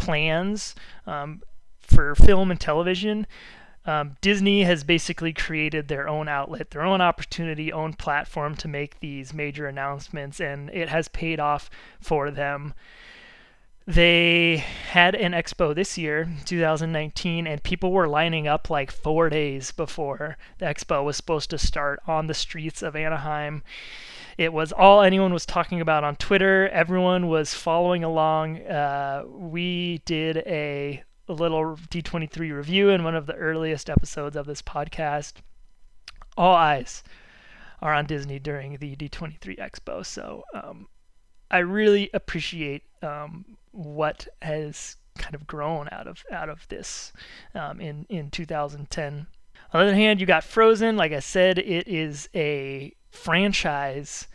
plans 0.00 0.74
um, 1.06 1.42
for 1.78 2.14
film 2.14 2.50
and 2.50 2.60
television. 2.60 3.26
Um, 3.86 4.16
Disney 4.20 4.64
has 4.64 4.84
basically 4.84 5.32
created 5.32 5.88
their 5.88 6.08
own 6.08 6.28
outlet, 6.28 6.70
their 6.70 6.82
own 6.82 7.00
opportunity, 7.00 7.72
own 7.72 7.92
platform 7.94 8.54
to 8.56 8.68
make 8.68 9.00
these 9.00 9.32
major 9.32 9.66
announcements, 9.66 10.40
and 10.40 10.70
it 10.70 10.88
has 10.88 11.08
paid 11.08 11.38
off 11.38 11.70
for 12.00 12.30
them. 12.30 12.74
They 13.90 14.58
had 14.58 15.16
an 15.16 15.32
expo 15.32 15.74
this 15.74 15.98
year, 15.98 16.28
2019, 16.44 17.48
and 17.48 17.60
people 17.60 17.90
were 17.90 18.06
lining 18.06 18.46
up 18.46 18.70
like 18.70 18.92
four 18.92 19.28
days 19.28 19.72
before 19.72 20.36
the 20.58 20.66
expo 20.66 21.02
was 21.02 21.16
supposed 21.16 21.50
to 21.50 21.58
start 21.58 22.00
on 22.06 22.28
the 22.28 22.34
streets 22.34 22.82
of 22.82 22.94
Anaheim. 22.94 23.64
It 24.38 24.52
was 24.52 24.70
all 24.70 25.02
anyone 25.02 25.32
was 25.32 25.44
talking 25.44 25.80
about 25.80 26.04
on 26.04 26.14
Twitter. 26.14 26.68
Everyone 26.68 27.26
was 27.26 27.52
following 27.52 28.04
along. 28.04 28.58
Uh, 28.58 29.24
we 29.26 30.02
did 30.04 30.36
a 30.46 31.02
little 31.26 31.76
D23 31.90 32.54
review 32.54 32.90
in 32.90 33.02
one 33.02 33.16
of 33.16 33.26
the 33.26 33.34
earliest 33.34 33.90
episodes 33.90 34.36
of 34.36 34.46
this 34.46 34.62
podcast. 34.62 35.32
All 36.36 36.54
eyes 36.54 37.02
are 37.82 37.92
on 37.92 38.06
Disney 38.06 38.38
during 38.38 38.76
the 38.76 38.94
D23 38.94 39.58
Expo, 39.58 40.06
so 40.06 40.44
um, 40.54 40.86
I 41.50 41.58
really 41.58 42.08
appreciate 42.14 42.84
um, 43.02 43.44
what 43.72 44.26
has 44.42 44.96
kind 45.18 45.34
of 45.34 45.46
grown 45.46 45.88
out 45.92 46.06
of 46.06 46.24
out 46.30 46.48
of 46.48 46.66
this 46.68 47.12
um, 47.54 47.80
in 47.80 48.06
in 48.08 48.30
2010. 48.30 49.26
On 49.72 49.80
the 49.80 49.86
other 49.86 49.94
hand, 49.94 50.20
you 50.20 50.26
got 50.26 50.44
Frozen. 50.44 50.96
Like 50.96 51.12
I 51.12 51.20
said, 51.20 51.58
it 51.58 51.86
is 51.86 52.28
a 52.34 52.94
franchise 53.10 54.26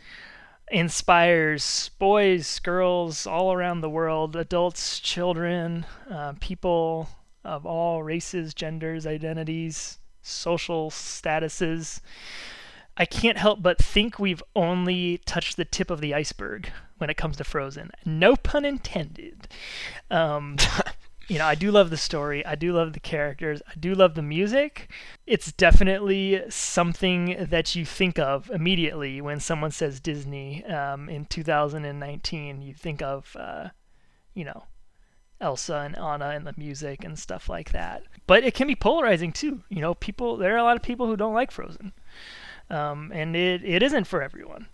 inspires 0.70 1.90
boys, 1.98 2.58
girls 2.60 3.26
all 3.26 3.52
around 3.52 3.80
the 3.80 3.90
world, 3.90 4.34
adults, 4.34 4.98
children, 4.98 5.86
uh, 6.10 6.34
people 6.40 7.08
of 7.44 7.64
all 7.64 8.02
races, 8.02 8.54
genders, 8.54 9.06
identities, 9.06 9.98
social 10.22 10.90
statuses. 10.90 12.00
I 12.96 13.04
can't 13.04 13.38
help 13.38 13.62
but 13.62 13.78
think 13.78 14.18
we've 14.18 14.42
only 14.56 15.18
touched 15.18 15.56
the 15.56 15.64
tip 15.64 15.90
of 15.90 16.00
the 16.00 16.14
iceberg 16.14 16.72
when 16.98 17.10
it 17.10 17.16
comes 17.16 17.36
to 17.36 17.44
Frozen. 17.44 17.90
No 18.04 18.36
pun 18.36 18.64
intended. 18.64 19.48
Um, 20.10 20.56
you 21.28 21.38
know, 21.38 21.46
I 21.46 21.54
do 21.54 21.70
love 21.70 21.90
the 21.90 21.96
story. 21.96 22.44
I 22.46 22.54
do 22.54 22.72
love 22.72 22.92
the 22.92 23.00
characters. 23.00 23.60
I 23.68 23.74
do 23.78 23.94
love 23.94 24.14
the 24.14 24.22
music. 24.22 24.90
It's 25.26 25.52
definitely 25.52 26.42
something 26.48 27.46
that 27.50 27.74
you 27.74 27.84
think 27.84 28.18
of 28.18 28.50
immediately 28.50 29.20
when 29.20 29.40
someone 29.40 29.72
says 29.72 30.00
Disney 30.00 30.64
um, 30.64 31.08
in 31.08 31.24
2019. 31.26 32.62
You 32.62 32.74
think 32.74 33.02
of, 33.02 33.36
uh, 33.38 33.68
you 34.34 34.44
know, 34.44 34.64
Elsa 35.40 35.76
and 35.78 35.98
Anna 35.98 36.30
and 36.30 36.46
the 36.46 36.54
music 36.56 37.04
and 37.04 37.18
stuff 37.18 37.48
like 37.48 37.72
that. 37.72 38.04
But 38.26 38.44
it 38.44 38.54
can 38.54 38.66
be 38.66 38.76
polarizing 38.76 39.32
too. 39.32 39.62
You 39.68 39.80
know, 39.80 39.94
people 39.94 40.36
there 40.36 40.54
are 40.54 40.58
a 40.58 40.62
lot 40.62 40.76
of 40.76 40.82
people 40.82 41.06
who 41.06 41.16
don't 41.16 41.34
like 41.34 41.50
Frozen, 41.50 41.92
um, 42.70 43.12
and 43.12 43.36
it, 43.36 43.62
it 43.62 43.82
isn't 43.82 44.06
for 44.06 44.22
everyone 44.22 44.68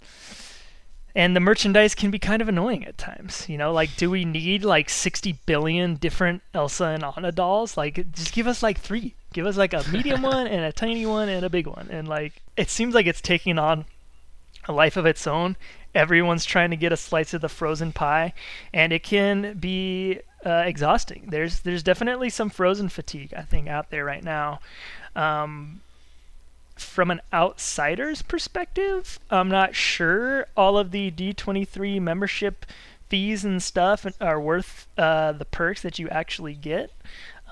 and 1.15 1.37
the 1.37 1.41
merchandise 1.41 1.95
can 1.95 2.11
be 2.11 2.19
kind 2.19 2.41
of 2.41 2.49
annoying 2.49 2.85
at 2.87 2.97
times. 2.97 3.49
You 3.49 3.59
know, 3.59 3.73
like 3.73 3.97
do 3.97 4.11
we 4.11 4.25
need 4.25 4.65
like 4.65 4.89
60 4.89 5.39
billion 5.47 5.97
different 5.97 6.43
Elsa 6.55 6.85
and 6.87 7.05
Anna 7.05 7.33
dolls? 7.33 7.77
Like 7.77 8.13
just 8.13 8.33
give 8.33 8.47
us 8.47 8.63
like 8.63 8.79
3. 8.79 9.15
Give 9.33 9.47
us 9.47 9.57
like 9.57 9.75
a 9.75 9.85
medium 9.91 10.23
one 10.23 10.47
and 10.47 10.65
a 10.65 10.73
tiny 10.73 11.07
one 11.07 11.29
and 11.29 11.45
a 11.45 11.51
big 11.51 11.67
one. 11.67 11.89
And 11.91 12.09
like 12.09 12.43
it 12.57 12.71
seems 12.71 12.95
like 12.95 13.07
it's 13.07 13.21
taking 13.21 13.59
on 13.59 13.85
a 14.67 14.73
life 14.73 14.97
of 14.97 15.07
its 15.07 15.27
own. 15.27 15.57
Everyone's 15.95 16.47
trying 16.47 16.71
to 16.71 16.77
get 16.77 16.93
a 16.93 16.97
slice 16.97 17.35
of 17.35 17.43
the 17.43 17.49
frozen 17.49 17.93
pie 17.93 18.33
and 18.73 18.93
it 18.93 19.03
can 19.03 19.59
be 19.59 20.21
uh, 20.47 20.63
exhausting. 20.65 21.27
There's 21.29 21.61
there's 21.61 21.83
definitely 21.83 22.31
some 22.31 22.49
frozen 22.49 22.89
fatigue 22.89 23.35
I 23.37 23.43
think 23.43 23.69
out 23.69 23.91
there 23.91 24.05
right 24.05 24.25
now. 24.25 24.61
Um, 25.15 25.83
from 26.83 27.11
an 27.11 27.21
outsider's 27.33 28.23
perspective, 28.23 29.19
I'm 29.31 29.49
not 29.49 29.75
sure 29.75 30.47
all 30.57 30.79
of 30.79 30.91
the 30.91 31.11
D23 31.11 32.01
membership 32.01 32.67
fees 33.09 33.45
and 33.45 33.63
stuff 33.63 34.07
are 34.21 34.41
worth 34.41 34.87
uh, 34.97 35.33
the 35.33 35.45
perks 35.45 35.83
that 35.83 35.99
you 35.99 36.09
actually 36.09 36.55
get. 36.55 36.91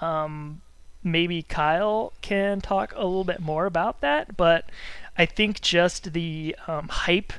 Um, 0.00 0.62
maybe 1.04 1.42
Kyle 1.42 2.12
can 2.22 2.60
talk 2.60 2.92
a 2.94 3.04
little 3.04 3.24
bit 3.24 3.40
more 3.40 3.66
about 3.66 4.00
that, 4.00 4.36
but 4.36 4.70
I 5.18 5.26
think 5.26 5.60
just 5.60 6.12
the 6.12 6.56
um, 6.66 6.88
hype 6.88 7.32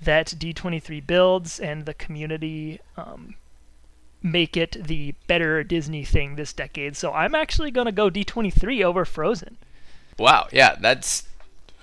that 0.00 0.28
D23 0.28 1.06
builds 1.06 1.60
and 1.60 1.84
the 1.84 1.94
community 1.94 2.80
um, 2.96 3.34
make 4.22 4.56
it 4.56 4.76
the 4.86 5.14
better 5.26 5.62
Disney 5.62 6.04
thing 6.04 6.36
this 6.36 6.52
decade. 6.52 6.96
So 6.96 7.12
I'm 7.12 7.34
actually 7.34 7.70
going 7.70 7.86
to 7.86 7.92
go 7.92 8.10
D23 8.10 8.82
over 8.82 9.04
Frozen. 9.04 9.58
Wow, 10.18 10.48
yeah, 10.52 10.76
that's 10.80 11.27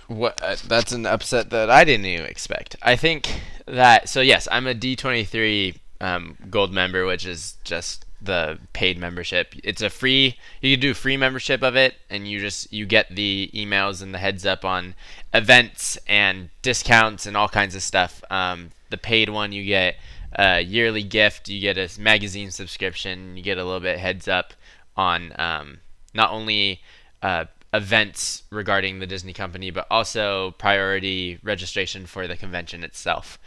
what 0.08 0.42
uh, 0.42 0.56
that's 0.68 0.92
an 0.92 1.06
upset 1.06 1.50
that 1.50 1.70
I 1.70 1.84
didn't 1.84 2.06
even 2.06 2.26
expect. 2.26 2.76
I 2.82 2.96
think 2.96 3.42
that 3.66 4.10
so 4.10 4.22
yes, 4.22 4.48
I'm 4.52 4.68
a 4.68 4.76
D23 4.76 5.78
um, 6.02 6.38
gold 6.50 6.72
member, 6.72 7.06
which 7.06 7.26
is 7.26 7.58
just 7.64 8.06
the 8.22 8.60
paid 8.74 8.98
membership. 8.98 9.54
It's 9.64 9.82
a 9.82 9.90
free 9.90 10.38
you 10.62 10.76
can 10.76 10.82
do 10.82 10.94
free 10.94 11.18
membership 11.18 11.64
of 11.64 11.76
it 11.76 11.96
and 12.10 12.28
you 12.28 12.40
just 12.40 12.72
you 12.72 12.86
get 12.86 13.16
the 13.16 13.50
emails 13.54 14.02
and 14.02 14.14
the 14.14 14.18
heads 14.18 14.46
up 14.46 14.66
on 14.66 14.96
events 15.34 15.98
and 16.08 16.50
discounts 16.62 17.26
and 17.26 17.38
all 17.38 17.50
kinds 17.50 17.76
of 17.76 17.82
stuff. 17.82 18.24
Um, 18.30 18.72
the 18.90 18.98
paid 18.98 19.30
one 19.30 19.52
you 19.52 19.64
get 19.66 19.96
a 20.34 20.62
yearly 20.62 21.04
gift, 21.04 21.50
you 21.50 21.62
get 21.62 21.78
a 21.78 21.90
magazine 22.00 22.52
subscription, 22.52 23.38
you 23.38 23.44
get 23.44 23.58
a 23.58 23.64
little 23.64 23.80
bit 23.80 24.00
heads 24.00 24.28
up 24.28 24.54
on 24.98 25.34
um, 25.40 25.80
not 26.14 26.32
only 26.32 26.82
uh, 27.22 27.46
events 27.76 28.44
regarding 28.52 29.00
the 29.00 29.08
Disney 29.08 29.34
company, 29.34 29.70
but 29.70 29.86
also 29.92 30.52
priority 30.52 31.40
registration 31.44 32.06
for 32.06 32.28
the 32.28 32.38
convention 32.38 32.84
itself. 32.84 33.38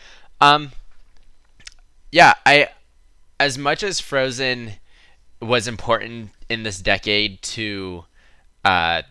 Um, 0.40 0.72
yeah, 2.12 2.34
I 2.44 2.68
as 3.40 3.56
much 3.56 3.82
as 3.82 4.00
Frozen 4.00 4.72
was 5.40 5.68
important 5.68 6.30
in 6.48 6.62
this 6.62 6.80
decade 6.80 7.40
to 7.42 8.04
uh, 8.64 9.02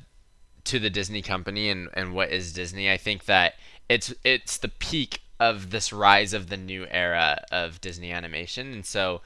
to 0.65 0.79
the 0.79 0.89
Disney 0.89 1.21
company 1.21 1.69
and, 1.69 1.89
and 1.93 2.13
what 2.13 2.31
is 2.31 2.53
Disney, 2.53 2.91
I 2.91 2.97
think 2.97 3.25
that 3.25 3.55
it's 3.89 4.13
it's 4.23 4.57
the 4.57 4.69
peak 4.69 5.21
of 5.39 5.69
this 5.69 5.93
rise 5.93 6.33
of 6.33 6.49
the 6.49 6.57
new 6.57 6.85
era 6.89 7.43
of 7.51 7.79
Disney 7.81 8.11
animation, 8.11 8.73
and 8.73 8.85
so 8.85 9.21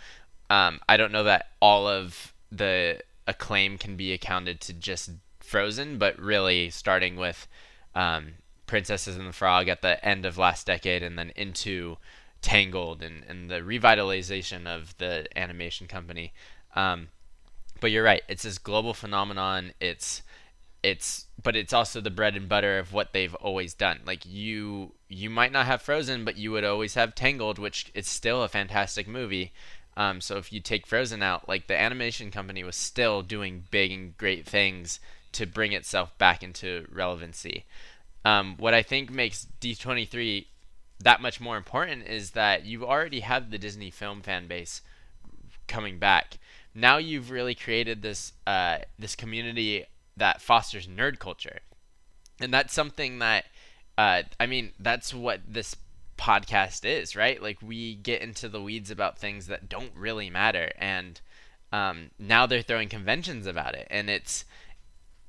um, 0.49 0.79
I 0.87 0.97
don't 0.97 1.11
know 1.11 1.23
that 1.23 1.47
all 1.61 1.87
of 1.87 2.33
the 2.51 3.01
acclaim 3.27 3.77
can 3.77 3.95
be 3.95 4.11
accounted 4.11 4.59
to 4.61 4.73
just 4.73 5.11
Frozen, 5.51 5.97
but 5.97 6.17
really 6.17 6.69
starting 6.69 7.17
with 7.17 7.45
um, 7.93 8.35
Princesses 8.67 9.17
and 9.17 9.27
the 9.27 9.33
Frog 9.33 9.67
at 9.67 9.81
the 9.81 10.03
end 10.03 10.25
of 10.25 10.37
last 10.37 10.65
decade 10.65 11.03
and 11.03 11.19
then 11.19 11.33
into 11.35 11.97
Tangled 12.41 13.03
and, 13.03 13.25
and 13.27 13.51
the 13.51 13.59
revitalization 13.59 14.65
of 14.65 14.97
the 14.97 15.27
animation 15.37 15.87
company. 15.87 16.31
Um, 16.73 17.09
but 17.81 17.91
you're 17.91 18.03
right, 18.03 18.23
it's 18.29 18.43
this 18.43 18.57
global 18.57 18.93
phenomenon. 18.93 19.73
It's 19.81 20.23
it's 20.83 21.25
but 21.43 21.55
it's 21.55 21.73
also 21.73 21.99
the 21.99 22.09
bread 22.09 22.35
and 22.35 22.47
butter 22.47 22.79
of 22.79 22.93
what 22.93 23.11
they've 23.11 23.35
always 23.35 23.73
done. 23.73 23.99
Like 24.05 24.25
you 24.25 24.93
you 25.09 25.29
might 25.29 25.51
not 25.51 25.65
have 25.65 25.81
Frozen, 25.81 26.23
but 26.23 26.37
you 26.37 26.51
would 26.53 26.63
always 26.63 26.93
have 26.93 27.13
Tangled, 27.13 27.59
which 27.59 27.91
is 27.93 28.07
still 28.07 28.41
a 28.41 28.47
fantastic 28.47 29.07
movie. 29.07 29.51
Um, 29.97 30.21
so 30.21 30.37
if 30.37 30.53
you 30.53 30.61
take 30.61 30.87
Frozen 30.87 31.21
out, 31.21 31.49
like 31.49 31.67
the 31.67 31.79
animation 31.79 32.31
company 32.31 32.63
was 32.63 32.77
still 32.77 33.21
doing 33.21 33.65
big 33.69 33.91
and 33.91 34.17
great 34.17 34.45
things 34.47 35.01
to 35.33 35.45
bring 35.45 35.73
itself 35.73 36.17
back 36.17 36.43
into 36.43 36.85
relevancy. 36.91 37.65
Um, 38.23 38.55
what 38.57 38.73
I 38.73 38.83
think 38.83 39.09
makes 39.09 39.47
D23 39.59 40.45
that 41.03 41.21
much 41.21 41.39
more 41.41 41.57
important 41.57 42.07
is 42.07 42.31
that 42.31 42.65
you 42.65 42.85
already 42.85 43.21
have 43.21 43.49
the 43.49 43.57
Disney 43.57 43.89
film 43.89 44.21
fan 44.21 44.47
base 44.47 44.81
coming 45.67 45.97
back. 45.97 46.37
Now 46.73 46.97
you've 46.97 47.31
really 47.31 47.55
created 47.55 48.01
this 48.01 48.33
uh, 48.45 48.79
this 48.97 49.15
community 49.15 49.85
that 50.17 50.41
fosters 50.41 50.87
nerd 50.87 51.19
culture, 51.19 51.59
and 52.39 52.53
that's 52.53 52.73
something 52.73 53.19
that 53.19 53.45
uh, 53.97 54.23
I 54.39 54.45
mean 54.45 54.71
that's 54.79 55.13
what 55.13 55.41
this 55.47 55.75
podcast 56.17 56.85
is, 56.85 57.15
right? 57.15 57.41
Like 57.41 57.61
we 57.61 57.95
get 57.95 58.21
into 58.21 58.47
the 58.47 58.61
weeds 58.61 58.91
about 58.91 59.17
things 59.17 59.47
that 59.47 59.69
don't 59.69 59.91
really 59.95 60.29
matter, 60.29 60.71
and 60.77 61.19
um, 61.73 62.11
now 62.19 62.45
they're 62.45 62.61
throwing 62.61 62.89
conventions 62.89 63.47
about 63.47 63.75
it, 63.75 63.87
and 63.89 64.09
it's 64.09 64.45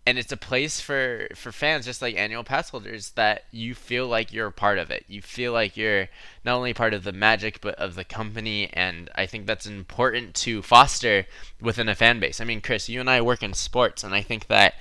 and 0.04 0.18
it's 0.18 0.32
a 0.32 0.36
place 0.36 0.80
for 0.80 1.28
for 1.34 1.52
fans 1.52 1.84
just 1.84 2.02
like 2.02 2.16
annual 2.16 2.42
pass 2.42 2.70
holders 2.70 3.10
that 3.10 3.44
you 3.52 3.74
feel 3.74 4.06
like 4.06 4.32
you're 4.32 4.48
a 4.48 4.52
part 4.52 4.78
of 4.78 4.90
it. 4.90 5.04
You 5.06 5.22
feel 5.22 5.52
like 5.52 5.76
you're 5.76 6.08
not 6.44 6.56
only 6.56 6.74
part 6.74 6.94
of 6.94 7.04
the 7.04 7.12
magic 7.12 7.60
but 7.60 7.76
of 7.76 7.94
the 7.94 8.04
company 8.04 8.68
and 8.72 9.10
i 9.14 9.26
think 9.26 9.46
that's 9.46 9.66
important 9.66 10.34
to 10.34 10.62
foster 10.62 11.26
within 11.60 11.88
a 11.88 11.94
fan 11.94 12.18
base. 12.20 12.40
I 12.40 12.44
mean 12.44 12.60
chris 12.60 12.88
you 12.88 13.00
and 13.00 13.10
i 13.10 13.20
work 13.20 13.42
in 13.42 13.54
sports 13.54 14.02
and 14.02 14.14
i 14.14 14.22
think 14.22 14.48
that 14.48 14.74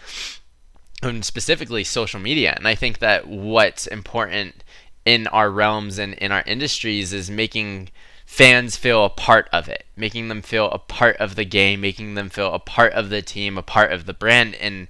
and 1.04 1.24
specifically 1.26 1.84
social 1.84 2.20
media 2.20 2.54
and 2.56 2.68
i 2.68 2.76
think 2.76 3.00
that 3.00 3.28
what's 3.28 3.88
important 3.88 4.64
in 5.06 5.28
our 5.28 5.50
realms 5.50 5.98
and 5.98 6.14
in 6.16 6.32
our 6.32 6.44
industries 6.46 7.14
is 7.14 7.30
making 7.30 7.90
fans 8.32 8.78
feel 8.78 9.04
a 9.04 9.10
part 9.10 9.50
of 9.52 9.68
it, 9.68 9.86
making 9.98 10.30
them 10.30 10.42
feel 10.42 10.72
a 10.72 10.80
part 10.80 11.18
of 11.18 11.36
the 11.36 11.44
game, 11.44 11.82
making 11.82 12.14
them 12.14 12.30
feel 12.30 12.54
a 12.54 12.60
part 12.60 12.94
of 12.94 13.10
the 13.10 13.22
team, 13.22 13.58
a 13.58 13.62
part 13.62 13.92
of 13.92 14.06
the 14.06 14.14
brand, 14.14 14.56
and 14.56 14.88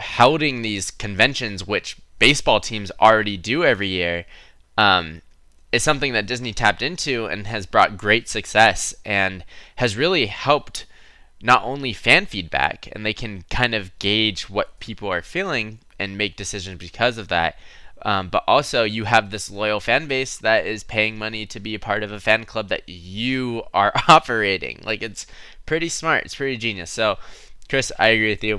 holding 0.00 0.62
these 0.62 0.90
conventions, 0.90 1.66
which 1.66 1.98
baseball 2.18 2.60
teams 2.60 2.90
already 2.98 3.36
do 3.36 3.62
every 3.62 3.88
year, 3.88 4.24
um, 4.78 5.20
is 5.70 5.82
something 5.82 6.14
that 6.14 6.26
Disney 6.26 6.54
tapped 6.54 6.80
into 6.80 7.26
and 7.26 7.46
has 7.46 7.66
brought 7.66 7.98
great 7.98 8.26
success 8.26 8.94
and 9.04 9.44
has 9.76 9.94
really 9.94 10.24
helped 10.24 10.86
not 11.42 11.62
only 11.64 11.92
fan 11.92 12.24
feedback, 12.24 12.88
and 12.92 13.04
they 13.04 13.12
can 13.12 13.44
kind 13.50 13.74
of 13.74 13.96
gauge 13.98 14.48
what 14.48 14.80
people 14.80 15.12
are 15.12 15.20
feeling 15.20 15.78
and 15.98 16.16
make 16.16 16.36
decisions 16.36 16.78
because 16.78 17.18
of 17.18 17.28
that, 17.28 17.58
um, 18.02 18.28
but 18.28 18.44
also, 18.46 18.84
you 18.84 19.04
have 19.04 19.30
this 19.30 19.50
loyal 19.50 19.80
fan 19.80 20.06
base 20.06 20.36
that 20.38 20.66
is 20.66 20.84
paying 20.84 21.18
money 21.18 21.46
to 21.46 21.60
be 21.60 21.74
a 21.74 21.78
part 21.78 22.02
of 22.02 22.12
a 22.12 22.20
fan 22.20 22.44
club 22.44 22.68
that 22.68 22.88
you 22.88 23.64
are 23.74 23.92
operating. 24.08 24.80
Like, 24.84 25.02
it's 25.02 25.26
pretty 25.66 25.88
smart. 25.88 26.24
It's 26.24 26.34
pretty 26.34 26.56
genius. 26.56 26.90
So, 26.90 27.18
Chris, 27.68 27.92
I 27.98 28.08
agree 28.08 28.30
with 28.30 28.44
you. 28.44 28.58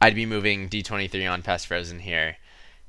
I'd 0.00 0.14
be 0.14 0.26
moving 0.26 0.68
D23 0.68 1.30
on 1.30 1.42
past 1.42 1.66
Frozen 1.66 2.00
here. 2.00 2.36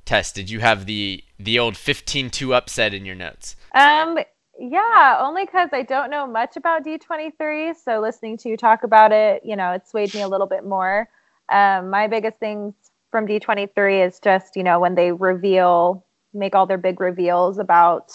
Tess, 0.05 0.31
did 0.31 0.49
you 0.49 0.59
have 0.61 0.85
the 0.85 1.23
the 1.37 1.59
old 1.59 1.75
15-2 1.75 2.55
upset 2.55 2.93
in 2.93 3.05
your 3.05 3.15
notes? 3.15 3.55
Um, 3.73 4.17
yeah, 4.59 5.17
only 5.19 5.45
because 5.45 5.69
I 5.73 5.83
don't 5.83 6.09
know 6.09 6.27
much 6.27 6.57
about 6.57 6.83
D23. 6.83 7.75
So 7.75 7.99
listening 7.99 8.37
to 8.37 8.49
you 8.49 8.57
talk 8.57 8.83
about 8.83 9.11
it, 9.11 9.43
you 9.43 9.55
know, 9.55 9.71
it 9.71 9.87
swayed 9.87 10.13
me 10.13 10.21
a 10.21 10.27
little 10.27 10.47
bit 10.47 10.65
more. 10.65 11.09
Um, 11.49 11.89
my 11.89 12.07
biggest 12.07 12.37
things 12.37 12.73
from 13.11 13.27
D23 13.27 14.07
is 14.07 14.19
just, 14.19 14.55
you 14.55 14.63
know, 14.63 14.79
when 14.79 14.95
they 14.95 15.11
reveal, 15.11 16.03
make 16.33 16.55
all 16.55 16.65
their 16.65 16.77
big 16.77 16.99
reveals 16.99 17.59
about 17.59 18.11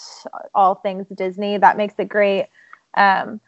all 0.55 0.75
things 0.75 1.07
Disney. 1.15 1.57
That 1.57 1.77
makes 1.77 1.93
it 1.97 2.09
great. 2.09 2.47
Um, 2.95 3.39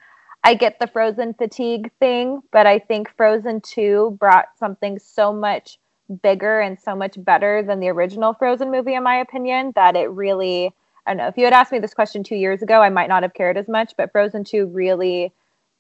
I 0.43 0.53
get 0.53 0.79
the 0.79 0.87
Frozen 0.87 1.33
fatigue 1.33 1.91
thing, 1.99 2.41
but 2.51 2.65
I 2.65 2.79
think 2.79 3.11
Frozen 3.17 3.61
2 3.61 4.17
brought 4.19 4.47
something 4.57 4.99
so 4.99 5.33
much 5.33 5.77
bigger 6.23 6.61
and 6.61 6.79
so 6.79 6.95
much 6.95 7.21
better 7.23 7.61
than 7.61 7.79
the 7.79 7.89
original 7.89 8.33
Frozen 8.33 8.71
movie, 8.71 8.93
in 8.93 9.03
my 9.03 9.15
opinion, 9.15 9.73
that 9.75 9.95
it 9.95 10.09
really, 10.11 10.73
I 11.05 11.11
don't 11.11 11.17
know, 11.17 11.27
if 11.27 11.37
you 11.37 11.43
had 11.43 11.53
asked 11.53 11.71
me 11.71 11.79
this 11.79 11.93
question 11.93 12.23
two 12.23 12.35
years 12.35 12.61
ago, 12.61 12.81
I 12.81 12.89
might 12.89 13.09
not 13.09 13.23
have 13.23 13.33
cared 13.33 13.57
as 13.57 13.67
much, 13.67 13.93
but 13.97 14.11
Frozen 14.11 14.45
2 14.45 14.67
really 14.67 15.33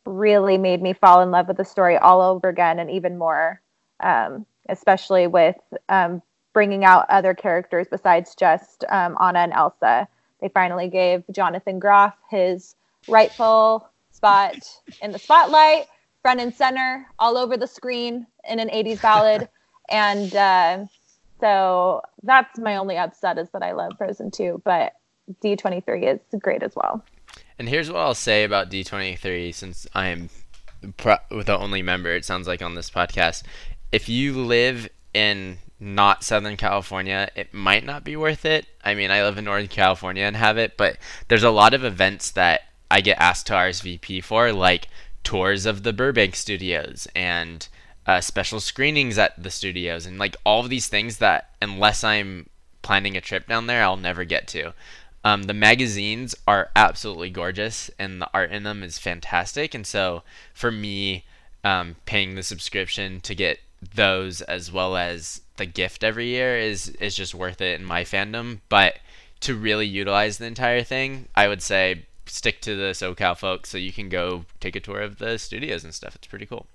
really 0.05 0.57
made 0.57 0.81
me 0.81 0.93
fall 0.93 1.21
in 1.21 1.31
love 1.31 1.47
with 1.47 1.57
the 1.57 1.65
story 1.65 1.97
all 1.97 2.21
over 2.21 2.49
again 2.49 2.79
and 2.79 2.89
even 2.89 3.17
more, 3.17 3.61
um, 4.01 4.45
especially 4.69 5.27
with 5.27 5.57
um, 5.89 6.21
bringing 6.53 6.85
out 6.85 7.05
other 7.09 7.33
characters 7.33 7.87
besides 7.89 8.35
just 8.35 8.83
um, 8.89 9.17
Anna 9.21 9.39
and 9.39 9.53
Elsa. 9.53 10.07
They 10.41 10.49
finally 10.49 10.87
gave 10.87 11.23
Jonathan 11.31 11.79
Groff 11.79 12.15
his 12.29 12.75
rightful 13.07 13.87
spot 14.11 14.55
in 15.01 15.11
the 15.11 15.19
spotlight, 15.19 15.87
front 16.21 16.39
and 16.39 16.53
center, 16.53 17.05
all 17.19 17.37
over 17.37 17.57
the 17.57 17.67
screen 17.67 18.25
in 18.49 18.59
an 18.59 18.69
80s 18.69 19.01
ballad. 19.01 19.49
and 19.89 20.35
uh, 20.35 20.85
so 21.39 22.01
that's 22.23 22.59
my 22.59 22.77
only 22.77 22.97
upset 22.97 23.37
is 23.37 23.49
that 23.51 23.63
I 23.63 23.71
love 23.71 23.93
Frozen 23.97 24.31
2, 24.31 24.61
but 24.63 24.93
D23 25.43 26.15
is 26.15 26.39
great 26.39 26.63
as 26.63 26.75
well. 26.75 27.03
And 27.57 27.69
here's 27.69 27.91
what 27.91 27.99
I'll 27.99 28.15
say 28.15 28.43
about 28.43 28.69
D23 28.69 29.53
since 29.53 29.87
I 29.93 30.07
am 30.07 30.29
the 30.81 31.57
only 31.59 31.81
member, 31.81 32.11
it 32.11 32.25
sounds 32.25 32.47
like, 32.47 32.61
on 32.61 32.75
this 32.75 32.89
podcast. 32.89 33.43
If 33.91 34.07
you 34.07 34.33
live 34.33 34.89
in 35.13 35.57
not 35.79 36.23
Southern 36.23 36.57
California, 36.57 37.29
it 37.35 37.53
might 37.53 37.85
not 37.85 38.03
be 38.03 38.15
worth 38.15 38.45
it. 38.45 38.67
I 38.83 38.93
mean, 38.93 39.11
I 39.11 39.23
live 39.23 39.37
in 39.37 39.45
Northern 39.45 39.67
California 39.67 40.23
and 40.23 40.35
have 40.35 40.57
it, 40.57 40.77
but 40.77 40.97
there's 41.27 41.43
a 41.43 41.49
lot 41.49 41.73
of 41.73 41.83
events 41.83 42.31
that 42.31 42.61
I 42.91 43.01
get 43.01 43.19
asked 43.19 43.47
to 43.47 43.53
RSVP 43.53 44.23
for, 44.23 44.51
like 44.51 44.89
tours 45.23 45.65
of 45.65 45.83
the 45.83 45.93
Burbank 45.93 46.35
studios 46.35 47.07
and 47.15 47.67
uh, 48.05 48.21
special 48.21 48.59
screenings 48.59 49.17
at 49.17 49.41
the 49.41 49.49
studios, 49.51 50.05
and 50.05 50.17
like 50.17 50.35
all 50.43 50.61
of 50.61 50.69
these 50.69 50.87
things 50.87 51.17
that, 51.17 51.51
unless 51.61 52.03
I'm 52.03 52.49
planning 52.81 53.15
a 53.15 53.21
trip 53.21 53.47
down 53.47 53.67
there, 53.67 53.83
I'll 53.83 53.97
never 53.97 54.23
get 54.23 54.47
to. 54.49 54.73
Um, 55.23 55.43
the 55.43 55.53
magazines 55.53 56.33
are 56.47 56.71
absolutely 56.75 57.29
gorgeous, 57.29 57.91
and 57.99 58.21
the 58.21 58.29
art 58.33 58.51
in 58.51 58.63
them 58.63 58.83
is 58.83 58.97
fantastic. 58.97 59.75
And 59.75 59.85
so, 59.85 60.23
for 60.53 60.71
me, 60.71 61.25
um, 61.63 61.97
paying 62.05 62.35
the 62.35 62.43
subscription 62.43 63.19
to 63.21 63.35
get 63.35 63.59
those 63.95 64.41
as 64.41 64.71
well 64.71 64.95
as 64.97 65.41
the 65.57 65.65
gift 65.65 66.03
every 66.03 66.27
year 66.27 66.57
is 66.57 66.89
is 66.99 67.15
just 67.15 67.35
worth 67.35 67.61
it 67.61 67.79
in 67.79 67.85
my 67.85 68.03
fandom. 68.03 68.59
But 68.69 68.99
to 69.41 69.55
really 69.55 69.87
utilize 69.87 70.37
the 70.37 70.45
entire 70.45 70.83
thing, 70.83 71.27
I 71.35 71.47
would 71.47 71.61
say 71.61 72.05
stick 72.25 72.61
to 72.61 72.75
the 72.75 72.91
SoCal 72.91 73.37
folks 73.37 73.69
so 73.69 73.77
you 73.77 73.91
can 73.91 74.09
go 74.09 74.45
take 74.59 74.75
a 74.75 74.79
tour 74.79 75.01
of 75.01 75.17
the 75.17 75.37
studios 75.37 75.83
and 75.83 75.93
stuff. 75.93 76.15
It's 76.15 76.27
pretty 76.27 76.45
cool. 76.45 76.67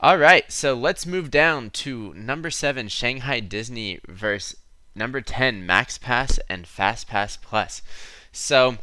All 0.00 0.16
right, 0.16 0.50
so 0.50 0.74
let's 0.74 1.06
move 1.06 1.28
down 1.28 1.70
to 1.70 2.14
number 2.14 2.50
seven, 2.50 2.86
Shanghai 2.86 3.40
Disney 3.40 3.98
versus 4.06 4.56
number 4.94 5.20
10, 5.20 5.66
Max 5.66 5.98
Pass 5.98 6.38
and 6.48 6.68
Fast 6.68 7.08
Pass 7.08 7.36
Plus. 7.36 7.82
So, 8.30 8.76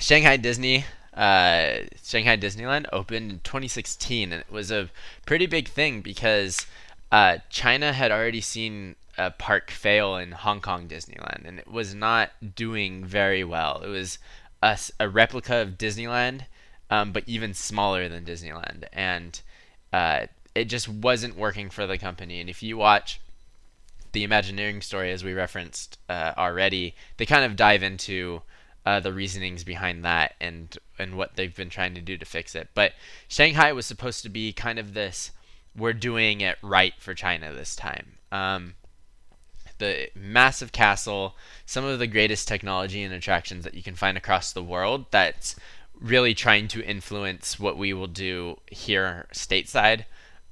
Shanghai 0.00 0.36
Disney, 0.36 0.84
uh, 1.16 1.78
Shanghai 2.02 2.36
Disneyland 2.36 2.86
opened 2.92 3.30
in 3.30 3.40
2016, 3.42 4.32
and 4.32 4.40
it 4.40 4.52
was 4.52 4.70
a 4.70 4.90
pretty 5.24 5.46
big 5.46 5.68
thing 5.68 6.02
because 6.02 6.66
uh, 7.10 7.38
China 7.48 7.92
had 7.92 8.12
already 8.12 8.40
seen 8.40 8.96
a 9.16 9.30
park 9.30 9.70
fail 9.70 10.16
in 10.16 10.32
Hong 10.32 10.60
Kong 10.60 10.88
Disneyland, 10.88 11.46
and 11.46 11.58
it 11.58 11.68
was 11.68 11.94
not 11.94 12.32
doing 12.54 13.04
very 13.04 13.44
well. 13.44 13.80
It 13.82 13.88
was 13.88 14.18
a, 14.62 14.78
a 15.00 15.08
replica 15.08 15.56
of 15.56 15.78
Disneyland, 15.78 16.42
um, 16.90 17.12
but 17.12 17.24
even 17.26 17.54
smaller 17.54 18.08
than 18.08 18.24
Disneyland, 18.24 18.84
and 18.92 19.40
uh, 19.92 20.26
it 20.54 20.66
just 20.66 20.88
wasn't 20.88 21.36
working 21.36 21.70
for 21.70 21.86
the 21.86 21.96
company. 21.96 22.40
And 22.40 22.50
if 22.50 22.62
you 22.62 22.76
watch 22.76 23.20
the 24.12 24.22
Imagineering 24.22 24.82
story, 24.82 25.12
as 25.12 25.24
we 25.24 25.32
referenced 25.32 25.98
uh, 26.10 26.32
already, 26.36 26.94
they 27.16 27.24
kind 27.24 27.44
of 27.44 27.56
dive 27.56 27.82
into 27.82 28.42
uh, 28.84 29.00
the 29.00 29.12
reasonings 29.12 29.64
behind 29.64 30.04
that 30.04 30.34
and 30.40 30.78
and 30.98 31.16
what 31.16 31.36
they've 31.36 31.54
been 31.54 31.70
trying 31.70 31.94
to 31.94 32.00
do 32.00 32.16
to 32.16 32.24
fix 32.24 32.54
it. 32.54 32.68
But 32.74 32.92
Shanghai 33.28 33.72
was 33.72 33.86
supposed 33.86 34.22
to 34.22 34.28
be 34.28 34.52
kind 34.52 34.78
of 34.78 34.94
this: 34.94 35.30
we're 35.76 35.92
doing 35.92 36.40
it 36.40 36.58
right 36.62 36.94
for 36.98 37.14
China 37.14 37.52
this 37.52 37.76
time. 37.76 38.18
Um, 38.32 38.74
the 39.78 40.08
massive 40.14 40.72
castle, 40.72 41.36
some 41.66 41.84
of 41.84 41.98
the 41.98 42.06
greatest 42.06 42.48
technology 42.48 43.02
and 43.02 43.12
attractions 43.12 43.64
that 43.64 43.74
you 43.74 43.82
can 43.82 43.94
find 43.94 44.16
across 44.16 44.52
the 44.52 44.62
world. 44.62 45.06
That's 45.10 45.56
really 45.98 46.34
trying 46.34 46.68
to 46.68 46.84
influence 46.84 47.58
what 47.58 47.78
we 47.78 47.92
will 47.92 48.06
do 48.06 48.58
here 48.70 49.26
stateside. 49.32 50.04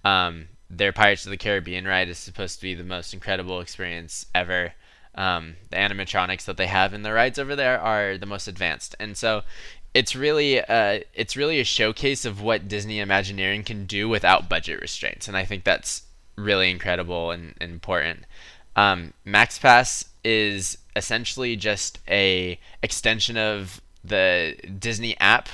Um, 0.04 0.48
their 0.70 0.92
Pirates 0.92 1.24
of 1.24 1.30
the 1.30 1.36
Caribbean 1.36 1.86
ride 1.86 2.08
is 2.08 2.18
supposed 2.18 2.56
to 2.56 2.62
be 2.62 2.74
the 2.74 2.84
most 2.84 3.14
incredible 3.14 3.60
experience 3.60 4.26
ever. 4.34 4.74
Um, 5.14 5.56
the 5.70 5.76
animatronics 5.76 6.44
that 6.46 6.56
they 6.56 6.66
have 6.66 6.92
in 6.92 7.02
the 7.02 7.12
rides 7.12 7.38
over 7.38 7.54
there 7.54 7.78
are 7.78 8.18
the 8.18 8.26
most 8.26 8.48
advanced, 8.48 8.96
and 8.98 9.16
so 9.16 9.42
it's 9.94 10.16
really 10.16 10.60
uh, 10.60 11.00
it's 11.14 11.36
really 11.36 11.60
a 11.60 11.64
showcase 11.64 12.24
of 12.24 12.42
what 12.42 12.68
Disney 12.68 13.00
Imagineering 13.00 13.62
can 13.62 13.86
do 13.86 14.08
without 14.08 14.48
budget 14.48 14.80
restraints, 14.80 15.28
and 15.28 15.36
I 15.36 15.44
think 15.44 15.64
that's 15.64 16.02
really 16.36 16.70
incredible 16.70 17.30
and, 17.30 17.54
and 17.60 17.70
important. 17.70 18.24
Um, 18.76 19.12
Max 19.24 19.58
Pass 19.58 20.06
is 20.24 20.78
essentially 20.96 21.54
just 21.54 22.00
a 22.08 22.58
extension 22.82 23.36
of 23.36 23.80
the 24.02 24.56
Disney 24.78 25.16
app 25.20 25.48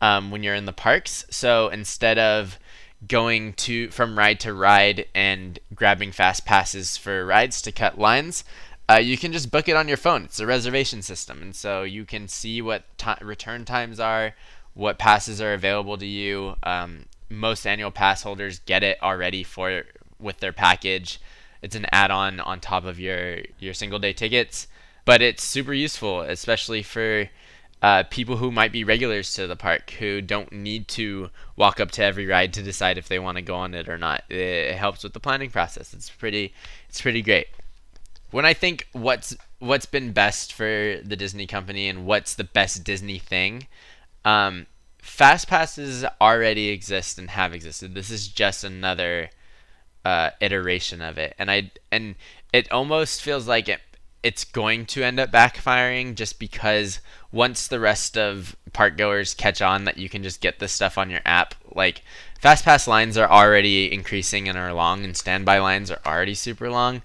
um, 0.00 0.30
when 0.30 0.42
you're 0.42 0.54
in 0.54 0.66
the 0.66 0.72
parks. 0.72 1.24
So 1.30 1.68
instead 1.68 2.18
of 2.18 2.58
going 3.06 3.52
to 3.52 3.90
from 3.90 4.18
ride 4.18 4.40
to 4.40 4.52
ride 4.52 5.06
and 5.14 5.58
grabbing 5.74 6.12
fast 6.12 6.44
passes 6.44 6.96
for 6.96 7.24
rides 7.26 7.60
to 7.62 7.72
cut 7.72 7.98
lines. 7.98 8.44
Uh, 8.88 8.96
you 8.96 9.18
can 9.18 9.32
just 9.32 9.50
book 9.50 9.68
it 9.68 9.76
on 9.76 9.88
your 9.88 9.96
phone. 9.96 10.24
It's 10.24 10.38
a 10.38 10.46
reservation 10.46 11.02
system, 11.02 11.42
and 11.42 11.56
so 11.56 11.82
you 11.82 12.04
can 12.04 12.28
see 12.28 12.62
what 12.62 12.84
return 13.20 13.64
times 13.64 13.98
are, 13.98 14.34
what 14.74 14.98
passes 14.98 15.40
are 15.40 15.52
available 15.54 15.98
to 15.98 16.06
you. 16.06 16.54
Um, 16.62 17.06
most 17.28 17.66
annual 17.66 17.90
pass 17.90 18.22
holders 18.22 18.60
get 18.60 18.84
it 18.84 18.98
already 19.02 19.42
for 19.42 19.82
with 20.20 20.38
their 20.38 20.52
package. 20.52 21.20
It's 21.62 21.74
an 21.74 21.86
add-on 21.90 22.38
on 22.38 22.60
top 22.60 22.84
of 22.84 23.00
your 23.00 23.38
your 23.58 23.74
single 23.74 23.98
day 23.98 24.12
tickets, 24.12 24.68
but 25.04 25.20
it's 25.20 25.42
super 25.42 25.74
useful, 25.74 26.20
especially 26.20 26.82
for 26.82 27.28
uh, 27.82 28.04
people 28.04 28.36
who 28.36 28.52
might 28.52 28.72
be 28.72 28.84
regulars 28.84 29.34
to 29.34 29.46
the 29.46 29.56
park 29.56 29.90
who 29.90 30.20
don't 30.20 30.52
need 30.52 30.86
to 30.88 31.30
walk 31.56 31.80
up 31.80 31.90
to 31.92 32.02
every 32.04 32.26
ride 32.26 32.52
to 32.52 32.62
decide 32.62 32.98
if 32.98 33.08
they 33.08 33.18
want 33.18 33.36
to 33.36 33.42
go 33.42 33.56
on 33.56 33.74
it 33.74 33.88
or 33.88 33.98
not. 33.98 34.22
It 34.30 34.76
helps 34.76 35.02
with 35.02 35.12
the 35.12 35.20
planning 35.20 35.50
process. 35.50 35.92
It's 35.92 36.08
pretty 36.08 36.54
it's 36.88 37.00
pretty 37.00 37.22
great. 37.22 37.48
When 38.36 38.44
I 38.44 38.52
think 38.52 38.86
what's 38.92 39.34
what's 39.60 39.86
been 39.86 40.12
best 40.12 40.52
for 40.52 41.00
the 41.02 41.16
Disney 41.16 41.46
company 41.46 41.88
and 41.88 42.04
what's 42.04 42.34
the 42.34 42.44
best 42.44 42.84
Disney 42.84 43.18
thing, 43.18 43.66
um, 44.26 44.66
fast 44.98 45.48
passes 45.48 46.04
already 46.20 46.68
exist 46.68 47.18
and 47.18 47.30
have 47.30 47.54
existed. 47.54 47.94
This 47.94 48.10
is 48.10 48.28
just 48.28 48.62
another 48.62 49.30
uh, 50.04 50.32
iteration 50.42 51.00
of 51.00 51.16
it, 51.16 51.34
and 51.38 51.50
I 51.50 51.70
and 51.90 52.14
it 52.52 52.70
almost 52.70 53.22
feels 53.22 53.48
like 53.48 53.70
it 53.70 53.80
it's 54.22 54.44
going 54.44 54.84
to 54.84 55.02
end 55.02 55.18
up 55.18 55.32
backfiring 55.32 56.14
just 56.14 56.38
because 56.38 57.00
once 57.32 57.66
the 57.66 57.80
rest 57.80 58.18
of 58.18 58.54
park 58.74 58.98
goers 58.98 59.32
catch 59.32 59.62
on 59.62 59.84
that 59.84 59.96
you 59.96 60.10
can 60.10 60.22
just 60.22 60.42
get 60.42 60.58
this 60.58 60.72
stuff 60.72 60.98
on 60.98 61.08
your 61.08 61.22
app, 61.24 61.54
like 61.74 62.02
fast 62.38 62.66
pass 62.66 62.86
lines 62.86 63.16
are 63.16 63.30
already 63.30 63.90
increasing 63.90 64.46
and 64.46 64.58
are 64.58 64.74
long, 64.74 65.04
and 65.04 65.16
standby 65.16 65.58
lines 65.58 65.90
are 65.90 66.00
already 66.04 66.34
super 66.34 66.68
long. 66.68 67.00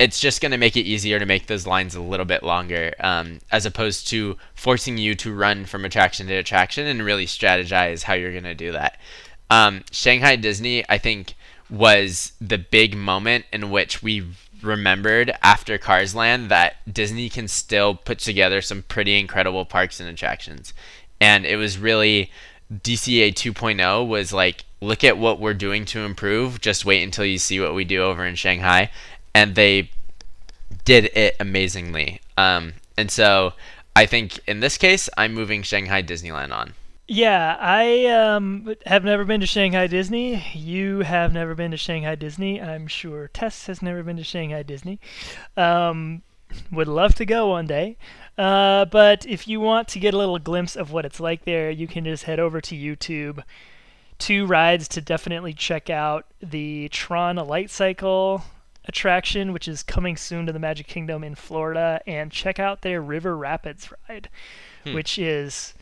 It's 0.00 0.18
just 0.18 0.40
going 0.40 0.52
to 0.52 0.58
make 0.58 0.78
it 0.78 0.86
easier 0.86 1.18
to 1.18 1.26
make 1.26 1.46
those 1.46 1.66
lines 1.66 1.94
a 1.94 2.00
little 2.00 2.24
bit 2.24 2.42
longer, 2.42 2.94
um, 3.00 3.40
as 3.52 3.66
opposed 3.66 4.08
to 4.08 4.38
forcing 4.54 4.96
you 4.96 5.14
to 5.16 5.34
run 5.34 5.66
from 5.66 5.84
attraction 5.84 6.26
to 6.28 6.34
attraction 6.34 6.86
and 6.86 7.04
really 7.04 7.26
strategize 7.26 8.04
how 8.04 8.14
you're 8.14 8.32
going 8.32 8.44
to 8.44 8.54
do 8.54 8.72
that. 8.72 8.98
Um, 9.50 9.84
Shanghai 9.92 10.36
Disney, 10.36 10.88
I 10.88 10.96
think, 10.96 11.34
was 11.68 12.32
the 12.40 12.56
big 12.56 12.96
moment 12.96 13.44
in 13.52 13.70
which 13.70 14.02
we 14.02 14.26
remembered 14.62 15.32
after 15.42 15.76
Cars 15.76 16.14
Land 16.14 16.50
that 16.50 16.76
Disney 16.90 17.28
can 17.28 17.46
still 17.46 17.94
put 17.94 18.20
together 18.20 18.62
some 18.62 18.82
pretty 18.84 19.18
incredible 19.18 19.66
parks 19.66 20.00
and 20.00 20.08
attractions. 20.08 20.72
And 21.20 21.44
it 21.44 21.56
was 21.56 21.76
really 21.76 22.30
DCA 22.72 23.34
2.0 23.34 24.08
was 24.08 24.32
like, 24.32 24.64
look 24.80 25.04
at 25.04 25.18
what 25.18 25.40
we're 25.40 25.54
doing 25.54 25.84
to 25.86 26.00
improve. 26.00 26.60
Just 26.60 26.84
wait 26.84 27.02
until 27.02 27.24
you 27.24 27.38
see 27.38 27.60
what 27.60 27.74
we 27.74 27.84
do 27.84 28.02
over 28.02 28.24
in 28.24 28.34
Shanghai. 28.34 28.90
And 29.34 29.54
they 29.54 29.90
did 30.84 31.10
it 31.14 31.36
amazingly. 31.38 32.20
Um, 32.36 32.74
and 32.96 33.10
so 33.10 33.52
I 33.94 34.06
think 34.06 34.40
in 34.46 34.60
this 34.60 34.76
case, 34.76 35.08
I'm 35.16 35.34
moving 35.34 35.62
Shanghai 35.62 36.02
Disneyland 36.02 36.52
on. 36.52 36.74
Yeah, 37.12 37.56
I 37.58 38.06
um, 38.06 38.72
have 38.86 39.02
never 39.02 39.24
been 39.24 39.40
to 39.40 39.46
Shanghai 39.46 39.88
Disney. 39.88 40.44
You 40.54 41.00
have 41.00 41.32
never 41.32 41.56
been 41.56 41.72
to 41.72 41.76
Shanghai 41.76 42.14
Disney. 42.14 42.62
I'm 42.62 42.86
sure 42.86 43.26
Tess 43.26 43.66
has 43.66 43.82
never 43.82 44.04
been 44.04 44.16
to 44.16 44.22
Shanghai 44.22 44.62
Disney. 44.62 45.00
Um, 45.56 46.22
would 46.70 46.86
love 46.86 47.16
to 47.16 47.26
go 47.26 47.48
one 47.48 47.66
day. 47.66 47.96
Uh, 48.38 48.84
but 48.84 49.26
if 49.26 49.48
you 49.48 49.58
want 49.58 49.88
to 49.88 49.98
get 49.98 50.14
a 50.14 50.18
little 50.18 50.38
glimpse 50.38 50.76
of 50.76 50.92
what 50.92 51.04
it's 51.04 51.18
like 51.18 51.44
there, 51.44 51.68
you 51.68 51.88
can 51.88 52.04
just 52.04 52.24
head 52.24 52.38
over 52.38 52.60
to 52.60 52.76
YouTube. 52.76 53.42
Two 54.18 54.46
rides 54.46 54.86
to 54.88 55.00
definitely 55.00 55.52
check 55.52 55.90
out 55.90 56.26
the 56.40 56.88
Tron 56.90 57.36
Light 57.36 57.70
Cycle 57.70 58.44
attraction, 58.90 59.52
which 59.52 59.68
is 59.68 59.84
coming 59.84 60.16
soon 60.16 60.46
to 60.46 60.52
the 60.52 60.58
Magic 60.58 60.88
Kingdom 60.88 61.22
in 61.22 61.36
Florida, 61.36 62.00
and 62.08 62.32
check 62.32 62.58
out 62.58 62.82
their 62.82 63.00
River 63.00 63.36
Rapids 63.36 63.88
ride, 64.08 64.28
hmm. 64.84 64.94
which 64.94 65.16
is 65.16 65.74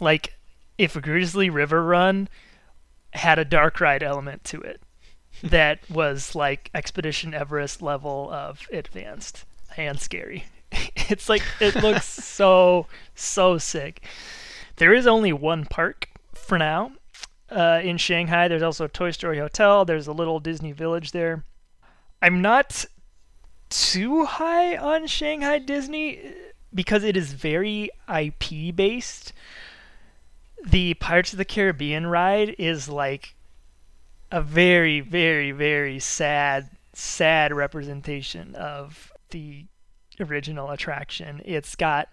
like 0.00 0.34
if 0.76 1.00
Grizzly 1.00 1.48
River 1.48 1.84
Run 1.84 2.28
had 3.12 3.38
a 3.38 3.44
dark 3.44 3.80
ride 3.80 4.02
element 4.02 4.42
to 4.42 4.60
it 4.60 4.82
that 5.44 5.88
was 5.88 6.34
like 6.34 6.68
Expedition 6.74 7.32
Everest 7.32 7.80
level 7.80 8.28
of 8.32 8.66
advanced 8.72 9.44
and 9.76 10.00
scary. 10.00 10.46
it's 10.96 11.28
like 11.28 11.42
it 11.60 11.76
looks 11.76 12.06
so 12.24 12.86
so 13.14 13.56
sick. 13.56 14.02
There 14.76 14.92
is 14.92 15.06
only 15.06 15.32
one 15.32 15.64
park 15.64 16.08
for 16.34 16.58
now 16.58 16.90
uh, 17.50 17.80
in 17.84 17.98
Shanghai. 17.98 18.48
There's 18.48 18.62
also 18.62 18.86
a 18.86 18.88
Toy 18.88 19.12
Story 19.12 19.38
Hotel. 19.38 19.84
There's 19.84 20.08
a 20.08 20.12
little 20.12 20.40
Disney 20.40 20.72
Village 20.72 21.12
there. 21.12 21.44
I'm 22.24 22.40
not 22.40 22.86
too 23.68 24.24
high 24.24 24.78
on 24.78 25.06
Shanghai 25.06 25.58
Disney 25.58 26.20
uh, 26.20 26.30
because 26.72 27.04
it 27.04 27.18
is 27.18 27.34
very 27.34 27.90
IP 28.08 28.74
based. 28.74 29.34
The 30.64 30.94
Pirates 30.94 31.32
of 31.32 31.36
the 31.36 31.44
Caribbean 31.44 32.06
ride 32.06 32.56
is 32.58 32.88
like 32.88 33.34
a 34.30 34.40
very, 34.40 35.00
very, 35.00 35.52
very 35.52 35.98
sad, 35.98 36.70
sad 36.94 37.52
representation 37.52 38.54
of 38.54 39.12
the 39.28 39.66
original 40.18 40.70
attraction. 40.70 41.42
It's 41.44 41.74
got 41.74 42.08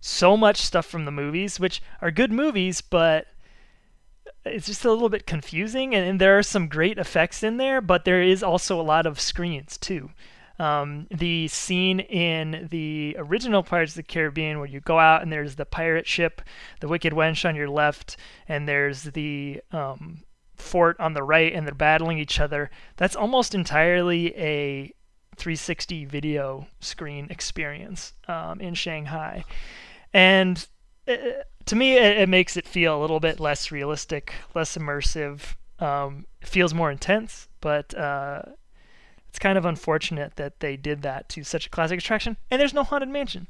so 0.00 0.36
much 0.36 0.58
stuff 0.58 0.86
from 0.86 1.04
the 1.04 1.10
movies, 1.10 1.58
which 1.58 1.82
are 2.00 2.12
good 2.12 2.30
movies, 2.30 2.80
but 2.80 3.26
it's 4.52 4.66
just 4.66 4.84
a 4.84 4.90
little 4.90 5.08
bit 5.08 5.26
confusing. 5.26 5.94
And, 5.94 6.06
and 6.06 6.20
there 6.20 6.38
are 6.38 6.42
some 6.42 6.68
great 6.68 6.98
effects 6.98 7.42
in 7.42 7.56
there, 7.56 7.80
but 7.80 8.04
there 8.04 8.22
is 8.22 8.42
also 8.42 8.80
a 8.80 8.82
lot 8.82 9.06
of 9.06 9.20
screens 9.20 9.76
too. 9.78 10.10
Um, 10.58 11.06
the 11.10 11.46
scene 11.48 12.00
in 12.00 12.66
the 12.70 13.14
original 13.18 13.62
Pirates 13.62 13.92
of 13.92 13.98
the 13.98 14.02
Caribbean 14.02 14.58
where 14.58 14.66
you 14.66 14.80
go 14.80 14.98
out 14.98 15.22
and 15.22 15.30
there's 15.30 15.54
the 15.54 15.64
pirate 15.64 16.06
ship, 16.06 16.42
the 16.80 16.88
Wicked 16.88 17.12
Wench 17.12 17.48
on 17.48 17.54
your 17.54 17.68
left, 17.68 18.16
and 18.48 18.68
there's 18.68 19.04
the 19.04 19.62
um, 19.70 20.24
fort 20.56 20.98
on 20.98 21.14
the 21.14 21.22
right, 21.22 21.54
and 21.54 21.64
they're 21.66 21.74
battling 21.74 22.18
each 22.18 22.40
other. 22.40 22.70
That's 22.96 23.14
almost 23.14 23.54
entirely 23.54 24.34
a 24.36 24.92
360 25.36 26.04
video 26.06 26.66
screen 26.80 27.28
experience 27.30 28.14
um, 28.26 28.60
in 28.60 28.74
Shanghai. 28.74 29.44
And 30.12 30.66
it, 31.08 31.48
to 31.66 31.76
me, 31.76 31.96
it, 31.96 32.18
it, 32.18 32.28
makes 32.28 32.56
it 32.56 32.66
feel 32.66 32.98
a 32.98 33.00
little 33.00 33.20
bit 33.20 33.40
less 33.40 33.70
realistic, 33.70 34.34
less 34.54 34.76
immersive. 34.76 35.54
Um, 35.78 36.26
it 36.40 36.48
feels 36.48 36.74
more 36.74 36.90
intense, 36.90 37.48
but 37.60 37.94
uh, 37.94 38.42
it's 39.28 39.38
kind 39.38 39.58
of 39.58 39.64
unfortunate 39.64 40.36
that 40.36 40.60
they 40.60 40.76
did 40.76 41.02
that 41.02 41.28
to 41.30 41.44
such 41.44 41.66
a 41.66 41.70
classic 41.70 41.98
attraction. 42.00 42.36
And 42.50 42.60
there's 42.60 42.74
no 42.74 42.84
haunted 42.84 43.08
mansion. 43.08 43.48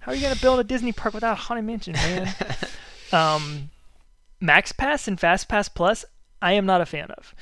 How 0.00 0.12
are 0.12 0.14
you 0.14 0.22
gonna 0.22 0.36
build 0.36 0.60
a 0.60 0.64
Disney 0.64 0.92
park 0.92 1.14
without 1.14 1.32
a 1.32 1.40
haunted 1.40 1.64
mansion, 1.64 1.92
man? 1.94 2.34
um, 3.12 3.70
Max 4.40 4.72
Pass 4.72 5.08
and 5.08 5.18
Fast 5.18 5.48
Pass 5.48 5.68
Plus, 5.68 6.04
I 6.40 6.52
am 6.52 6.66
not 6.66 6.80
a 6.80 6.86
fan 6.86 7.10
of. 7.10 7.34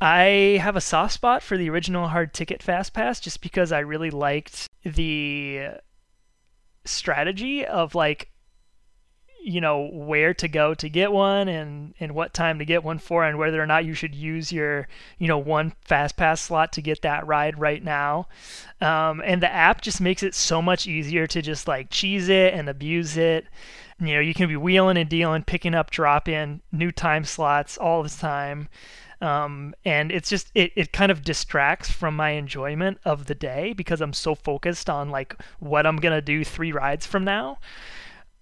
I 0.00 0.58
have 0.60 0.76
a 0.76 0.80
soft 0.80 1.14
spot 1.14 1.42
for 1.42 1.56
the 1.56 1.70
original 1.70 2.08
hard 2.08 2.34
ticket 2.34 2.62
Fast 2.62 2.92
Pass 2.92 3.20
just 3.20 3.40
because 3.40 3.72
I 3.72 3.80
really 3.80 4.10
liked 4.10 4.68
the 4.82 5.68
strategy 6.84 7.64
of 7.64 7.94
like 7.94 8.30
you 9.44 9.60
know 9.60 9.90
where 9.92 10.32
to 10.32 10.48
go 10.48 10.72
to 10.72 10.88
get 10.88 11.12
one 11.12 11.48
and 11.48 11.94
and 12.00 12.14
what 12.14 12.32
time 12.32 12.58
to 12.58 12.64
get 12.64 12.82
one 12.82 12.98
for 12.98 13.24
and 13.24 13.36
whether 13.36 13.62
or 13.62 13.66
not 13.66 13.84
you 13.84 13.92
should 13.92 14.14
use 14.14 14.50
your 14.50 14.88
you 15.18 15.28
know 15.28 15.36
one 15.36 15.74
fast 15.84 16.16
pass 16.16 16.40
slot 16.40 16.72
to 16.72 16.80
get 16.80 17.02
that 17.02 17.26
ride 17.26 17.58
right 17.58 17.84
now. 17.84 18.26
Um, 18.80 19.22
and 19.22 19.42
the 19.42 19.52
app 19.52 19.82
just 19.82 20.00
makes 20.00 20.22
it 20.22 20.34
so 20.34 20.62
much 20.62 20.86
easier 20.86 21.26
to 21.26 21.42
just 21.42 21.68
like 21.68 21.90
cheese 21.90 22.30
it 22.30 22.54
and 22.54 22.70
abuse 22.70 23.18
it. 23.18 23.46
You 24.00 24.14
know 24.14 24.20
you 24.20 24.32
can 24.32 24.48
be 24.48 24.56
wheeling 24.56 24.96
and 24.96 25.10
dealing 25.10 25.44
picking 25.44 25.74
up 25.74 25.90
drop 25.90 26.26
in 26.26 26.62
new 26.72 26.90
time 26.90 27.24
slots 27.24 27.76
all 27.76 28.02
the 28.02 28.08
time 28.08 28.70
um, 29.24 29.74
and 29.84 30.12
it's 30.12 30.28
just 30.28 30.50
it, 30.54 30.72
it 30.76 30.92
kind 30.92 31.10
of 31.10 31.22
distracts 31.22 31.90
from 31.90 32.14
my 32.14 32.30
enjoyment 32.30 32.98
of 33.04 33.26
the 33.26 33.34
day 33.34 33.72
because 33.72 34.00
i'm 34.00 34.12
so 34.12 34.34
focused 34.34 34.90
on 34.90 35.10
like 35.10 35.34
what 35.58 35.86
i'm 35.86 35.96
gonna 35.96 36.20
do 36.20 36.44
three 36.44 36.72
rides 36.72 37.06
from 37.06 37.24
now 37.24 37.58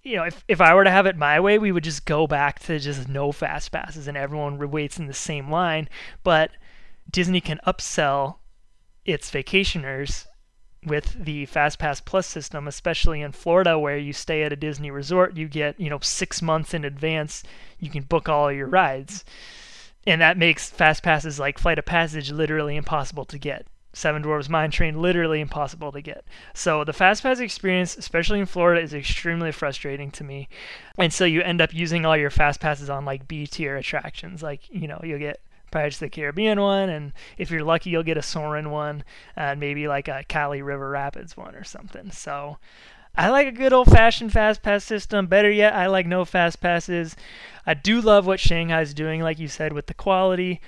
you 0.03 0.17
know, 0.17 0.23
if, 0.23 0.43
if 0.49 0.59
I 0.59 0.75
were 0.75 0.83
to 0.83 0.91
have 0.91 1.05
it 1.05 1.17
my 1.17 1.39
way, 1.39 1.57
we 1.57 1.71
would 1.71 1.85
just 1.85 2.05
go 2.05 2.27
back 2.27 2.59
to 2.63 2.77
just 2.77 3.07
no 3.07 3.31
fast 3.31 3.71
passes 3.71 4.07
and 4.07 4.17
everyone 4.17 4.59
waits 4.69 4.99
in 4.99 5.07
the 5.07 5.13
same 5.13 5.49
line. 5.49 5.87
But 6.23 6.51
Disney 7.09 7.39
can 7.39 7.61
upsell 7.65 8.35
its 9.05 9.31
vacationers 9.31 10.25
with 10.85 11.15
the 11.23 11.45
Fast 11.45 11.79
Pass 11.79 12.01
Plus 12.01 12.27
system, 12.27 12.67
especially 12.67 13.21
in 13.21 13.31
Florida 13.31 13.79
where 13.79 13.97
you 13.97 14.11
stay 14.11 14.43
at 14.43 14.51
a 14.51 14.57
Disney 14.57 14.91
resort, 14.91 15.37
you 15.37 15.47
get, 15.47 15.79
you 15.79 15.89
know, 15.89 15.99
6 16.01 16.41
months 16.41 16.73
in 16.73 16.83
advance, 16.83 17.41
you 17.79 17.89
can 17.89 18.03
book 18.03 18.27
all 18.27 18.51
your 18.51 18.67
rides. 18.67 19.23
And 20.05 20.21
that 20.21 20.37
makes 20.37 20.69
Fast 20.69 21.03
Passes 21.03 21.39
like 21.39 21.57
Flight 21.57 21.79
of 21.79 21.85
Passage 21.85 22.31
literally 22.31 22.75
impossible 22.75 23.25
to 23.25 23.37
get. 23.37 23.65
Seven 23.93 24.23
Dwarfs 24.23 24.49
Mine 24.49 24.71
Train 24.71 24.99
literally 24.99 25.39
impossible 25.39 25.91
to 25.91 26.01
get. 26.01 26.25
So 26.55 26.83
the 26.83 26.93
fast 26.93 27.21
pass 27.21 27.39
experience, 27.39 27.95
especially 27.95 28.39
in 28.39 28.47
Florida, 28.47 28.81
is 28.81 28.93
extremely 28.93 29.51
frustrating 29.51 30.09
to 30.11 30.23
me. 30.23 30.49
And 30.97 31.13
so 31.13 31.25
you 31.25 31.41
end 31.41 31.61
up 31.61 31.73
using 31.73 32.03
all 32.03 32.17
your 32.17 32.31
fast 32.31 32.59
passes 32.59 32.89
on 32.89 33.05
like 33.05 33.27
B 33.27 33.45
tier 33.45 33.77
attractions. 33.77 34.41
Like, 34.41 34.61
you 34.71 34.87
know, 34.87 34.99
you'll 35.03 35.19
get 35.19 35.41
Pirates 35.69 35.97
of 35.97 36.01
the 36.01 36.09
Caribbean 36.09 36.59
one, 36.59 36.89
and 36.89 37.13
if 37.37 37.49
you're 37.49 37.63
lucky, 37.63 37.89
you'll 37.89 38.03
get 38.03 38.17
a 38.17 38.21
Soarin' 38.21 38.69
one, 38.69 39.03
and 39.35 39.59
maybe 39.59 39.87
like 39.87 40.07
a 40.07 40.23
Kali 40.29 40.61
River 40.61 40.89
Rapids 40.89 41.35
one 41.35 41.55
or 41.55 41.63
something. 41.63 42.11
So 42.11 42.57
I 43.15 43.29
like 43.29 43.47
a 43.47 43.51
good 43.51 43.73
old 43.73 43.91
fashioned 43.91 44.33
fast 44.33 44.63
pass 44.63 44.83
system. 44.83 45.27
Better 45.27 45.51
yet, 45.51 45.75
I 45.75 45.87
like 45.87 46.07
no 46.07 46.25
fast 46.25 46.59
passes. 46.61 47.15
I 47.65 47.75
do 47.75 48.01
love 48.01 48.25
what 48.25 48.39
Shanghai's 48.39 48.93
doing, 48.93 49.21
like 49.21 49.37
you 49.37 49.47
said, 49.47 49.71
with 49.71 49.85
the 49.85 49.93
quality. 49.93 50.59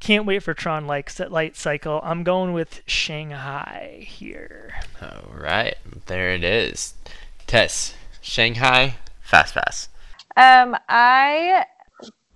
Can't 0.00 0.26
wait 0.26 0.42
for 0.42 0.54
Tron 0.54 0.86
like 0.86 1.10
Light 1.30 1.56
Cycle. 1.56 2.00
I'm 2.02 2.24
going 2.24 2.52
with 2.52 2.82
Shanghai 2.86 4.04
here. 4.06 4.74
All 5.00 5.32
right, 5.34 5.76
there 6.06 6.30
it 6.30 6.42
is. 6.42 6.94
Tess, 7.46 7.94
Shanghai 8.20 8.96
Fast 9.20 9.54
Pass. 9.54 9.88
Um, 10.36 10.76
I 10.88 11.64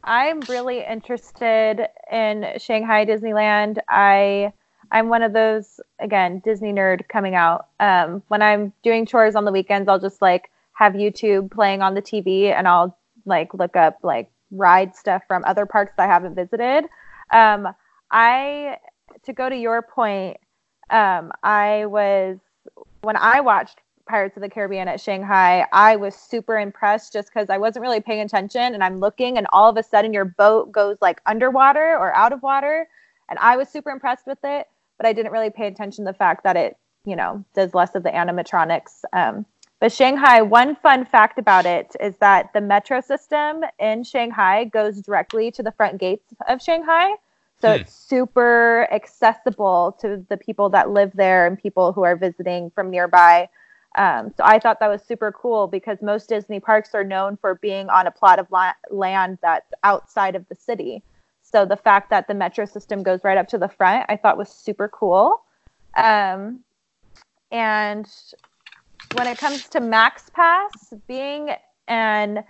I'm 0.05 0.41
really 0.43 0.85
interested 0.85 1.89
in 2.11 2.47
Shanghai 2.59 3.05
Disneyland. 3.05 3.79
I 3.89 4.53
I'm 4.91 5.09
one 5.09 5.23
of 5.23 5.33
those 5.33 5.81
again 5.99 6.41
Disney 6.41 6.73
nerd 6.73 7.09
coming 7.09 7.35
out. 7.35 7.69
Um, 7.81 8.23
when 8.29 8.43
I'm 8.43 8.73
doing 8.83 9.07
chores 9.07 9.37
on 9.37 9.45
the 9.45 9.53
weekends, 9.53 9.89
I'll 9.89 10.01
just 10.01 10.23
like 10.23 10.51
have 10.73 10.95
YouTube 10.95 11.51
playing 11.51 11.83
on 11.83 11.95
the 11.95 12.03
TV, 12.03 12.53
and 12.53 12.67
I'll 12.67 12.97
like 13.27 13.53
look 13.55 13.77
up 13.77 13.99
like 14.03 14.31
ride 14.51 14.97
stuff 14.97 15.23
from 15.29 15.45
other 15.45 15.67
parks 15.67 15.93
that 15.97 16.09
I 16.09 16.13
haven't 16.13 16.35
visited. 16.35 16.85
Um, 17.31 17.69
I 18.11 18.79
to 19.25 19.33
go 19.33 19.49
to 19.49 19.57
your 19.57 19.83
point, 19.83 20.39
um, 20.91 21.33
I 21.43 21.87
was 21.87 22.39
when 23.03 23.17
I 23.17 23.41
watched 23.41 23.81
Pirates 24.09 24.37
of 24.37 24.43
the 24.43 24.49
Caribbean 24.49 24.89
at 24.89 25.01
Shanghai, 25.01 25.67
I 25.73 25.97
was 25.97 26.15
super 26.15 26.59
impressed 26.59 27.13
just 27.13 27.29
because 27.29 27.51
I 27.51 27.59
wasn't 27.59 27.83
really 27.83 28.01
paying 28.01 28.21
attention 28.21 28.75
and 28.75 28.83
I'm 28.83 28.99
looking 28.99 29.39
and 29.39 29.47
all 29.53 29.71
of 29.71 29.77
a 29.77 29.83
sudden 29.83 30.13
your 30.13 30.25
boat 30.25 30.73
goes 30.73 30.97
like 31.01 31.21
underwater 31.27 31.97
or 31.97 32.15
out 32.15 32.33
of 32.33 32.43
water. 32.43 32.89
And 33.29 33.39
I 33.39 33.57
was 33.57 33.69
super 33.69 33.91
impressed 33.91 34.27
with 34.27 34.39
it, 34.43 34.67
but 34.99 35.07
I 35.07 35.13
didn't 35.13 35.33
really 35.33 35.51
pay 35.51 35.67
attention 35.67 36.05
to 36.05 36.13
the 36.13 36.19
fact 36.19 36.45
that 36.45 36.57
it, 36.57 36.77
you 37.05 37.17
know, 37.17 37.45
does 37.55 37.73
less 37.73 37.95
of 37.95 38.03
the 38.03 38.11
animatronics. 38.11 39.05
Um, 39.13 39.47
but 39.81 39.93
Shanghai, 39.93 40.43
one 40.43 40.75
fun 40.75 41.05
fact 41.05 41.39
about 41.39 41.65
it 41.65 41.95
is 42.01 42.17
that 42.17 42.53
the 42.53 42.61
metro 42.61 43.01
system 43.01 43.63
in 43.79 44.03
Shanghai 44.03 44.65
goes 44.65 45.01
directly 45.01 45.51
to 45.53 45.63
the 45.63 45.73
front 45.73 45.99
gates 45.99 46.35
of 46.49 46.61
Shanghai. 46.61 47.15
So 47.61 47.73
hmm. 47.73 47.81
it's 47.81 47.95
super 47.95 48.89
accessible 48.91 49.97
to 50.01 50.25
the 50.29 50.37
people 50.37 50.69
that 50.71 50.91
live 50.91 51.13
there 51.15 51.47
and 51.47 51.57
people 51.57 51.93
who 51.93 52.03
are 52.03 52.17
visiting 52.17 52.71
from 52.71 52.91
nearby. 52.91 53.49
Um, 53.97 54.33
so 54.37 54.45
I 54.45 54.59
thought 54.59 54.81
that 54.81 54.89
was 54.89 55.03
super 55.03 55.33
cool 55.33 55.67
because 55.67 56.03
most 56.03 56.29
Disney 56.29 56.61
parks 56.61 56.95
are 56.95 57.05
known 57.05 57.37
for 57.37 57.55
being 57.57 57.89
on 57.89 58.07
a 58.07 58.11
plot 58.11 58.39
of 58.39 58.51
la- 58.51 58.75
land 58.91 59.39
that's 59.43 59.73
outside 59.83 60.37
of 60.37 60.47
the 60.49 60.55
city. 60.55 61.03
So 61.51 61.65
the 61.65 61.77
fact 61.77 62.11
that 62.11 62.29
the 62.29 62.35
metro 62.35 62.67
system 62.67 63.03
goes 63.03 63.21
right 63.25 63.39
up 63.39 63.49
to 63.49 63.59
the 63.59 63.69
front, 63.69 64.05
I 64.09 64.17
thought 64.17 64.37
was 64.37 64.51
super 64.51 64.89
cool. 64.89 65.43
Um, 65.97 66.61
and 67.51 68.07
when 69.15 69.27
it 69.27 69.39
comes 69.39 69.69
to 69.71 69.81
Max 69.81 70.31
Pass, 70.35 70.93
being 71.07 71.51
an 71.87 72.45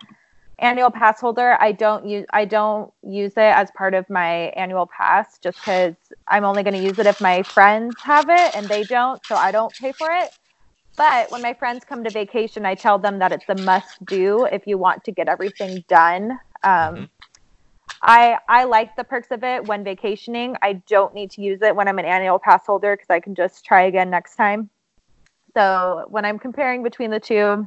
annual 0.59 0.91
pass 0.91 1.21
holder, 1.21 1.57
I 1.61 1.71
don't 1.71 2.07
use 2.07 2.27
I 2.33 2.45
don't 2.45 2.93
use 3.03 3.33
it 3.33 3.39
as 3.39 3.71
part 3.77 3.95
of 3.95 4.11
my 4.11 4.53
annual 4.57 4.87
pass 4.87 5.39
just 5.39 5.59
because 5.59 5.95
I'm 6.27 6.45
only 6.45 6.65
going 6.65 6.75
to 6.75 6.83
use 6.83 6.99
it 6.99 7.07
if 7.07 7.21
my 7.21 7.45
friends 7.45 7.95
have 8.03 8.29
it 8.29 8.57
and 8.57 8.69
they 8.69 8.83
don't, 8.83 9.25
so 9.27 9.37
I 9.37 9.53
don't 9.53 9.73
pay 9.75 9.93
for 9.93 10.11
it. 10.11 10.31
But 10.97 11.31
when 11.31 11.43
my 11.43 11.55
friends 11.55 11.85
come 11.85 12.03
to 12.03 12.11
vacation, 12.11 12.67
I 12.67 12.75
tell 12.75 12.99
them 12.99 13.21
that 13.21 13.31
it's 13.31 13.49
a 13.49 13.55
must 13.55 14.05
do 14.05 14.47
if 14.47 14.67
you 14.67 14.77
want 14.77 15.05
to 15.05 15.13
get 15.13 15.29
everything 15.29 15.85
done. 15.87 16.33
Um, 16.65 16.71
mm-hmm. 16.71 17.05
I 18.03 18.39
I 18.49 18.65
like 18.65 18.97
the 18.97 19.05
perks 19.05 19.29
of 19.31 19.43
it 19.45 19.67
when 19.67 19.85
vacationing. 19.85 20.57
I 20.63 20.75
don't 20.89 21.15
need 21.15 21.31
to 21.33 21.43
use 21.43 21.63
it 21.63 21.75
when 21.75 21.89
I'm 21.89 21.99
an 21.99 22.05
annual 22.05 22.39
pass 22.39 22.65
holder 22.67 22.97
because 22.97 23.11
I 23.11 23.21
can 23.21 23.35
just 23.35 23.65
try 23.65 23.83
again 23.83 24.11
next 24.11 24.37
time. 24.37 24.71
So 25.55 26.07
when 26.09 26.25
I'm 26.25 26.39
comparing 26.39 26.83
between 26.83 27.11
the 27.11 27.21
two, 27.21 27.67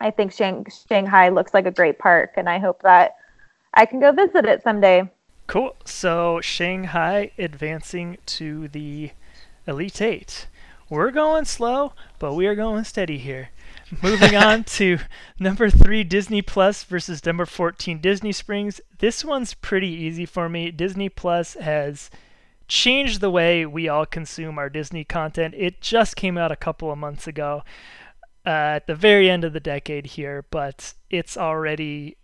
I 0.00 0.10
think 0.10 0.32
Shang- 0.32 0.66
Shanghai 0.88 1.28
looks 1.28 1.52
like 1.52 1.66
a 1.66 1.70
great 1.70 1.98
park, 1.98 2.34
and 2.36 2.48
I 2.48 2.58
hope 2.58 2.82
that 2.82 3.16
I 3.74 3.86
can 3.86 4.00
go 4.00 4.12
visit 4.12 4.44
it 4.44 4.62
someday. 4.62 5.10
Cool. 5.46 5.74
So 5.84 6.40
Shanghai 6.40 7.32
advancing 7.38 8.18
to 8.26 8.68
the 8.68 9.10
Elite 9.66 10.00
Eight. 10.00 10.46
We're 10.88 11.10
going 11.10 11.44
slow, 11.44 11.92
but 12.18 12.34
we 12.34 12.46
are 12.46 12.54
going 12.54 12.84
steady 12.84 13.18
here. 13.18 13.50
Moving 14.02 14.36
on 14.36 14.64
to 14.78 14.98
number 15.38 15.70
three, 15.70 16.04
Disney 16.04 16.42
Plus 16.42 16.84
versus 16.84 17.24
number 17.24 17.46
14, 17.46 18.00
Disney 18.00 18.32
Springs. 18.32 18.80
This 18.98 19.24
one's 19.24 19.54
pretty 19.54 19.88
easy 19.88 20.26
for 20.26 20.48
me. 20.48 20.70
Disney 20.70 21.08
Plus 21.08 21.54
has 21.54 22.10
changed 22.68 23.20
the 23.20 23.30
way 23.30 23.66
we 23.66 23.88
all 23.88 24.06
consume 24.06 24.58
our 24.58 24.68
Disney 24.68 25.04
content. 25.04 25.54
It 25.56 25.80
just 25.80 26.16
came 26.16 26.38
out 26.38 26.52
a 26.52 26.56
couple 26.56 26.90
of 26.90 26.98
months 26.98 27.26
ago 27.26 27.62
uh, 28.46 28.78
at 28.78 28.86
the 28.86 28.94
very 28.94 29.28
end 29.28 29.44
of 29.44 29.52
the 29.52 29.60
decade 29.60 30.06
here, 30.06 30.44
but 30.50 30.94
it's 31.10 31.36
already 31.36 32.16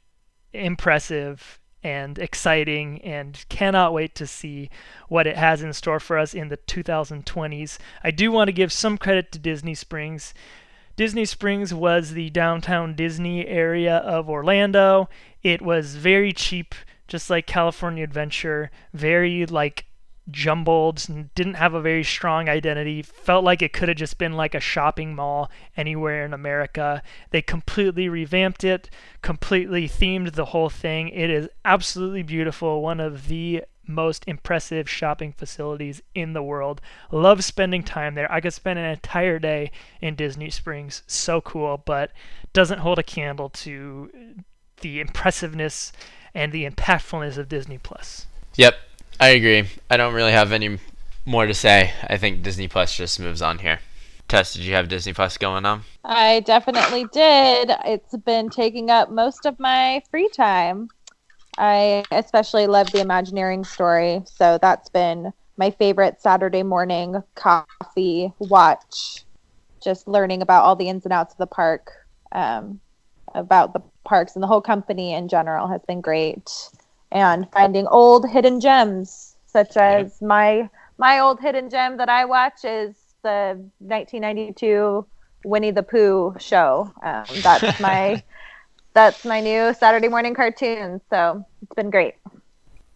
impressive 0.53 1.59
and 1.83 2.19
exciting 2.19 3.01
and 3.03 3.45
cannot 3.49 3.93
wait 3.93 4.15
to 4.15 4.27
see 4.27 4.71
what 5.09 5.27
it 5.27 5.37
has 5.37 5.63
in 5.63 5.73
store 5.73 6.01
for 6.01 6.17
us 6.17 6.33
in 6.33 6.49
the 6.49 6.57
2020s. 6.57 7.79
I 8.03 8.11
do 8.11 8.33
want 8.33 8.49
to 8.49 8.53
give 8.53 8.73
some 8.73 8.99
credit 8.99 9.33
to 9.33 9.39
Disney 9.39 9.75
Springs. 9.75 10.33
Disney 10.97 11.27
Springs 11.27 11.75
was 11.75 12.13
the 12.13 12.31
downtown 12.31 12.95
Disney 12.95 13.47
area 13.47 13.99
of 13.99 14.31
Orlando. 14.31 15.11
It 15.43 15.61
was 15.61 15.95
very 15.95 16.33
cheap, 16.33 16.75
just 17.07 17.29
like 17.29 17.47
California 17.47 18.03
Adventure, 18.03 18.71
very 18.95 19.45
like 19.45 19.85
jumbled 20.31 21.07
didn't 21.35 21.55
have 21.55 21.75
a 21.75 21.81
very 21.81 22.03
strong 22.03 22.49
identity. 22.49 23.03
Felt 23.03 23.45
like 23.45 23.63
it 23.63 23.73
could 23.73 23.89
have 23.89 23.99
just 23.99 24.19
been 24.19 24.33
like 24.33 24.55
a 24.55 24.61
shopping 24.61 25.15
mall 25.15 25.51
anywhere 25.77 26.25
in 26.25 26.33
America. 26.33 27.03
They 27.31 27.43
completely 27.43 28.09
revamped 28.09 28.65
it, 28.65 28.91
completely 29.23 29.89
themed 29.89 30.33
the 30.33 30.47
whole 30.47 30.71
thing. 30.71 31.11
It 31.11 31.31
is 31.31 31.49
absolutely 31.65 32.23
beautiful. 32.23 32.83
One 32.83 33.01
of 33.01 33.29
the 33.29 33.65
most 33.87 34.25
impressive 34.27 34.89
shopping 34.89 35.33
facilities 35.33 36.03
in 36.15 36.33
the 36.33 36.43
world. 36.43 36.81
Love 37.11 37.45
spending 37.45 37.83
time 37.83 38.15
there. 38.15 38.31
I 38.31 38.41
could 38.41 38.53
spend 38.53 38.79
an 38.79 38.85
entire 38.85 39.39
day 39.39 39.71
in 40.01 40.15
Disney 40.15 40.51
Springs. 40.51 41.03
So 41.07 41.41
cool, 41.41 41.83
but 41.85 42.11
doesn't 42.53 42.81
hold 42.81 42.99
a 42.99 43.03
candle 43.03 43.49
to 43.51 44.11
the 44.81 45.01
impressiveness 45.01 45.93
and 46.35 46.53
the 46.53 46.69
impactfulness 46.69 47.39
of 47.39 47.49
Disney 47.49 47.79
Plus. 47.79 48.27
Yep, 48.57 48.75
I 49.21 49.29
agree. 49.29 49.69
I 49.91 49.97
don't 49.97 50.15
really 50.15 50.33
have 50.33 50.53
any 50.53 50.79
more 51.25 51.47
to 51.47 51.55
say. 51.55 51.93
I 52.09 52.17
think 52.17 52.43
Disney 52.43 52.69
Plus 52.69 52.97
just 52.97 53.19
moves 53.21 53.43
on 53.43 53.59
here. 53.59 53.81
Tess, 54.29 54.55
did 54.55 54.63
you 54.63 54.75
have 54.75 54.89
Disney 54.89 55.13
Plus 55.13 55.39
going 55.39 55.65
on? 55.65 55.83
I 56.05 56.41
definitely 56.41 57.05
did. 57.13 57.71
It's 57.85 58.17
been 58.17 58.51
taking 58.51 58.91
up 58.91 59.11
most 59.11 59.47
of 59.47 59.61
my 59.61 60.03
free 60.11 60.29
time. 60.29 60.89
I 61.59 62.05
especially 62.11 62.67
love 62.67 62.91
the 62.93 63.01
Imagineering 63.01 63.65
story, 63.65 64.23
so 64.27 64.59
that's 64.61 64.89
been 64.89 65.33
my 65.57 65.71
favorite 65.71 66.21
Saturday 66.21 66.63
morning 66.63 67.23
coffee 67.35 68.33
watch. 68.39 69.25
Just 69.83 70.09
learning 70.09 70.43
about 70.43 70.65
all 70.65 70.77
the 70.77 70.89
ins 70.89 71.05
and 71.05 71.13
outs 71.13 71.35
of 71.35 71.39
the 71.39 71.47
park, 71.47 71.91
um, 72.33 72.81
about 73.35 73.73
the 73.73 73.83
parks 74.05 74.35
and 74.35 74.43
the 74.43 74.47
whole 74.47 74.61
company 74.61 75.15
in 75.15 75.29
general 75.29 75.69
has 75.69 75.83
been 75.87 76.01
great 76.01 76.51
and 77.13 77.51
finding 77.53 77.87
old 77.89 78.29
hidden 78.29 78.61
gems 78.61 79.37
such 79.47 79.77
as 79.77 80.21
my 80.21 80.69
my 80.99 81.19
old 81.19 81.41
hidden 81.41 81.71
gem 81.71 81.97
that 81.97 82.09
I 82.09 82.25
watch 82.25 82.65
is 82.65 82.95
the 83.23 83.59
1992 83.79 85.07
Winnie 85.45 85.71
the 85.71 85.83
Pooh 85.83 86.35
show. 86.39 86.93
Um, 87.03 87.25
that's 87.43 87.81
my 87.81 88.23
that's 88.97 89.27
my 89.27 89.41
new 89.41 89.75
Saturday 89.75 90.09
morning 90.09 90.35
cartoon. 90.35 91.03
So 91.11 91.45
it's 91.61 91.75
been 91.75 91.91
great. 91.91 92.15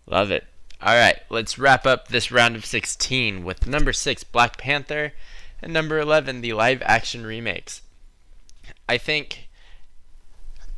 Love 0.07 0.31
it. 0.31 0.45
All 0.83 0.95
right, 0.95 1.19
let's 1.29 1.59
wrap 1.59 1.87
up 1.87 2.09
this 2.09 2.33
round 2.33 2.57
of 2.57 2.65
16 2.65 3.45
with 3.45 3.67
number 3.67 3.93
six, 3.93 4.25
Black 4.25 4.57
Panther, 4.57 5.13
and 5.61 5.75
number 5.75 5.99
11, 5.99 6.41
the 6.41 6.55
live 6.55 6.81
action 6.87 7.27
remakes. 7.27 7.83
I 8.89 8.97
think 8.97 9.51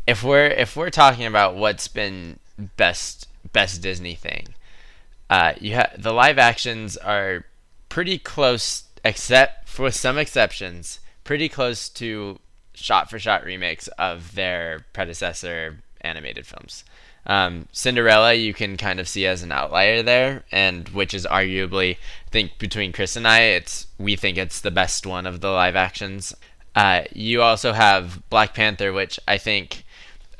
if 0.08 0.24
we're 0.24 0.46
if 0.46 0.76
we're 0.76 0.90
talking 0.90 1.24
about 1.24 1.54
what's 1.54 1.86
been 1.86 2.40
best 2.76 3.28
best 3.52 3.80
Disney 3.80 4.16
thing. 4.16 4.48
Uh, 5.30 5.52
you 5.60 5.74
have 5.74 5.94
the 5.96 6.12
live 6.12 6.38
actions 6.38 6.96
are 6.96 7.44
pretty 7.88 8.18
close, 8.18 8.84
except 9.04 9.68
for 9.68 9.90
some 9.92 10.18
exceptions, 10.18 10.98
pretty 11.22 11.48
close 11.48 11.88
to 11.90 12.40
shot 12.83 13.09
for 13.09 13.18
shot 13.18 13.45
remakes 13.45 13.89
of 13.99 14.35
their 14.35 14.85
predecessor 14.93 15.78
animated 16.01 16.47
films. 16.47 16.85
Um, 17.24 17.68
Cinderella, 17.70 18.35
you 18.35 18.53
can 18.53 18.76
kind 18.76 18.99
of 18.99 19.07
see 19.07 19.26
as 19.26 19.43
an 19.43 19.53
outlier 19.53 20.03
there, 20.03 20.43
and 20.51 20.89
which 20.89 21.14
is 21.14 21.24
arguably, 21.24 21.95
I 21.95 22.30
think, 22.30 22.59
between 22.59 22.93
Chris 22.93 23.14
and 23.14 23.28
I, 23.28 23.41
it's 23.41 23.87
we 23.99 24.16
think 24.16 24.37
it's 24.37 24.61
the 24.61 24.72
best 24.72 25.07
one 25.07 25.26
of 25.26 25.41
the 25.41 25.51
live 25.51 25.76
actions. 25.76 26.35
Uh, 26.74 27.03
you 27.12 27.43
also 27.43 27.72
have 27.72 28.28
Black 28.28 28.55
Panther, 28.55 28.93
which 28.93 29.20
I 29.28 29.39
think 29.39 29.85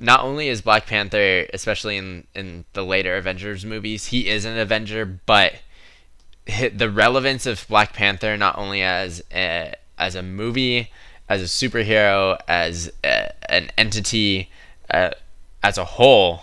not 0.01 0.23
only 0.23 0.49
is 0.49 0.61
Black 0.61 0.87
Panther, 0.87 1.47
especially 1.53 1.97
in 1.97 2.27
in 2.35 2.65
the 2.73 2.85
later 2.85 3.17
Avengers 3.17 3.65
movies, 3.65 4.07
he 4.07 4.29
is 4.29 4.45
an 4.45 4.59
Avenger, 4.59 5.07
but 5.07 5.55
the 6.75 6.91
relevance 6.91 7.47
of 7.47 7.65
Black 7.69 7.93
Panther 7.93 8.37
not 8.37 8.59
only 8.59 8.83
as 8.83 9.23
a, 9.33 9.75
as 9.97 10.17
a 10.17 10.23
movie, 10.23 10.91
as 11.33 11.41
a 11.41 11.47
superhero, 11.47 12.39
as 12.47 12.93
a, 13.03 13.33
an 13.51 13.71
entity, 13.79 14.51
uh, 14.91 15.11
as 15.63 15.79
a 15.79 15.85
whole, 15.85 16.43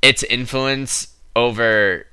its 0.00 0.22
influence 0.22 1.08
over 1.36 2.06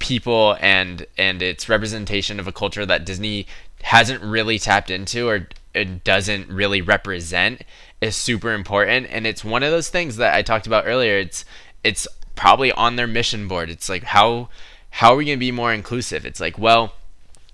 people 0.00 0.56
and 0.60 1.06
and 1.16 1.40
its 1.40 1.68
representation 1.68 2.40
of 2.40 2.48
a 2.48 2.52
culture 2.52 2.84
that 2.84 3.06
Disney 3.06 3.46
hasn't 3.82 4.20
really 4.20 4.58
tapped 4.58 4.90
into 4.90 5.28
or 5.28 5.46
it 5.74 6.02
doesn't 6.02 6.48
really 6.48 6.80
represent 6.80 7.62
is 8.00 8.16
super 8.16 8.52
important. 8.52 9.06
And 9.08 9.24
it's 9.24 9.44
one 9.44 9.62
of 9.62 9.70
those 9.70 9.88
things 9.88 10.16
that 10.16 10.34
I 10.34 10.42
talked 10.42 10.66
about 10.66 10.86
earlier. 10.86 11.18
It's 11.18 11.44
it's 11.84 12.08
probably 12.34 12.72
on 12.72 12.96
their 12.96 13.06
mission 13.06 13.46
board. 13.46 13.70
It's 13.70 13.88
like 13.88 14.02
how 14.02 14.48
how 14.90 15.12
are 15.12 15.16
we 15.16 15.26
going 15.26 15.38
to 15.38 15.40
be 15.40 15.52
more 15.52 15.72
inclusive? 15.72 16.26
It's 16.26 16.40
like 16.40 16.58
well 16.58 16.94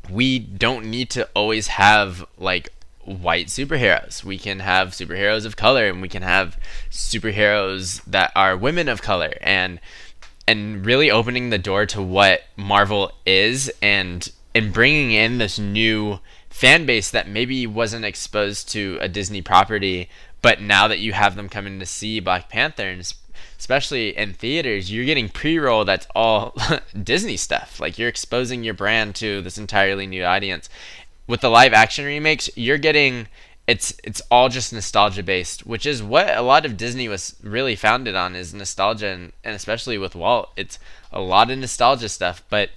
we 0.08 0.38
don't 0.38 0.86
need 0.86 1.10
to 1.10 1.28
always 1.34 1.66
have 1.66 2.24
like 2.38 2.70
white 3.08 3.46
superheroes 3.46 4.22
we 4.22 4.36
can 4.38 4.60
have 4.60 4.88
superheroes 4.88 5.46
of 5.46 5.56
color 5.56 5.86
and 5.86 6.02
we 6.02 6.08
can 6.08 6.22
have 6.22 6.58
superheroes 6.90 8.02
that 8.04 8.30
are 8.36 8.56
women 8.56 8.88
of 8.88 9.02
color 9.02 9.32
and 9.40 9.80
and 10.48 10.86
really 10.86 11.10
opening 11.10 11.50
the 11.50 11.58
door 11.58 11.84
to 11.84 12.00
what 12.00 12.42
Marvel 12.56 13.12
is 13.26 13.70
and 13.82 14.32
and 14.54 14.72
bringing 14.72 15.12
in 15.12 15.36
this 15.36 15.58
new 15.58 16.20
fan 16.48 16.86
base 16.86 17.10
that 17.10 17.28
maybe 17.28 17.66
wasn't 17.66 18.04
exposed 18.04 18.68
to 18.70 18.98
a 19.00 19.08
Disney 19.08 19.42
property, 19.42 20.08
but 20.40 20.60
now 20.60 20.88
that 20.88 20.98
you 20.98 21.12
have 21.12 21.36
them 21.36 21.50
coming 21.50 21.78
to 21.78 21.86
see 21.86 22.18
Black 22.18 22.48
Panther, 22.48 22.88
and 22.88 23.12
especially 23.58 24.16
in 24.16 24.32
theaters, 24.32 24.90
you're 24.90 25.04
getting 25.04 25.28
pre-roll 25.28 25.84
that's 25.84 26.06
all 26.16 26.56
Disney 27.04 27.36
stuff. 27.36 27.78
Like 27.78 27.98
you're 27.98 28.08
exposing 28.08 28.64
your 28.64 28.74
brand 28.74 29.14
to 29.16 29.42
this 29.42 29.58
entirely 29.58 30.06
new 30.06 30.24
audience. 30.24 30.70
With 31.28 31.42
the 31.42 31.50
live 31.50 31.72
action 31.72 32.04
remakes, 32.04 32.50
you're 32.56 32.78
getting 32.78 33.28
it's 33.68 33.94
it's 34.02 34.22
all 34.30 34.48
just 34.48 34.72
nostalgia 34.72 35.22
based, 35.22 35.66
which 35.66 35.84
is 35.84 36.02
what 36.02 36.34
a 36.34 36.40
lot 36.40 36.64
of 36.64 36.78
Disney 36.78 37.06
was 37.06 37.36
really 37.42 37.76
founded 37.76 38.16
on 38.16 38.34
is 38.34 38.54
nostalgia, 38.54 39.08
and, 39.08 39.32
and 39.44 39.54
especially 39.54 39.98
with 39.98 40.14
Walt, 40.14 40.50
it's 40.56 40.78
a 41.12 41.20
lot 41.20 41.50
of 41.50 41.58
nostalgia 41.58 42.08
stuff. 42.08 42.42
But 42.48 42.70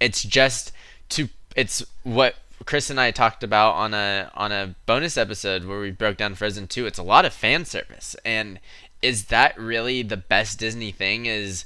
it's 0.00 0.24
just 0.24 0.72
to 1.10 1.28
it's 1.54 1.84
what 2.02 2.34
Chris 2.64 2.90
and 2.90 3.00
I 3.00 3.12
talked 3.12 3.44
about 3.44 3.74
on 3.74 3.94
a 3.94 4.28
on 4.34 4.50
a 4.50 4.74
bonus 4.86 5.16
episode 5.16 5.64
where 5.64 5.80
we 5.80 5.92
broke 5.92 6.16
down 6.16 6.34
Frozen 6.34 6.66
2. 6.66 6.86
It's 6.86 6.98
a 6.98 7.04
lot 7.04 7.24
of 7.24 7.32
fan 7.32 7.64
service, 7.64 8.16
and 8.24 8.58
is 9.02 9.26
that 9.26 9.56
really 9.56 10.02
the 10.02 10.16
best 10.16 10.58
Disney 10.58 10.90
thing? 10.90 11.26
Is 11.26 11.64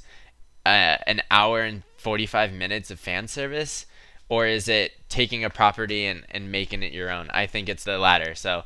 uh, 0.63 0.97
an 1.07 1.23
hour 1.31 1.61
and 1.61 1.81
45 1.97 2.53
minutes 2.53 2.91
of 2.91 2.99
fan 2.99 3.27
service, 3.27 3.87
or 4.29 4.45
is 4.45 4.67
it 4.67 4.93
taking 5.09 5.43
a 5.43 5.49
property 5.49 6.05
and, 6.05 6.23
and 6.31 6.51
making 6.51 6.83
it 6.83 6.93
your 6.93 7.09
own? 7.09 7.29
I 7.31 7.45
think 7.45 7.69
it's 7.69 7.83
the 7.83 7.97
latter. 7.97 8.35
So 8.35 8.63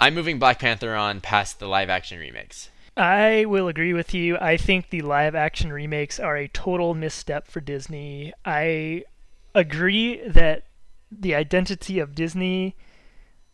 I'm 0.00 0.14
moving 0.14 0.38
Black 0.38 0.58
Panther 0.58 0.94
on 0.94 1.20
past 1.20 1.58
the 1.58 1.68
live 1.68 1.90
action 1.90 2.18
remakes. 2.18 2.70
I 2.96 3.44
will 3.46 3.66
agree 3.66 3.92
with 3.92 4.14
you. 4.14 4.38
I 4.38 4.56
think 4.56 4.90
the 4.90 5.02
live 5.02 5.34
action 5.34 5.72
remakes 5.72 6.20
are 6.20 6.36
a 6.36 6.48
total 6.48 6.94
misstep 6.94 7.48
for 7.48 7.60
Disney. 7.60 8.32
I 8.44 9.04
agree 9.54 10.20
that 10.28 10.64
the 11.10 11.34
identity 11.34 11.98
of 11.98 12.14
Disney 12.14 12.76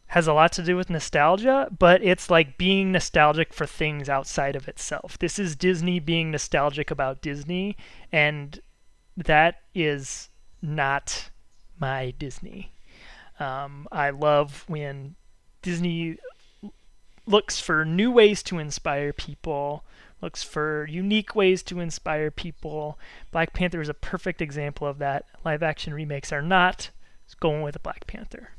has 0.09 0.27
a 0.27 0.33
lot 0.33 0.51
to 0.53 0.63
do 0.63 0.77
with 0.77 0.91
nostalgia, 0.91 1.69
but 1.79 2.03
it's 2.03 2.29
like 2.29 2.59
being 2.59 2.91
nostalgic 2.91 3.55
for 3.55 3.65
things 3.65 4.09
outside 4.09 4.57
of 4.57 4.67
itself. 4.67 5.17
This 5.19 5.39
is 5.39 5.55
Disney 5.55 6.01
being 6.01 6.33
nostalgic 6.33 6.91
about 6.91 7.23
Disney, 7.23 7.77
and 8.11 8.61
that 9.17 9.61
is 9.73 10.30
not 10.63 11.31
my 11.79 12.13
Disney. 12.19 12.73
Um, 13.39 13.89
I 13.91 14.11
love 14.11 14.65
when 14.69 15.17
Disney 15.63 16.19
looks 17.27 17.61
for 17.61 17.85
new 17.85 18.11
ways 18.11 18.43
to 18.45 18.59
inspire 18.59 19.13
people, 19.13 19.85
looks 20.21 20.43
for 20.43 20.87
unique 20.87 21.35
ways 21.35 21.63
to 21.65 21.81
inspire 21.81 22.31
people. 22.31 22.99
Black 23.31 23.53
Panther 23.53 23.81
is 23.81 23.89
a 23.89 23.95
perfect 23.95 24.43
example 24.43 24.87
of 24.87 24.99
that. 24.99 25.25
Live 25.45 25.63
action 25.63 25.95
remakes 25.95 26.33
are 26.33 26.43
not. 26.43 26.91
It's 27.25 27.35
going 27.35 27.63
with 27.63 27.77
a 27.77 27.81
Black 27.81 28.07
Panther. 28.07 28.51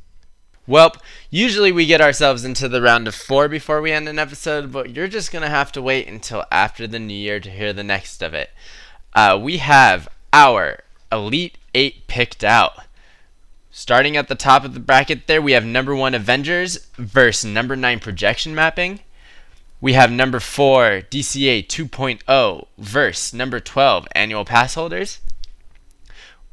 Well, 0.68 0.94
usually 1.30 1.72
we 1.72 1.86
get 1.86 2.02
ourselves 2.02 2.45
into 2.45 2.69
the 2.69 2.82
round 2.82 3.07
of 3.07 3.15
four 3.15 3.48
before 3.48 3.82
we 3.82 3.91
end 3.91 4.07
an 4.07 4.19
episode, 4.19 4.72
but 4.72 4.91
you're 4.91 5.07
just 5.07 5.32
going 5.32 5.41
to 5.41 5.49
have 5.49 5.72
to 5.73 5.82
wait 5.82 6.07
until 6.07 6.45
after 6.52 6.88
the 6.88 6.99
new 6.99 7.15
year 7.15 7.40
to 7.40 7.49
hear 7.49 7.73
the 7.73 7.84
next 7.84 8.22
of 8.22 8.34
it. 8.34 8.52
Uh, 9.14 9.38
we 9.41 9.57
have 9.57 10.07
our 10.32 10.80
Elite 11.11 11.57
Eight 11.73 12.07
picked 12.07 12.43
out. 12.43 12.73
Starting 13.72 14.18
at 14.18 14.27
the 14.27 14.35
top 14.35 14.65
of 14.65 14.73
the 14.73 14.80
bracket 14.80 15.27
there, 15.27 15.41
we 15.41 15.53
have 15.53 15.65
number 15.65 15.95
one 15.95 16.14
Avengers 16.14 16.88
versus 16.98 17.49
number 17.49 17.76
nine 17.76 17.99
projection 17.99 18.53
mapping. 18.53 18.99
We 19.80 19.93
have 19.93 20.11
number 20.11 20.39
four 20.39 21.02
DCA 21.10 21.65
2.0 21.65 22.68
versus 22.77 23.34
number 23.34 23.60
12 23.60 24.07
annual 24.14 24.45
pass 24.45 24.76
holders. 24.76 25.19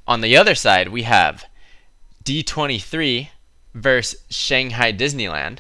On 0.07 0.23
the 0.23 0.37
other 0.37 0.55
side, 0.55 0.89
we 0.89 1.03
have 1.03 1.45
D23 2.25 3.29
versus 3.75 4.23
Shanghai 4.31 4.93
Disneyland. 4.93 5.59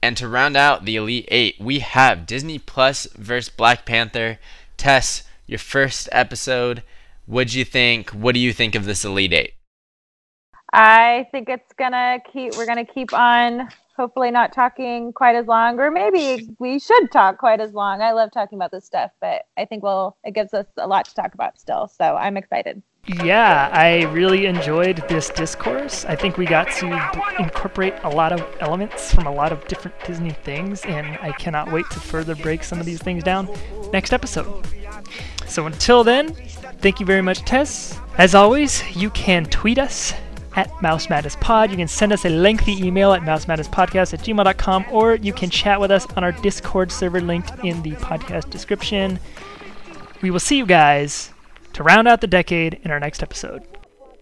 And 0.00 0.16
to 0.16 0.28
round 0.28 0.56
out 0.56 0.84
the 0.84 0.96
Elite 0.96 1.28
Eight, 1.28 1.56
we 1.60 1.78
have 1.78 2.26
Disney 2.26 2.58
Plus 2.58 3.06
versus 3.16 3.48
Black 3.48 3.84
Panther. 3.84 4.38
Tess, 4.76 5.22
your 5.46 5.58
first 5.58 6.08
episode. 6.12 6.82
What'd 7.32 7.54
you 7.54 7.64
think? 7.64 8.10
What 8.10 8.34
do 8.34 8.40
you 8.40 8.52
think 8.52 8.74
of 8.74 8.84
this 8.84 9.06
Elite 9.06 9.32
Eight? 9.32 9.54
I 10.70 11.26
think 11.32 11.48
it's 11.48 11.72
gonna 11.78 12.18
keep. 12.30 12.54
We're 12.58 12.66
gonna 12.66 12.84
keep 12.84 13.14
on. 13.14 13.70
Hopefully, 13.96 14.30
not 14.30 14.52
talking 14.52 15.14
quite 15.14 15.34
as 15.34 15.46
long, 15.46 15.80
or 15.80 15.90
maybe 15.90 16.50
we 16.58 16.78
should 16.78 17.10
talk 17.10 17.38
quite 17.38 17.58
as 17.58 17.72
long. 17.72 18.02
I 18.02 18.12
love 18.12 18.32
talking 18.32 18.58
about 18.58 18.70
this 18.70 18.84
stuff, 18.84 19.12
but 19.18 19.46
I 19.56 19.64
think 19.64 19.82
well, 19.82 20.18
it 20.24 20.34
gives 20.34 20.52
us 20.52 20.66
a 20.76 20.86
lot 20.86 21.06
to 21.06 21.14
talk 21.14 21.32
about 21.32 21.58
still. 21.58 21.88
So 21.88 22.16
I'm 22.16 22.36
excited. 22.36 22.82
Yeah, 23.06 23.70
I 23.72 24.02
really 24.12 24.44
enjoyed 24.44 25.02
this 25.08 25.30
discourse. 25.30 26.04
I 26.04 26.14
think 26.16 26.36
we 26.36 26.44
got 26.44 26.70
to 26.72 26.86
incorporate 27.38 27.94
a 28.02 28.10
lot 28.10 28.32
of 28.32 28.46
elements 28.60 29.14
from 29.14 29.26
a 29.26 29.32
lot 29.32 29.52
of 29.52 29.66
different 29.68 29.96
Disney 30.04 30.32
things, 30.32 30.84
and 30.84 31.16
I 31.22 31.32
cannot 31.32 31.72
wait 31.72 31.88
to 31.92 31.98
further 31.98 32.34
break 32.34 32.62
some 32.62 32.78
of 32.78 32.84
these 32.84 33.00
things 33.00 33.24
down 33.24 33.48
next 33.90 34.12
episode. 34.12 34.66
So 35.46 35.66
until 35.66 36.04
then, 36.04 36.36
Thank 36.82 36.98
you 36.98 37.06
very 37.06 37.22
much, 37.22 37.44
Tess. 37.44 37.96
As 38.18 38.34
always, 38.34 38.82
you 38.96 39.08
can 39.10 39.44
tweet 39.46 39.78
us 39.78 40.12
at 40.56 40.68
Mouse 40.82 41.08
Madness 41.08 41.36
Pod. 41.36 41.70
You 41.70 41.76
can 41.76 41.86
send 41.86 42.12
us 42.12 42.24
a 42.24 42.28
lengthy 42.28 42.72
email 42.84 43.12
at 43.12 43.22
mousemadnesspodcast 43.22 44.12
at 44.12 44.20
gmail.com, 44.20 44.86
or 44.90 45.14
you 45.14 45.32
can 45.32 45.48
chat 45.48 45.80
with 45.80 45.92
us 45.92 46.06
on 46.16 46.24
our 46.24 46.32
Discord 46.32 46.90
server 46.90 47.20
linked 47.20 47.52
in 47.64 47.82
the 47.82 47.92
podcast 47.92 48.50
description. 48.50 49.20
We 50.22 50.32
will 50.32 50.40
see 50.40 50.58
you 50.58 50.66
guys 50.66 51.30
to 51.74 51.84
round 51.84 52.08
out 52.08 52.20
the 52.20 52.26
decade 52.26 52.80
in 52.82 52.90
our 52.90 52.98
next 52.98 53.22
episode. 53.22 53.62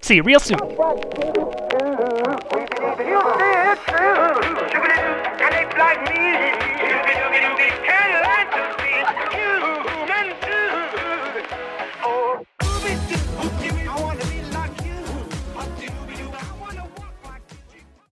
See 0.03 0.16
you 0.16 0.23
real 0.23 0.39
soon. 0.39 0.59